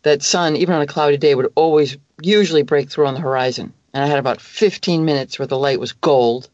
that 0.03 0.23
sun, 0.23 0.55
even 0.55 0.75
on 0.75 0.81
a 0.81 0.87
cloudy 0.87 1.17
day, 1.17 1.35
would 1.35 1.51
always 1.55 1.97
usually 2.21 2.63
break 2.63 2.89
through 2.89 3.07
on 3.07 3.13
the 3.13 3.19
horizon. 3.19 3.73
And 3.93 4.03
I 4.03 4.07
had 4.07 4.19
about 4.19 4.41
15 4.41 5.05
minutes 5.05 5.39
where 5.39 5.47
the 5.47 5.57
light 5.57 5.79
was 5.79 5.93
gold. 5.93 6.49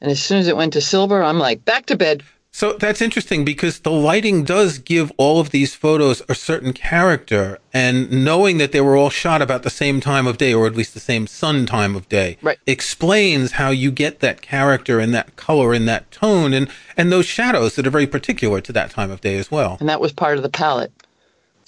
And 0.00 0.10
as 0.10 0.22
soon 0.22 0.38
as 0.38 0.48
it 0.48 0.56
went 0.56 0.72
to 0.74 0.80
silver, 0.80 1.22
I'm 1.22 1.38
like, 1.38 1.64
back 1.64 1.86
to 1.86 1.96
bed. 1.96 2.22
So 2.50 2.72
that's 2.72 3.02
interesting 3.02 3.44
because 3.44 3.80
the 3.80 3.90
lighting 3.90 4.42
does 4.42 4.78
give 4.78 5.12
all 5.16 5.38
of 5.38 5.50
these 5.50 5.74
photos 5.74 6.22
a 6.28 6.34
certain 6.34 6.72
character. 6.72 7.58
And 7.72 8.24
knowing 8.24 8.58
that 8.58 8.72
they 8.72 8.80
were 8.80 8.96
all 8.96 9.10
shot 9.10 9.42
about 9.42 9.62
the 9.64 9.70
same 9.70 10.00
time 10.00 10.26
of 10.26 10.38
day, 10.38 10.54
or 10.54 10.66
at 10.66 10.74
least 10.74 10.94
the 10.94 11.00
same 11.00 11.26
sun 11.26 11.66
time 11.66 11.94
of 11.94 12.08
day, 12.08 12.38
right. 12.42 12.58
explains 12.66 13.52
how 13.52 13.70
you 13.70 13.90
get 13.90 14.20
that 14.20 14.40
character 14.40 14.98
and 14.98 15.12
that 15.14 15.36
color 15.36 15.72
and 15.72 15.86
that 15.88 16.10
tone 16.10 16.52
and, 16.54 16.68
and 16.96 17.12
those 17.12 17.26
shadows 17.26 17.76
that 17.76 17.86
are 17.86 17.90
very 17.90 18.06
particular 18.06 18.60
to 18.60 18.72
that 18.72 18.90
time 18.90 19.10
of 19.10 19.20
day 19.20 19.36
as 19.36 19.50
well. 19.50 19.76
And 19.80 19.88
that 19.88 20.00
was 20.00 20.12
part 20.12 20.36
of 20.36 20.42
the 20.42 20.48
palette. 20.48 20.92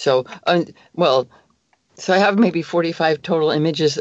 So, 0.01 0.25
uh, 0.47 0.65
well, 0.95 1.29
so 1.95 2.15
I 2.15 2.19
have 2.19 2.39
maybe 2.39 2.63
45 2.63 3.21
total 3.21 3.51
images. 3.51 4.01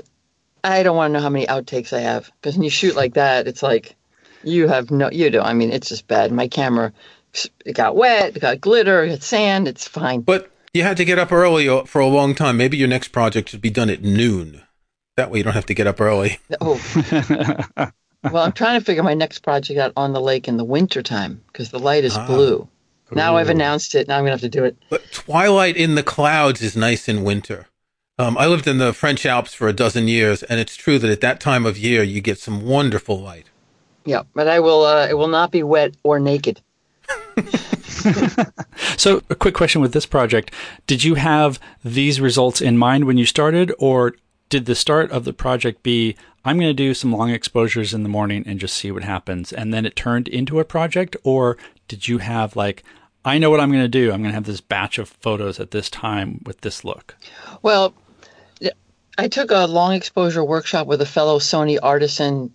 I 0.63 0.81
don't 0.81 0.95
want 0.95 1.11
to 1.11 1.17
know 1.17 1.21
how 1.21 1.29
many 1.29 1.45
outtakes 1.45 1.91
I 1.91 1.99
have 1.99 2.31
because 2.35 2.55
when 2.55 2.63
you 2.63 2.69
shoot 2.69 2.95
like 2.95 3.15
that, 3.15 3.49
it's 3.49 3.61
like 3.61 3.97
you 4.41 4.69
have 4.69 4.91
no, 4.91 5.09
you 5.11 5.29
don't. 5.29 5.45
I 5.45 5.53
mean, 5.53 5.73
it's 5.73 5.89
just 5.89 6.07
bad. 6.07 6.31
My 6.31 6.47
camera, 6.47 6.93
it 7.65 7.73
got 7.73 7.97
wet, 7.97 8.37
it 8.37 8.39
got 8.39 8.61
glitter, 8.61 9.03
it 9.03 9.09
got 9.09 9.23
sand. 9.23 9.67
It's 9.67 9.89
fine. 9.89 10.21
But 10.21 10.49
you 10.73 10.83
had 10.83 10.95
to 10.97 11.05
get 11.05 11.19
up 11.19 11.33
early 11.33 11.67
uh, 11.67 11.83
for 11.83 11.99
a 11.99 12.07
long 12.07 12.33
time. 12.33 12.55
Maybe 12.55 12.77
your 12.77 12.87
next 12.87 13.09
project 13.09 13.49
should 13.49 13.61
be 13.61 13.69
done 13.69 13.89
at 13.89 14.01
noon. 14.01 14.61
That 15.17 15.29
way 15.29 15.39
you 15.39 15.43
don't 15.43 15.53
have 15.53 15.65
to 15.65 15.73
get 15.73 15.87
up 15.87 15.99
early. 15.99 16.39
Oh. 16.61 16.79
well, 18.23 18.43
I'm 18.43 18.53
trying 18.53 18.79
to 18.79 18.85
figure 18.85 19.03
my 19.03 19.15
next 19.15 19.39
project 19.39 19.77
out 19.77 19.93
on 19.97 20.13
the 20.13 20.21
lake 20.21 20.47
in 20.47 20.55
the 20.55 20.63
wintertime 20.63 21.41
because 21.47 21.71
the 21.71 21.79
light 21.79 22.05
is 22.05 22.15
ah. 22.15 22.25
blue. 22.25 22.69
Now 23.11 23.37
I've 23.37 23.49
announced 23.49 23.95
it. 23.95 24.07
Now 24.07 24.17
I'm 24.17 24.23
going 24.23 24.37
to 24.37 24.43
have 24.43 24.51
to 24.51 24.57
do 24.57 24.63
it. 24.63 24.77
But 24.89 25.11
Twilight 25.11 25.77
in 25.77 25.95
the 25.95 26.03
Clouds 26.03 26.61
is 26.61 26.75
nice 26.75 27.07
in 27.07 27.23
winter. 27.23 27.67
Um, 28.17 28.37
I 28.37 28.47
lived 28.47 28.67
in 28.67 28.79
the 28.79 28.93
French 28.93 29.25
Alps 29.25 29.53
for 29.53 29.67
a 29.67 29.73
dozen 29.73 30.07
years, 30.07 30.43
and 30.43 30.59
it's 30.59 30.75
true 30.75 30.99
that 30.99 31.09
at 31.09 31.21
that 31.21 31.39
time 31.39 31.65
of 31.65 31.77
year 31.77 32.03
you 32.03 32.19
get 32.21 32.37
some 32.37 32.65
wonderful 32.65 33.19
light. 33.19 33.49
Yeah, 34.05 34.23
but 34.33 34.47
I 34.47 34.59
will. 34.59 34.83
Uh, 34.83 35.07
it 35.07 35.17
will 35.17 35.27
not 35.27 35.51
be 35.51 35.63
wet 35.63 35.95
or 36.03 36.19
naked. 36.19 36.61
so, 38.97 39.21
a 39.29 39.35
quick 39.35 39.53
question 39.53 39.81
with 39.81 39.93
this 39.93 40.05
project: 40.05 40.53
Did 40.85 41.03
you 41.03 41.15
have 41.15 41.59
these 41.83 42.19
results 42.19 42.61
in 42.61 42.77
mind 42.77 43.05
when 43.05 43.17
you 43.17 43.25
started, 43.25 43.73
or 43.79 44.15
did 44.49 44.65
the 44.65 44.75
start 44.75 45.11
of 45.11 45.23
the 45.25 45.33
project 45.33 45.83
be 45.83 46.15
I'm 46.45 46.57
going 46.57 46.69
to 46.69 46.73
do 46.73 46.93
some 46.93 47.11
long 47.11 47.29
exposures 47.29 47.93
in 47.93 48.03
the 48.03 48.09
morning 48.09 48.43
and 48.45 48.59
just 48.59 48.75
see 48.75 48.91
what 48.91 49.03
happens, 49.03 49.51
and 49.51 49.73
then 49.73 49.85
it 49.85 49.95
turned 49.95 50.27
into 50.27 50.59
a 50.59 50.65
project, 50.65 51.15
or 51.23 51.57
did 51.87 52.07
you 52.07 52.19
have 52.19 52.55
like 52.55 52.83
I 53.25 53.37
know 53.37 53.49
what 53.49 53.59
I'm 53.59 53.71
going 53.71 53.83
to 53.83 53.87
do. 53.87 54.11
I'm 54.11 54.21
going 54.21 54.31
to 54.31 54.35
have 54.35 54.45
this 54.45 54.61
batch 54.61 54.97
of 54.97 55.09
photos 55.09 55.59
at 55.59 55.71
this 55.71 55.89
time 55.89 56.41
with 56.45 56.61
this 56.61 56.83
look. 56.85 57.15
Well, 57.61 57.93
I 59.17 59.27
took 59.27 59.51
a 59.51 59.67
long 59.67 59.93
exposure 59.93 60.43
workshop 60.43 60.87
with 60.87 61.01
a 61.01 61.05
fellow 61.05 61.39
Sony 61.39 61.77
artisan, 61.83 62.53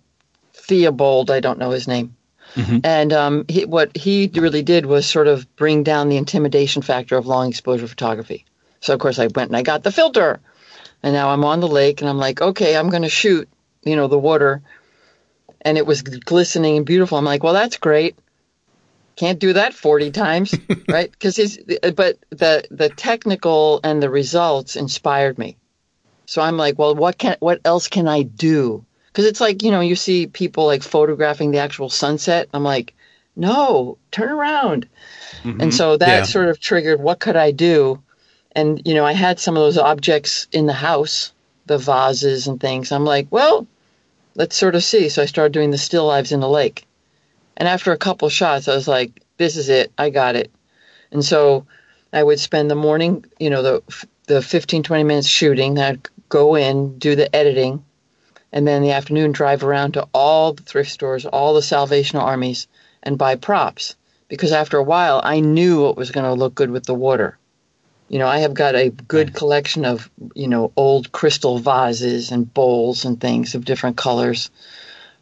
Theobald. 0.53 1.29
I 1.29 1.39
don't 1.39 1.59
know 1.59 1.69
his 1.69 1.87
name. 1.87 2.15
Mm-hmm. 2.55 2.79
And 2.83 3.13
um, 3.13 3.45
he, 3.47 3.65
what 3.65 3.95
he 3.95 4.31
really 4.33 4.63
did 4.63 4.87
was 4.87 5.05
sort 5.05 5.27
of 5.27 5.53
bring 5.57 5.83
down 5.83 6.09
the 6.09 6.17
intimidation 6.17 6.81
factor 6.81 7.17
of 7.17 7.27
long 7.27 7.49
exposure 7.49 7.87
photography. 7.87 8.45
So, 8.81 8.95
of 8.95 8.99
course, 8.99 9.19
I 9.19 9.27
went 9.27 9.49
and 9.49 9.57
I 9.57 9.61
got 9.61 9.83
the 9.83 9.91
filter. 9.91 10.39
And 11.03 11.13
now 11.13 11.29
I'm 11.29 11.45
on 11.45 11.59
the 11.59 11.67
lake 11.67 12.01
and 12.01 12.09
I'm 12.09 12.17
like, 12.17 12.41
okay, 12.41 12.75
I'm 12.75 12.89
going 12.89 13.03
to 13.03 13.09
shoot, 13.09 13.47
you 13.83 13.95
know, 13.95 14.07
the 14.07 14.17
water. 14.17 14.63
And 15.61 15.77
it 15.77 15.85
was 15.85 16.01
glistening 16.01 16.77
and 16.77 16.85
beautiful. 16.85 17.19
I'm 17.19 17.25
like, 17.25 17.43
well, 17.43 17.53
that's 17.53 17.77
great 17.77 18.17
can't 19.15 19.39
do 19.39 19.53
that 19.53 19.73
40 19.73 20.11
times 20.11 20.53
right? 20.89 21.11
Because 21.11 21.35
he's 21.35 21.57
but 21.95 22.17
the 22.29 22.65
the 22.69 22.89
technical 22.95 23.79
and 23.83 24.01
the 24.01 24.09
results 24.09 24.75
inspired 24.75 25.37
me. 25.37 25.57
So 26.27 26.41
i'm 26.41 26.57
like 26.57 26.77
well 26.77 26.95
what 26.95 27.17
can 27.17 27.37
what 27.39 27.61
else 27.65 27.87
can 27.87 28.07
i 28.07 28.23
do? 28.23 28.85
Because 29.07 29.25
it's 29.25 29.41
like 29.41 29.63
you 29.63 29.71
know 29.71 29.81
you 29.81 29.95
see 29.95 30.27
people 30.27 30.65
like 30.65 30.83
photographing 30.83 31.51
the 31.51 31.59
actual 31.59 31.89
sunset. 31.89 32.49
I'm 32.53 32.63
like 32.63 32.93
no 33.35 33.97
turn 34.11 34.29
around. 34.29 34.87
Mm-hmm. 35.43 35.61
and 35.61 35.73
so 35.73 35.97
that 35.97 36.07
yeah. 36.07 36.23
sort 36.23 36.47
of 36.47 36.59
triggered 36.59 36.99
what 36.99 37.19
could 37.19 37.35
i 37.35 37.51
do? 37.51 38.01
And 38.53 38.81
you 38.85 38.93
know 38.93 39.05
i 39.05 39.13
had 39.13 39.39
some 39.39 39.55
of 39.55 39.61
those 39.61 39.77
objects 39.77 40.47
in 40.51 40.65
the 40.65 40.73
house 40.73 41.31
the 41.67 41.77
vases 41.77 42.47
and 42.47 42.59
things. 42.59 42.91
I'm 42.91 43.05
like 43.05 43.27
well 43.31 43.67
let's 44.35 44.57
sort 44.57 44.75
of 44.75 44.83
see. 44.83 45.07
So 45.07 45.21
i 45.21 45.25
started 45.25 45.53
doing 45.53 45.71
the 45.71 45.77
still 45.77 46.05
lives 46.05 46.31
in 46.31 46.41
the 46.41 46.49
lake 46.49 46.85
and 47.57 47.67
after 47.67 47.91
a 47.91 47.97
couple 47.97 48.29
shots, 48.29 48.67
I 48.67 48.75
was 48.75 48.87
like, 48.87 49.21
this 49.37 49.55
is 49.55 49.69
it. 49.69 49.91
I 49.97 50.09
got 50.09 50.35
it. 50.35 50.51
And 51.11 51.23
so 51.23 51.65
I 52.11 52.23
would 52.23 52.39
spend 52.39 52.69
the 52.69 52.75
morning, 52.75 53.25
you 53.39 53.49
know, 53.49 53.61
the 53.61 54.05
the 54.27 54.41
15, 54.41 54.83
20 54.83 55.03
minutes 55.03 55.27
shooting. 55.27 55.77
I'd 55.77 56.07
go 56.29 56.55
in, 56.55 56.97
do 56.97 57.15
the 57.15 57.33
editing, 57.35 57.83
and 58.51 58.67
then 58.67 58.81
the 58.81 58.91
afternoon 58.91 59.31
drive 59.31 59.63
around 59.63 59.93
to 59.93 60.07
all 60.13 60.53
the 60.53 60.63
thrift 60.63 60.91
stores, 60.91 61.25
all 61.25 61.53
the 61.53 61.61
Salvation 61.61 62.17
Armies, 62.17 62.67
and 63.03 63.17
buy 63.17 63.35
props. 63.35 63.95
Because 64.27 64.51
after 64.51 64.77
a 64.77 64.83
while, 64.83 65.21
I 65.23 65.39
knew 65.39 65.83
what 65.83 65.97
was 65.97 66.09
going 66.09 66.25
to 66.25 66.33
look 66.33 66.55
good 66.55 66.71
with 66.71 66.85
the 66.85 66.95
water. 66.95 67.37
You 68.09 68.17
know, 68.17 68.27
I 68.27 68.39
have 68.39 68.53
got 68.53 68.75
a 68.75 68.89
good 68.89 69.33
collection 69.33 69.85
of, 69.85 70.09
you 70.33 70.47
know, 70.47 70.71
old 70.75 71.11
crystal 71.11 71.59
vases 71.59 72.31
and 72.31 72.51
bowls 72.51 73.05
and 73.05 73.19
things 73.19 73.53
of 73.53 73.65
different 73.65 73.97
colors 73.97 74.49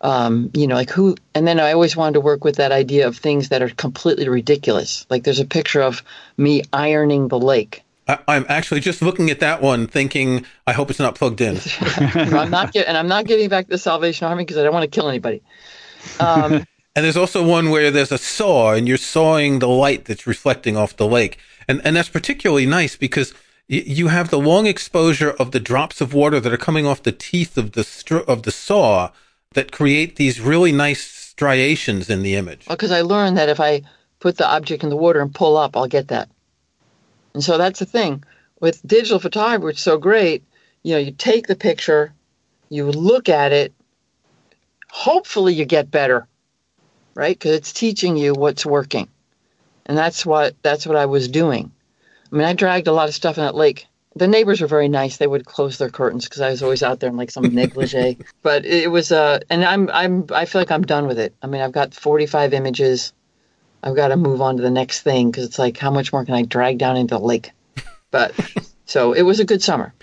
um, 0.04 0.52
you 0.54 0.68
know, 0.68 0.76
like 0.76 0.90
who, 0.90 1.16
and 1.34 1.48
then 1.48 1.60
I 1.62 1.72
always 1.72 1.96
wanted 1.96 2.14
to 2.16 2.22
work 2.22 2.44
with 2.44 2.58
that 2.58 2.74
idea 2.74 3.08
of 3.08 3.18
things 3.18 3.50
that 3.50 3.62
are 3.62 3.70
completely 3.70 4.28
ridiculous. 4.28 5.08
Like 5.10 5.24
there's 5.24 5.40
a 5.40 5.46
picture 5.46 5.82
of 5.82 6.04
me 6.38 6.64
ironing 6.74 7.30
the 7.30 7.40
lake. 7.40 7.84
I, 8.06 8.20
am 8.28 8.46
actually 8.50 8.82
just 8.82 9.02
looking 9.02 9.30
at 9.30 9.40
that 9.40 9.62
one, 9.62 9.88
thinking, 9.88 10.46
I 10.68 10.74
hope 10.74 10.90
it's 10.90 11.00
not 11.00 11.16
plugged 11.16 11.40
in. 11.40 11.58
I'm 11.80 12.52
not, 12.52 12.74
get, 12.74 12.86
and 12.86 12.98
I'm 12.98 13.08
not 13.08 13.26
giving 13.26 13.48
back 13.48 13.68
the 13.68 13.78
Salvation 13.78 14.28
Army 14.28 14.44
because 14.44 14.58
I 14.58 14.64
don't 14.64 14.74
want 14.74 14.84
to 14.84 14.94
kill 14.94 15.08
anybody. 15.08 15.42
Um, 16.20 16.54
and 16.96 17.06
there's 17.06 17.16
also 17.16 17.48
one 17.48 17.70
where 17.70 17.90
there's 17.90 18.12
a 18.12 18.18
saw, 18.18 18.74
and 18.74 18.90
you're 18.90 18.98
sawing 18.98 19.60
the 19.60 19.70
light 19.70 20.04
that's 20.04 20.28
reflecting 20.28 20.76
off 20.76 20.98
the 20.98 21.08
lake, 21.08 21.38
and 21.70 21.82
and 21.86 21.96
that's 21.96 22.10
particularly 22.10 22.66
nice 22.66 22.98
because 22.98 23.34
you 23.70 24.10
have 24.10 24.30
the 24.30 24.38
long 24.38 24.68
exposure 24.68 25.32
of 25.32 25.52
the 25.52 25.62
drops 25.62 26.02
of 26.02 26.14
water 26.14 26.42
that 26.42 26.52
are 26.52 26.58
coming 26.58 26.86
off 26.86 27.02
the 27.02 27.14
teeth 27.14 27.58
of 27.58 27.72
the 27.72 27.86
str- 27.86 28.18
of 28.18 28.44
the 28.44 28.52
saw 28.52 29.12
that 29.54 29.72
create 29.72 30.16
these 30.16 30.40
really 30.40 30.72
nice 30.72 31.04
striations 31.04 32.10
in 32.10 32.24
the 32.24 32.36
image. 32.36 32.68
Because 32.68 32.92
I 32.92 33.02
learned 33.02 33.38
that 33.38 33.50
if 33.50 33.60
I 33.60 33.82
put 34.20 34.38
the 34.38 34.48
object 34.48 34.84
in 34.84 34.90
the 34.90 34.96
water 34.96 35.22
and 35.22 35.34
pull 35.34 35.58
up, 35.58 35.76
I'll 35.76 35.88
get 35.88 36.10
that. 36.10 36.30
And 37.34 37.44
so 37.44 37.58
that's 37.58 37.80
the 37.80 37.86
thing 37.86 38.24
with 38.60 38.86
digital 38.86 39.20
photography. 39.20 39.74
It's 39.74 39.82
so 39.82 39.98
great. 39.98 40.44
You 40.84 40.94
know, 40.94 41.00
you 41.00 41.12
take 41.12 41.48
the 41.48 41.56
picture, 41.56 42.14
you 42.70 42.86
look 42.86 43.30
at 43.30 43.52
it. 43.52 43.74
Hopefully, 44.92 45.54
you 45.54 45.66
get 45.66 45.90
better, 45.90 46.28
right? 47.16 47.38
Because 47.38 47.54
it's 47.54 47.74
teaching 47.74 48.16
you 48.16 48.34
what's 48.34 48.66
working, 48.66 49.08
and 49.88 49.98
that's 49.98 50.24
what 50.24 50.56
that's 50.62 50.86
what 50.86 50.96
I 50.96 51.08
was 51.08 51.28
doing. 51.28 51.72
I 52.32 52.36
mean, 52.36 52.46
I 52.46 52.54
dragged 52.54 52.88
a 52.88 52.92
lot 52.92 53.10
of 53.10 53.16
stuff 53.16 53.38
in 53.38 53.44
that 53.44 53.56
lake 53.56 53.88
the 54.16 54.28
neighbors 54.28 54.62
were 54.62 54.68
very 54.68 54.88
nice. 54.88 55.18
They 55.18 55.28
would 55.28 55.46
close 55.46 55.78
their 55.78 55.90
curtains 55.90 56.26
because 56.26 56.42
I 56.42 56.50
was 56.50 56.62
always 56.62 56.84
out 56.84 57.00
there 57.00 57.10
in 57.10 57.18
like 57.18 57.32
some 57.32 57.54
negligee. 57.54 58.18
But 58.44 58.66
it 58.66 58.92
was, 58.92 59.12
uh, 59.12 59.40
and 59.50 59.64
I'm, 59.64 59.90
I'm, 59.90 60.26
I 60.34 60.46
feel 60.46 60.62
like 60.62 60.72
I'm 60.72 60.84
done 60.84 61.08
with 61.08 61.18
it. 61.18 61.34
I 61.42 61.48
mean, 61.48 61.62
I've 61.62 61.72
got 61.72 61.94
45 61.94 62.54
images. 62.54 63.14
I've 63.82 63.96
got 63.96 64.10
to 64.10 64.18
move 64.18 64.42
on 64.42 64.58
to 64.58 64.62
the 64.64 64.70
next 64.70 65.02
thing 65.02 65.32
because 65.32 65.46
it's 65.46 65.60
like, 65.60 65.78
how 65.78 65.92
much 65.92 66.12
more 66.12 66.26
can 66.26 66.36
I 66.36 66.44
drag 66.44 66.78
down 66.78 66.98
into 66.98 67.16
the 67.16 67.22
lake? 67.22 67.52
But 68.12 68.34
so 68.86 69.14
it 69.14 69.24
was 69.24 69.40
a 69.40 69.46
good 69.46 69.64
summer. 69.64 69.94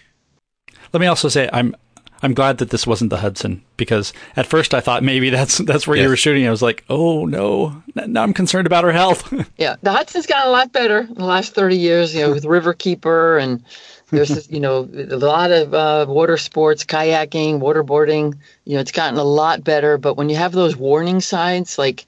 Let 0.92 1.00
me 1.00 1.06
also 1.06 1.28
say, 1.28 1.48
I'm, 1.52 1.76
I'm 2.22 2.34
glad 2.34 2.58
that 2.58 2.70
this 2.70 2.86
wasn't 2.86 3.10
the 3.10 3.18
Hudson 3.18 3.62
because 3.76 4.12
at 4.36 4.46
first 4.46 4.74
I 4.74 4.80
thought 4.80 5.02
maybe 5.02 5.30
that's 5.30 5.58
that's 5.58 5.86
where 5.86 5.96
yes. 5.96 6.04
you 6.04 6.08
were 6.10 6.16
shooting. 6.16 6.46
I 6.46 6.50
was 6.50 6.62
like, 6.62 6.84
oh 6.88 7.24
no, 7.26 7.82
now 7.94 8.22
I'm 8.22 8.34
concerned 8.34 8.66
about 8.66 8.84
her 8.84 8.92
health. 8.92 9.32
yeah, 9.56 9.76
the 9.82 9.92
Hudson's 9.92 10.26
gotten 10.26 10.48
a 10.48 10.52
lot 10.52 10.72
better 10.72 11.00
in 11.00 11.14
the 11.14 11.24
last 11.24 11.54
30 11.54 11.76
years. 11.76 12.14
You 12.14 12.22
know, 12.22 12.32
with 12.32 12.44
Riverkeeper 12.44 13.42
and 13.42 13.64
there's, 14.10 14.50
you 14.50 14.60
know, 14.60 14.88
a 14.92 15.16
lot 15.16 15.50
of 15.50 15.72
uh, 15.72 16.06
water 16.08 16.36
sports, 16.36 16.84
kayaking, 16.84 17.60
waterboarding. 17.60 18.36
You 18.64 18.74
know, 18.74 18.80
it's 18.80 18.92
gotten 18.92 19.18
a 19.18 19.24
lot 19.24 19.64
better. 19.64 19.98
But 19.98 20.14
when 20.14 20.28
you 20.28 20.36
have 20.36 20.52
those 20.52 20.76
warning 20.76 21.20
signs, 21.20 21.78
like 21.78 22.04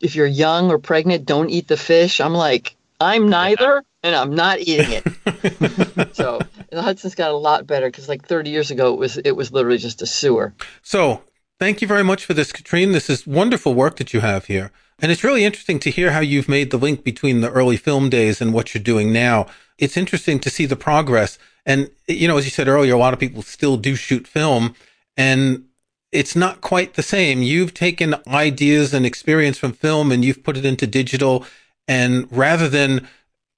if 0.00 0.16
you're 0.16 0.26
young 0.26 0.70
or 0.70 0.78
pregnant, 0.78 1.24
don't 1.24 1.50
eat 1.50 1.68
the 1.68 1.76
fish. 1.76 2.20
I'm 2.20 2.34
like, 2.34 2.74
I'm 3.00 3.28
neither. 3.28 3.84
and 4.02 4.14
I'm 4.14 4.34
not 4.34 4.58
eating 4.60 5.02
it. 5.04 6.14
so 6.16 6.40
the 6.72 6.82
Hudson's 6.82 7.14
got 7.14 7.30
a 7.30 7.36
lot 7.36 7.66
better 7.66 7.86
because 7.86 8.08
like 8.08 8.26
30 8.26 8.50
years 8.50 8.70
ago 8.70 8.92
it 8.94 8.98
was 8.98 9.18
it 9.18 9.32
was 9.32 9.52
literally 9.52 9.78
just 9.78 10.02
a 10.02 10.06
sewer. 10.06 10.54
So 10.82 11.22
thank 11.58 11.82
you 11.82 11.88
very 11.88 12.02
much 12.02 12.24
for 12.24 12.34
this, 12.34 12.52
Katrin. 12.52 12.92
This 12.92 13.10
is 13.10 13.26
wonderful 13.26 13.74
work 13.74 13.96
that 13.96 14.12
you 14.12 14.20
have 14.20 14.46
here. 14.46 14.72
And 14.98 15.10
it's 15.10 15.24
really 15.24 15.44
interesting 15.44 15.78
to 15.80 15.90
hear 15.90 16.12
how 16.12 16.20
you've 16.20 16.48
made 16.48 16.70
the 16.70 16.78
link 16.78 17.04
between 17.04 17.40
the 17.40 17.50
early 17.50 17.76
film 17.76 18.08
days 18.08 18.40
and 18.40 18.52
what 18.52 18.72
you're 18.72 18.82
doing 18.82 19.12
now. 19.12 19.46
It's 19.78 19.96
interesting 19.96 20.38
to 20.40 20.50
see 20.50 20.64
the 20.64 20.76
progress. 20.76 21.38
And, 21.66 21.90
you 22.06 22.28
know, 22.28 22.38
as 22.38 22.44
you 22.44 22.50
said 22.50 22.68
earlier, 22.68 22.94
a 22.94 22.98
lot 22.98 23.12
of 23.12 23.20
people 23.20 23.42
still 23.42 23.76
do 23.76 23.94
shoot 23.94 24.26
film 24.26 24.74
and 25.16 25.64
it's 26.12 26.36
not 26.36 26.60
quite 26.60 26.94
the 26.94 27.02
same. 27.02 27.42
You've 27.42 27.74
taken 27.74 28.14
ideas 28.28 28.94
and 28.94 29.04
experience 29.04 29.58
from 29.58 29.72
film 29.72 30.12
and 30.12 30.24
you've 30.24 30.44
put 30.44 30.56
it 30.56 30.64
into 30.64 30.86
digital. 30.86 31.46
And 31.88 32.28
rather 32.30 32.68
than 32.68 33.08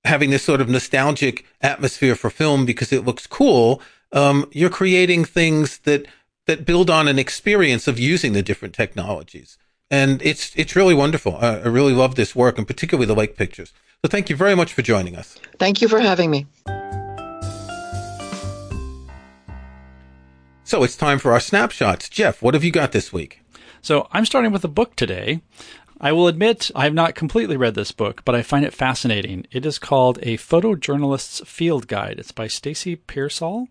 having 0.04 0.30
this 0.30 0.42
sort 0.42 0.60
of 0.60 0.68
nostalgic 0.68 1.44
atmosphere 1.60 2.14
for 2.14 2.30
film 2.30 2.66
because 2.66 2.92
it 2.92 3.04
looks 3.04 3.26
cool, 3.26 3.80
um, 4.12 4.48
you're 4.52 4.70
creating 4.70 5.24
things 5.24 5.78
that 5.78 6.06
that 6.46 6.66
build 6.66 6.90
on 6.90 7.08
an 7.08 7.18
experience 7.18 7.88
of 7.88 7.98
using 7.98 8.34
the 8.34 8.42
different 8.42 8.74
technologies. 8.74 9.56
And 9.90 10.20
it's 10.22 10.52
it's 10.56 10.76
really 10.76 10.94
wonderful. 10.94 11.36
I, 11.36 11.56
I 11.56 11.66
really 11.66 11.92
love 11.92 12.14
this 12.14 12.34
work, 12.34 12.58
and 12.58 12.66
particularly 12.66 13.06
the 13.06 13.14
lake 13.14 13.36
pictures. 13.36 13.72
So 14.04 14.08
thank 14.08 14.28
you 14.28 14.36
very 14.36 14.54
much 14.54 14.72
for 14.72 14.82
joining 14.82 15.16
us. 15.16 15.38
Thank 15.58 15.80
you 15.80 15.88
for 15.88 16.00
having 16.00 16.30
me. 16.30 16.46
So 20.66 20.82
it's 20.82 20.96
time 20.96 21.18
for 21.18 21.32
our 21.32 21.40
snapshots. 21.40 22.08
Jeff, 22.08 22.42
what 22.42 22.54
have 22.54 22.64
you 22.64 22.70
got 22.70 22.92
this 22.92 23.12
week? 23.12 23.40
So 23.82 24.08
I'm 24.12 24.24
starting 24.24 24.50
with 24.50 24.64
a 24.64 24.68
book 24.68 24.96
today. 24.96 25.42
I 26.00 26.12
will 26.12 26.26
admit 26.26 26.70
I 26.74 26.84
have 26.84 26.94
not 26.94 27.14
completely 27.14 27.56
read 27.56 27.74
this 27.74 27.92
book, 27.92 28.22
but 28.24 28.34
I 28.34 28.42
find 28.42 28.64
it 28.64 28.74
fascinating. 28.74 29.46
It 29.52 29.64
is 29.64 29.78
called 29.78 30.18
A 30.22 30.36
Photojournalist's 30.36 31.40
Field 31.48 31.86
Guide. 31.86 32.18
It's 32.18 32.32
by 32.32 32.46
Stacy 32.46 32.96
Pearsall, 32.96 33.68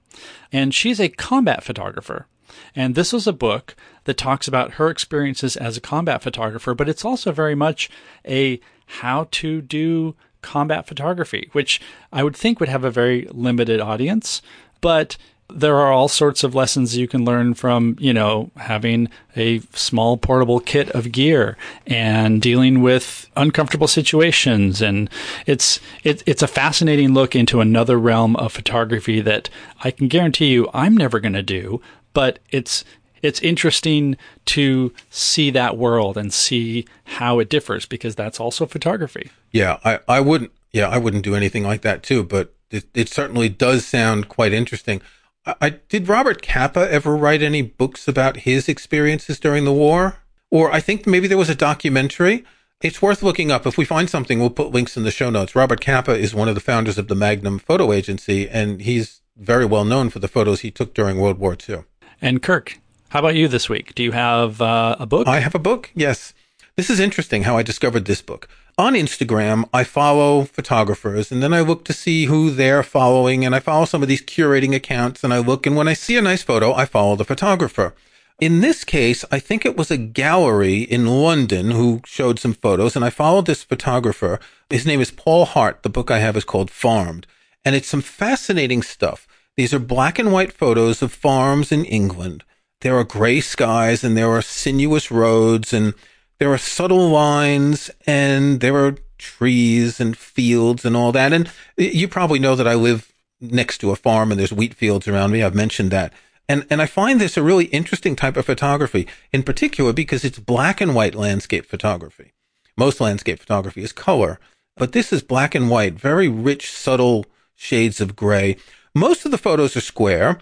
and 0.51 0.73
she's 0.73 0.99
a 0.99 1.09
combat 1.09 1.63
photographer. 1.63 2.27
And 2.75 2.95
this 2.95 3.13
is 3.13 3.27
a 3.27 3.33
book 3.33 3.75
that 4.05 4.17
talks 4.17 4.47
about 4.47 4.73
her 4.73 4.89
experiences 4.89 5.57
as 5.57 5.75
a 5.75 5.81
combat 5.81 6.23
photographer, 6.23 6.73
but 6.73 6.89
it's 6.89 7.05
also 7.05 7.31
very 7.31 7.55
much 7.55 7.89
a 8.27 8.59
how 8.85 9.27
to 9.31 9.61
do 9.61 10.15
combat 10.41 10.87
photography, 10.87 11.49
which 11.51 11.81
I 12.11 12.23
would 12.23 12.35
think 12.35 12.59
would 12.59 12.69
have 12.69 12.83
a 12.83 12.91
very 12.91 13.27
limited 13.31 13.79
audience. 13.79 14.41
But 14.81 15.17
there 15.49 15.77
are 15.77 15.91
all 15.91 16.07
sorts 16.07 16.43
of 16.43 16.55
lessons 16.55 16.97
you 16.97 17.07
can 17.07 17.25
learn 17.25 17.53
from, 17.53 17.95
you 17.99 18.13
know, 18.13 18.49
having 18.57 19.09
a 19.35 19.59
small 19.73 20.17
portable 20.17 20.59
kit 20.59 20.89
of 20.91 21.11
gear 21.11 21.57
and 21.85 22.41
dealing 22.41 22.81
with 22.81 23.29
uncomfortable 23.35 23.87
situations. 23.87 24.81
And 24.81 25.09
it's, 25.45 25.79
it, 26.03 26.23
it's 26.25 26.41
a 26.41 26.47
fascinating 26.47 27.13
look 27.13 27.35
into 27.35 27.61
another 27.61 27.99
realm 27.99 28.35
of 28.37 28.51
photography 28.51 29.21
that 29.21 29.49
I 29.83 29.91
can 29.91 30.07
guarantee 30.07 30.47
you 30.47 30.69
I'm 30.73 30.97
never 30.97 31.19
going 31.19 31.33
to 31.33 31.43
do, 31.43 31.81
but 32.13 32.39
it's, 32.49 32.83
it's 33.21 33.41
interesting 33.41 34.17
to 34.45 34.93
see 35.09 35.49
that 35.51 35.77
world 35.77 36.17
and 36.17 36.33
see 36.33 36.85
how 37.05 37.39
it 37.39 37.49
differs 37.49 37.85
because 37.85 38.15
that's 38.15 38.39
also 38.39 38.65
photography. 38.65 39.31
Yeah, 39.51 39.77
I, 39.85 39.99
I 40.07 40.19
wouldn't, 40.19 40.51
yeah, 40.71 40.89
I 40.89 40.97
wouldn't 40.97 41.23
do 41.23 41.35
anything 41.35 41.63
like 41.63 41.81
that 41.83 42.03
too, 42.03 42.23
but 42.23 42.53
it, 42.71 42.85
it 42.93 43.07
certainly 43.07 43.49
does 43.49 43.85
sound 43.85 44.27
quite 44.27 44.51
interesting. 44.51 45.01
I, 45.45 45.71
did 45.89 46.07
Robert 46.07 46.41
Capa 46.41 46.91
ever 46.91 47.15
write 47.15 47.41
any 47.41 47.61
books 47.61 48.07
about 48.07 48.37
his 48.37 48.69
experiences 48.69 49.39
during 49.39 49.65
the 49.65 49.73
war? 49.73 50.19
Or 50.49 50.71
I 50.71 50.79
think 50.79 51.05
maybe 51.05 51.27
there 51.27 51.37
was 51.37 51.49
a 51.49 51.55
documentary. 51.55 52.45
It's 52.81 53.01
worth 53.01 53.23
looking 53.23 53.51
up. 53.51 53.65
If 53.65 53.77
we 53.77 53.85
find 53.85 54.09
something, 54.09 54.39
we'll 54.39 54.49
put 54.49 54.71
links 54.71 54.95
in 54.95 55.03
the 55.03 55.11
show 55.11 55.29
notes. 55.29 55.55
Robert 55.55 55.81
Capa 55.81 56.13
is 56.13 56.35
one 56.35 56.47
of 56.47 56.55
the 56.55 56.61
founders 56.61 56.97
of 56.97 57.07
the 57.07 57.15
Magnum 57.15 57.59
Photo 57.59 57.91
Agency, 57.91 58.49
and 58.49 58.81
he's 58.81 59.21
very 59.35 59.65
well 59.65 59.85
known 59.85 60.09
for 60.09 60.19
the 60.19 60.27
photos 60.27 60.61
he 60.61 60.71
took 60.71 60.93
during 60.93 61.17
World 61.17 61.39
War 61.39 61.57
II. 61.67 61.83
And 62.21 62.41
Kirk, 62.41 62.79
how 63.09 63.19
about 63.19 63.35
you 63.35 63.47
this 63.47 63.67
week? 63.67 63.95
Do 63.95 64.03
you 64.03 64.11
have 64.11 64.61
uh, 64.61 64.95
a 64.99 65.05
book? 65.05 65.27
I 65.27 65.39
have 65.39 65.55
a 65.55 65.59
book, 65.59 65.91
yes. 65.93 66.33
This 66.75 66.89
is 66.89 66.99
interesting 66.99 67.43
how 67.43 67.57
I 67.57 67.63
discovered 67.63 68.05
this 68.05 68.21
book 68.21 68.49
on 68.77 68.93
Instagram, 68.93 69.69
I 69.71 69.83
follow 69.83 70.45
photographers 70.45 71.31
and 71.31 71.43
then 71.43 71.53
I 71.53 71.61
look 71.61 71.85
to 71.85 71.93
see 71.93 72.25
who 72.25 72.49
they're 72.49 72.81
following 72.81 73.45
and 73.45 73.53
I 73.53 73.59
follow 73.59 73.85
some 73.85 74.01
of 74.01 74.07
these 74.07 74.23
curating 74.23 74.73
accounts 74.73 75.23
and 75.23 75.31
I 75.31 75.37
look 75.37 75.67
and 75.67 75.75
when 75.75 75.87
I 75.87 75.93
see 75.93 76.17
a 76.17 76.21
nice 76.21 76.41
photo, 76.41 76.73
I 76.73 76.85
follow 76.85 77.15
the 77.15 77.25
photographer. 77.25 77.93
In 78.39 78.61
this 78.61 78.83
case, 78.83 79.23
I 79.31 79.37
think 79.37 79.63
it 79.63 79.77
was 79.77 79.91
a 79.91 79.97
gallery 79.97 80.81
in 80.81 81.05
London 81.05 81.71
who 81.71 82.01
showed 82.05 82.39
some 82.39 82.53
photos 82.53 82.95
and 82.95 83.05
I 83.05 83.11
followed 83.11 83.45
this 83.45 83.63
photographer. 83.63 84.39
His 84.71 84.87
name 84.87 85.01
is 85.01 85.11
Paul 85.11 85.45
Hart. 85.45 85.83
The 85.83 85.89
book 85.89 86.09
I 86.09 86.17
have 86.17 86.35
is 86.35 86.43
called 86.43 86.71
Farmed 86.71 87.27
and 87.63 87.75
it's 87.75 87.87
some 87.87 88.01
fascinating 88.01 88.81
stuff. 88.81 89.27
These 89.55 89.73
are 89.73 89.79
black 89.79 90.17
and 90.17 90.31
white 90.31 90.51
photos 90.51 91.03
of 91.03 91.13
farms 91.13 91.71
in 91.71 91.85
England. 91.85 92.43
There 92.81 92.97
are 92.97 93.03
gray 93.03 93.39
skies 93.39 94.03
and 94.03 94.17
there 94.17 94.31
are 94.31 94.41
sinuous 94.41 95.11
roads 95.11 95.71
and 95.71 95.93
there 96.39 96.51
are 96.51 96.57
subtle 96.57 97.09
lines 97.09 97.89
and 98.05 98.59
there 98.59 98.75
are 98.75 98.97
trees 99.17 99.99
and 99.99 100.17
fields 100.17 100.85
and 100.85 100.95
all 100.95 101.11
that. 101.11 101.33
And 101.33 101.49
you 101.77 102.07
probably 102.07 102.39
know 102.39 102.55
that 102.55 102.67
I 102.67 102.75
live 102.75 103.11
next 103.39 103.79
to 103.79 103.91
a 103.91 103.95
farm 103.95 104.31
and 104.31 104.39
there's 104.39 104.53
wheat 104.53 104.73
fields 104.73 105.07
around 105.07 105.31
me. 105.31 105.43
I've 105.43 105.55
mentioned 105.55 105.91
that. 105.91 106.13
And, 106.49 106.65
and 106.69 106.81
I 106.81 106.85
find 106.85 107.21
this 107.21 107.37
a 107.37 107.43
really 107.43 107.65
interesting 107.65 108.15
type 108.15 108.35
of 108.35 108.45
photography 108.45 109.07
in 109.31 109.43
particular 109.43 109.93
because 109.93 110.25
it's 110.25 110.39
black 110.39 110.81
and 110.81 110.93
white 110.93 111.15
landscape 111.15 111.65
photography. 111.65 112.33
Most 112.75 112.99
landscape 112.99 113.39
photography 113.39 113.83
is 113.83 113.93
color, 113.93 114.39
but 114.75 114.91
this 114.91 115.13
is 115.13 115.23
black 115.23 115.55
and 115.55 115.69
white, 115.69 115.93
very 115.93 116.27
rich, 116.27 116.71
subtle 116.71 117.25
shades 117.55 118.01
of 118.01 118.15
gray. 118.15 118.57
Most 118.93 119.25
of 119.25 119.31
the 119.31 119.37
photos 119.37 119.77
are 119.77 119.81
square, 119.81 120.39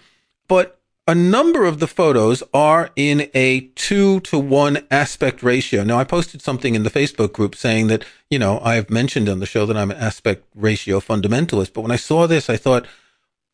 but 0.48 0.81
a 1.08 1.16
number 1.16 1.66
of 1.66 1.80
the 1.80 1.88
photos 1.88 2.44
are 2.54 2.92
in 2.96 3.30
a 3.34 3.62
two 3.76 4.20
to 4.22 4.38
one 4.38 4.86
aspect 4.92 5.42
ratio. 5.42 5.84
Now, 5.84 5.98
I 5.98 6.04
posted 6.04 6.42
something 6.42 6.76
in 6.76 6.84
the 6.84 6.92
Facebook 6.92 7.34
group 7.34 7.56
saying 7.56 7.88
that, 7.88 8.06
you 8.30 8.38
know, 8.38 8.60
I've 8.60 8.90
mentioned 8.90 9.28
on 9.28 9.40
the 9.40 9.46
show 9.46 9.66
that 9.66 9.76
I'm 9.76 9.92
an 9.92 9.98
aspect 9.98 10.46
ratio 10.56 11.00
fundamentalist, 11.00 11.74
but 11.74 11.82
when 11.82 11.92
I 11.92 11.96
saw 11.96 12.28
this, 12.28 12.50
I 12.50 12.58
thought, 12.58 12.86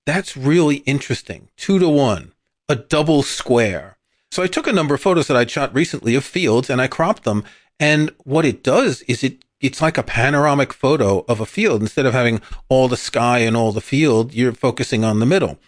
that's 0.06 0.38
really 0.38 0.78
interesting. 0.78 1.50
Two 1.58 1.80
to 1.80 1.90
one, 1.90 2.34
a 2.70 2.76
double 2.76 3.24
square. 3.24 3.98
So 4.32 4.44
I 4.44 4.48
took 4.48 4.68
a 4.68 4.74
number 4.74 4.96
of 4.96 5.02
photos 5.02 5.28
that 5.28 5.38
I'd 5.38 5.52
shot 5.52 5.74
recently 5.74 6.16
of 6.16 6.26
fields 6.26 6.70
and 6.70 6.82
I 6.82 6.88
cropped 6.88 7.24
them. 7.24 7.44
And 7.80 8.12
what 8.24 8.46
it 8.46 8.64
does 8.64 9.02
is 9.04 9.24
it, 9.24 9.44
it's 9.62 9.82
like 9.82 9.98
a 9.98 10.04
panoramic 10.04 10.74
photo 10.74 11.26
of 11.28 11.40
a 11.40 11.46
field. 11.46 11.82
Instead 11.82 12.06
of 12.06 12.14
having 12.14 12.42
all 12.70 12.88
the 12.88 12.98
sky 12.98 13.40
and 13.40 13.56
all 13.56 13.72
the 13.72 13.82
field, 13.82 14.34
you're 14.34 14.54
focusing 14.54 15.04
on 15.04 15.20
the 15.20 15.26
middle. 15.26 15.60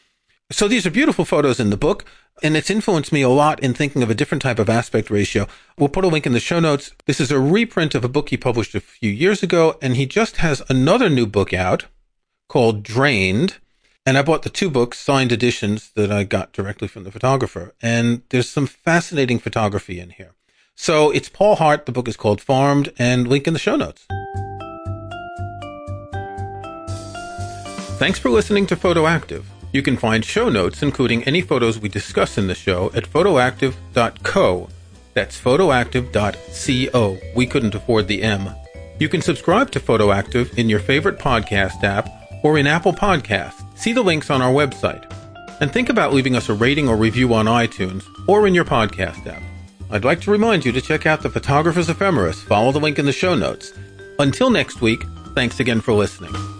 So 0.52 0.68
these 0.68 0.88
are 0.88 0.91
beautiful 0.91 1.26
photos 1.26 1.60
in 1.60 1.70
the 1.70 1.78
book, 1.78 2.06
and 2.41 2.58
it's 2.58 2.72
influenced 2.72 3.12
me 3.12 3.22
a 3.22 3.30
lot 3.30 3.60
in 3.60 3.76
thinking 3.76 4.02
of 4.02 4.10
a 4.10 4.16
different 4.16 4.41
type 4.41 4.58
of 4.58 4.68
aspect 4.68 5.12
ratio. 5.12 5.47
We'll 5.78 5.89
put 5.89 6.04
a 6.04 6.08
link 6.08 6.26
in 6.26 6.34
the 6.34 6.39
show 6.39 6.60
notes. 6.60 6.91
This 7.06 7.22
is 7.22 7.32
a 7.32 7.39
reprint 7.39 7.93
of 7.93 8.04
a 8.04 8.10
book 8.10 8.30
he 8.30 8.38
published 8.38 8.74
a 8.74 8.80
few 8.80 9.12
years 9.12 9.43
ago, 9.43 9.78
and 9.80 9.95
he 9.95 10.08
just 10.08 10.38
has 10.38 10.64
another 10.68 11.08
new 11.08 11.28
book 11.28 11.54
out 11.54 11.86
called 12.47 12.82
Drained. 12.82 13.58
And 14.08 14.18
I 14.18 14.24
bought 14.24 14.41
the 14.41 14.50
two 14.50 14.72
books, 14.72 14.97
signed 14.97 15.32
editions 15.32 15.91
that 15.91 16.12
I 16.12 16.24
got 16.24 16.52
directly 16.52 16.88
from 16.88 17.04
the 17.04 17.12
photographer. 17.12 17.76
And 17.80 18.24
there's 18.30 18.50
some 18.50 18.66
fascinating 18.66 19.38
photography 19.38 20.00
in 20.00 20.10
here. 20.10 20.32
So 20.74 21.12
it's 21.12 21.30
Paul 21.30 21.58
Hart. 21.58 21.86
The 21.86 21.91
book 21.91 22.08
is 22.08 22.18
called 22.18 22.41
Farmed, 22.41 22.91
and 22.97 23.28
link 23.28 23.45
in 23.45 23.54
the 23.54 23.60
show 23.60 23.76
notes. 23.76 24.08
Thanks 28.00 28.18
for 28.18 28.32
listening 28.32 28.66
to 28.66 28.76
Photo 28.76 29.06
Active. 29.06 29.45
You 29.72 29.82
can 29.82 29.98
find 29.98 30.26
show 30.26 30.50
notes, 30.50 30.82
including 30.82 31.24
any 31.24 31.42
photos 31.42 31.80
we 31.80 31.90
discuss 31.90 32.38
in 32.38 32.48
the 32.48 32.56
show, 32.56 32.92
at 32.96 33.10
photoactive.co. 33.10 34.70
That's 35.14 35.40
photoactive.co. 35.40 37.18
We 37.36 37.46
couldn't 37.46 37.76
afford 37.76 38.08
the 38.08 38.24
M. 38.24 38.50
You 39.00 39.10
can 39.10 39.22
subscribe 39.22 39.72
to 39.72 39.80
Photoactive 39.80 40.58
in 40.58 40.70
your 40.70 40.80
favorite 40.80 41.20
podcast 41.20 41.84
app 41.84 42.10
or 42.44 42.58
in 42.58 42.68
Apple 42.68 42.94
Podcasts. 42.94 43.64
See 43.78 43.94
the 43.94 44.02
links 44.02 44.30
on 44.30 44.42
our 44.42 44.52
website. 44.52 45.06
And 45.62 45.72
think 45.72 45.90
about 45.90 46.14
leaving 46.14 46.36
us 46.36 46.50
a 46.50 46.54
rating 46.54 46.88
or 46.88 46.96
review 46.96 47.34
on 47.34 47.46
iTunes 47.46 48.04
or 48.28 48.48
in 48.48 48.56
your 48.56 48.66
podcast 48.66 49.26
app. 49.28 49.44
I'd 49.92 50.06
like 50.06 50.22
to 50.22 50.32
remind 50.32 50.66
you 50.66 50.72
to 50.72 50.82
check 50.82 51.06
out 51.06 51.22
the 51.22 51.30
Photographer's 51.30 51.90
Ephemeris. 51.90 52.42
Follow 52.44 52.72
the 52.72 52.80
link 52.80 53.00
in 53.00 53.06
the 53.06 53.12
show 53.12 53.36
notes. 53.36 53.74
Until 54.20 54.50
next 54.50 54.82
week, 54.82 55.02
thanks 55.34 55.60
again 55.60 55.82
for 55.82 55.94
listening. 55.94 56.59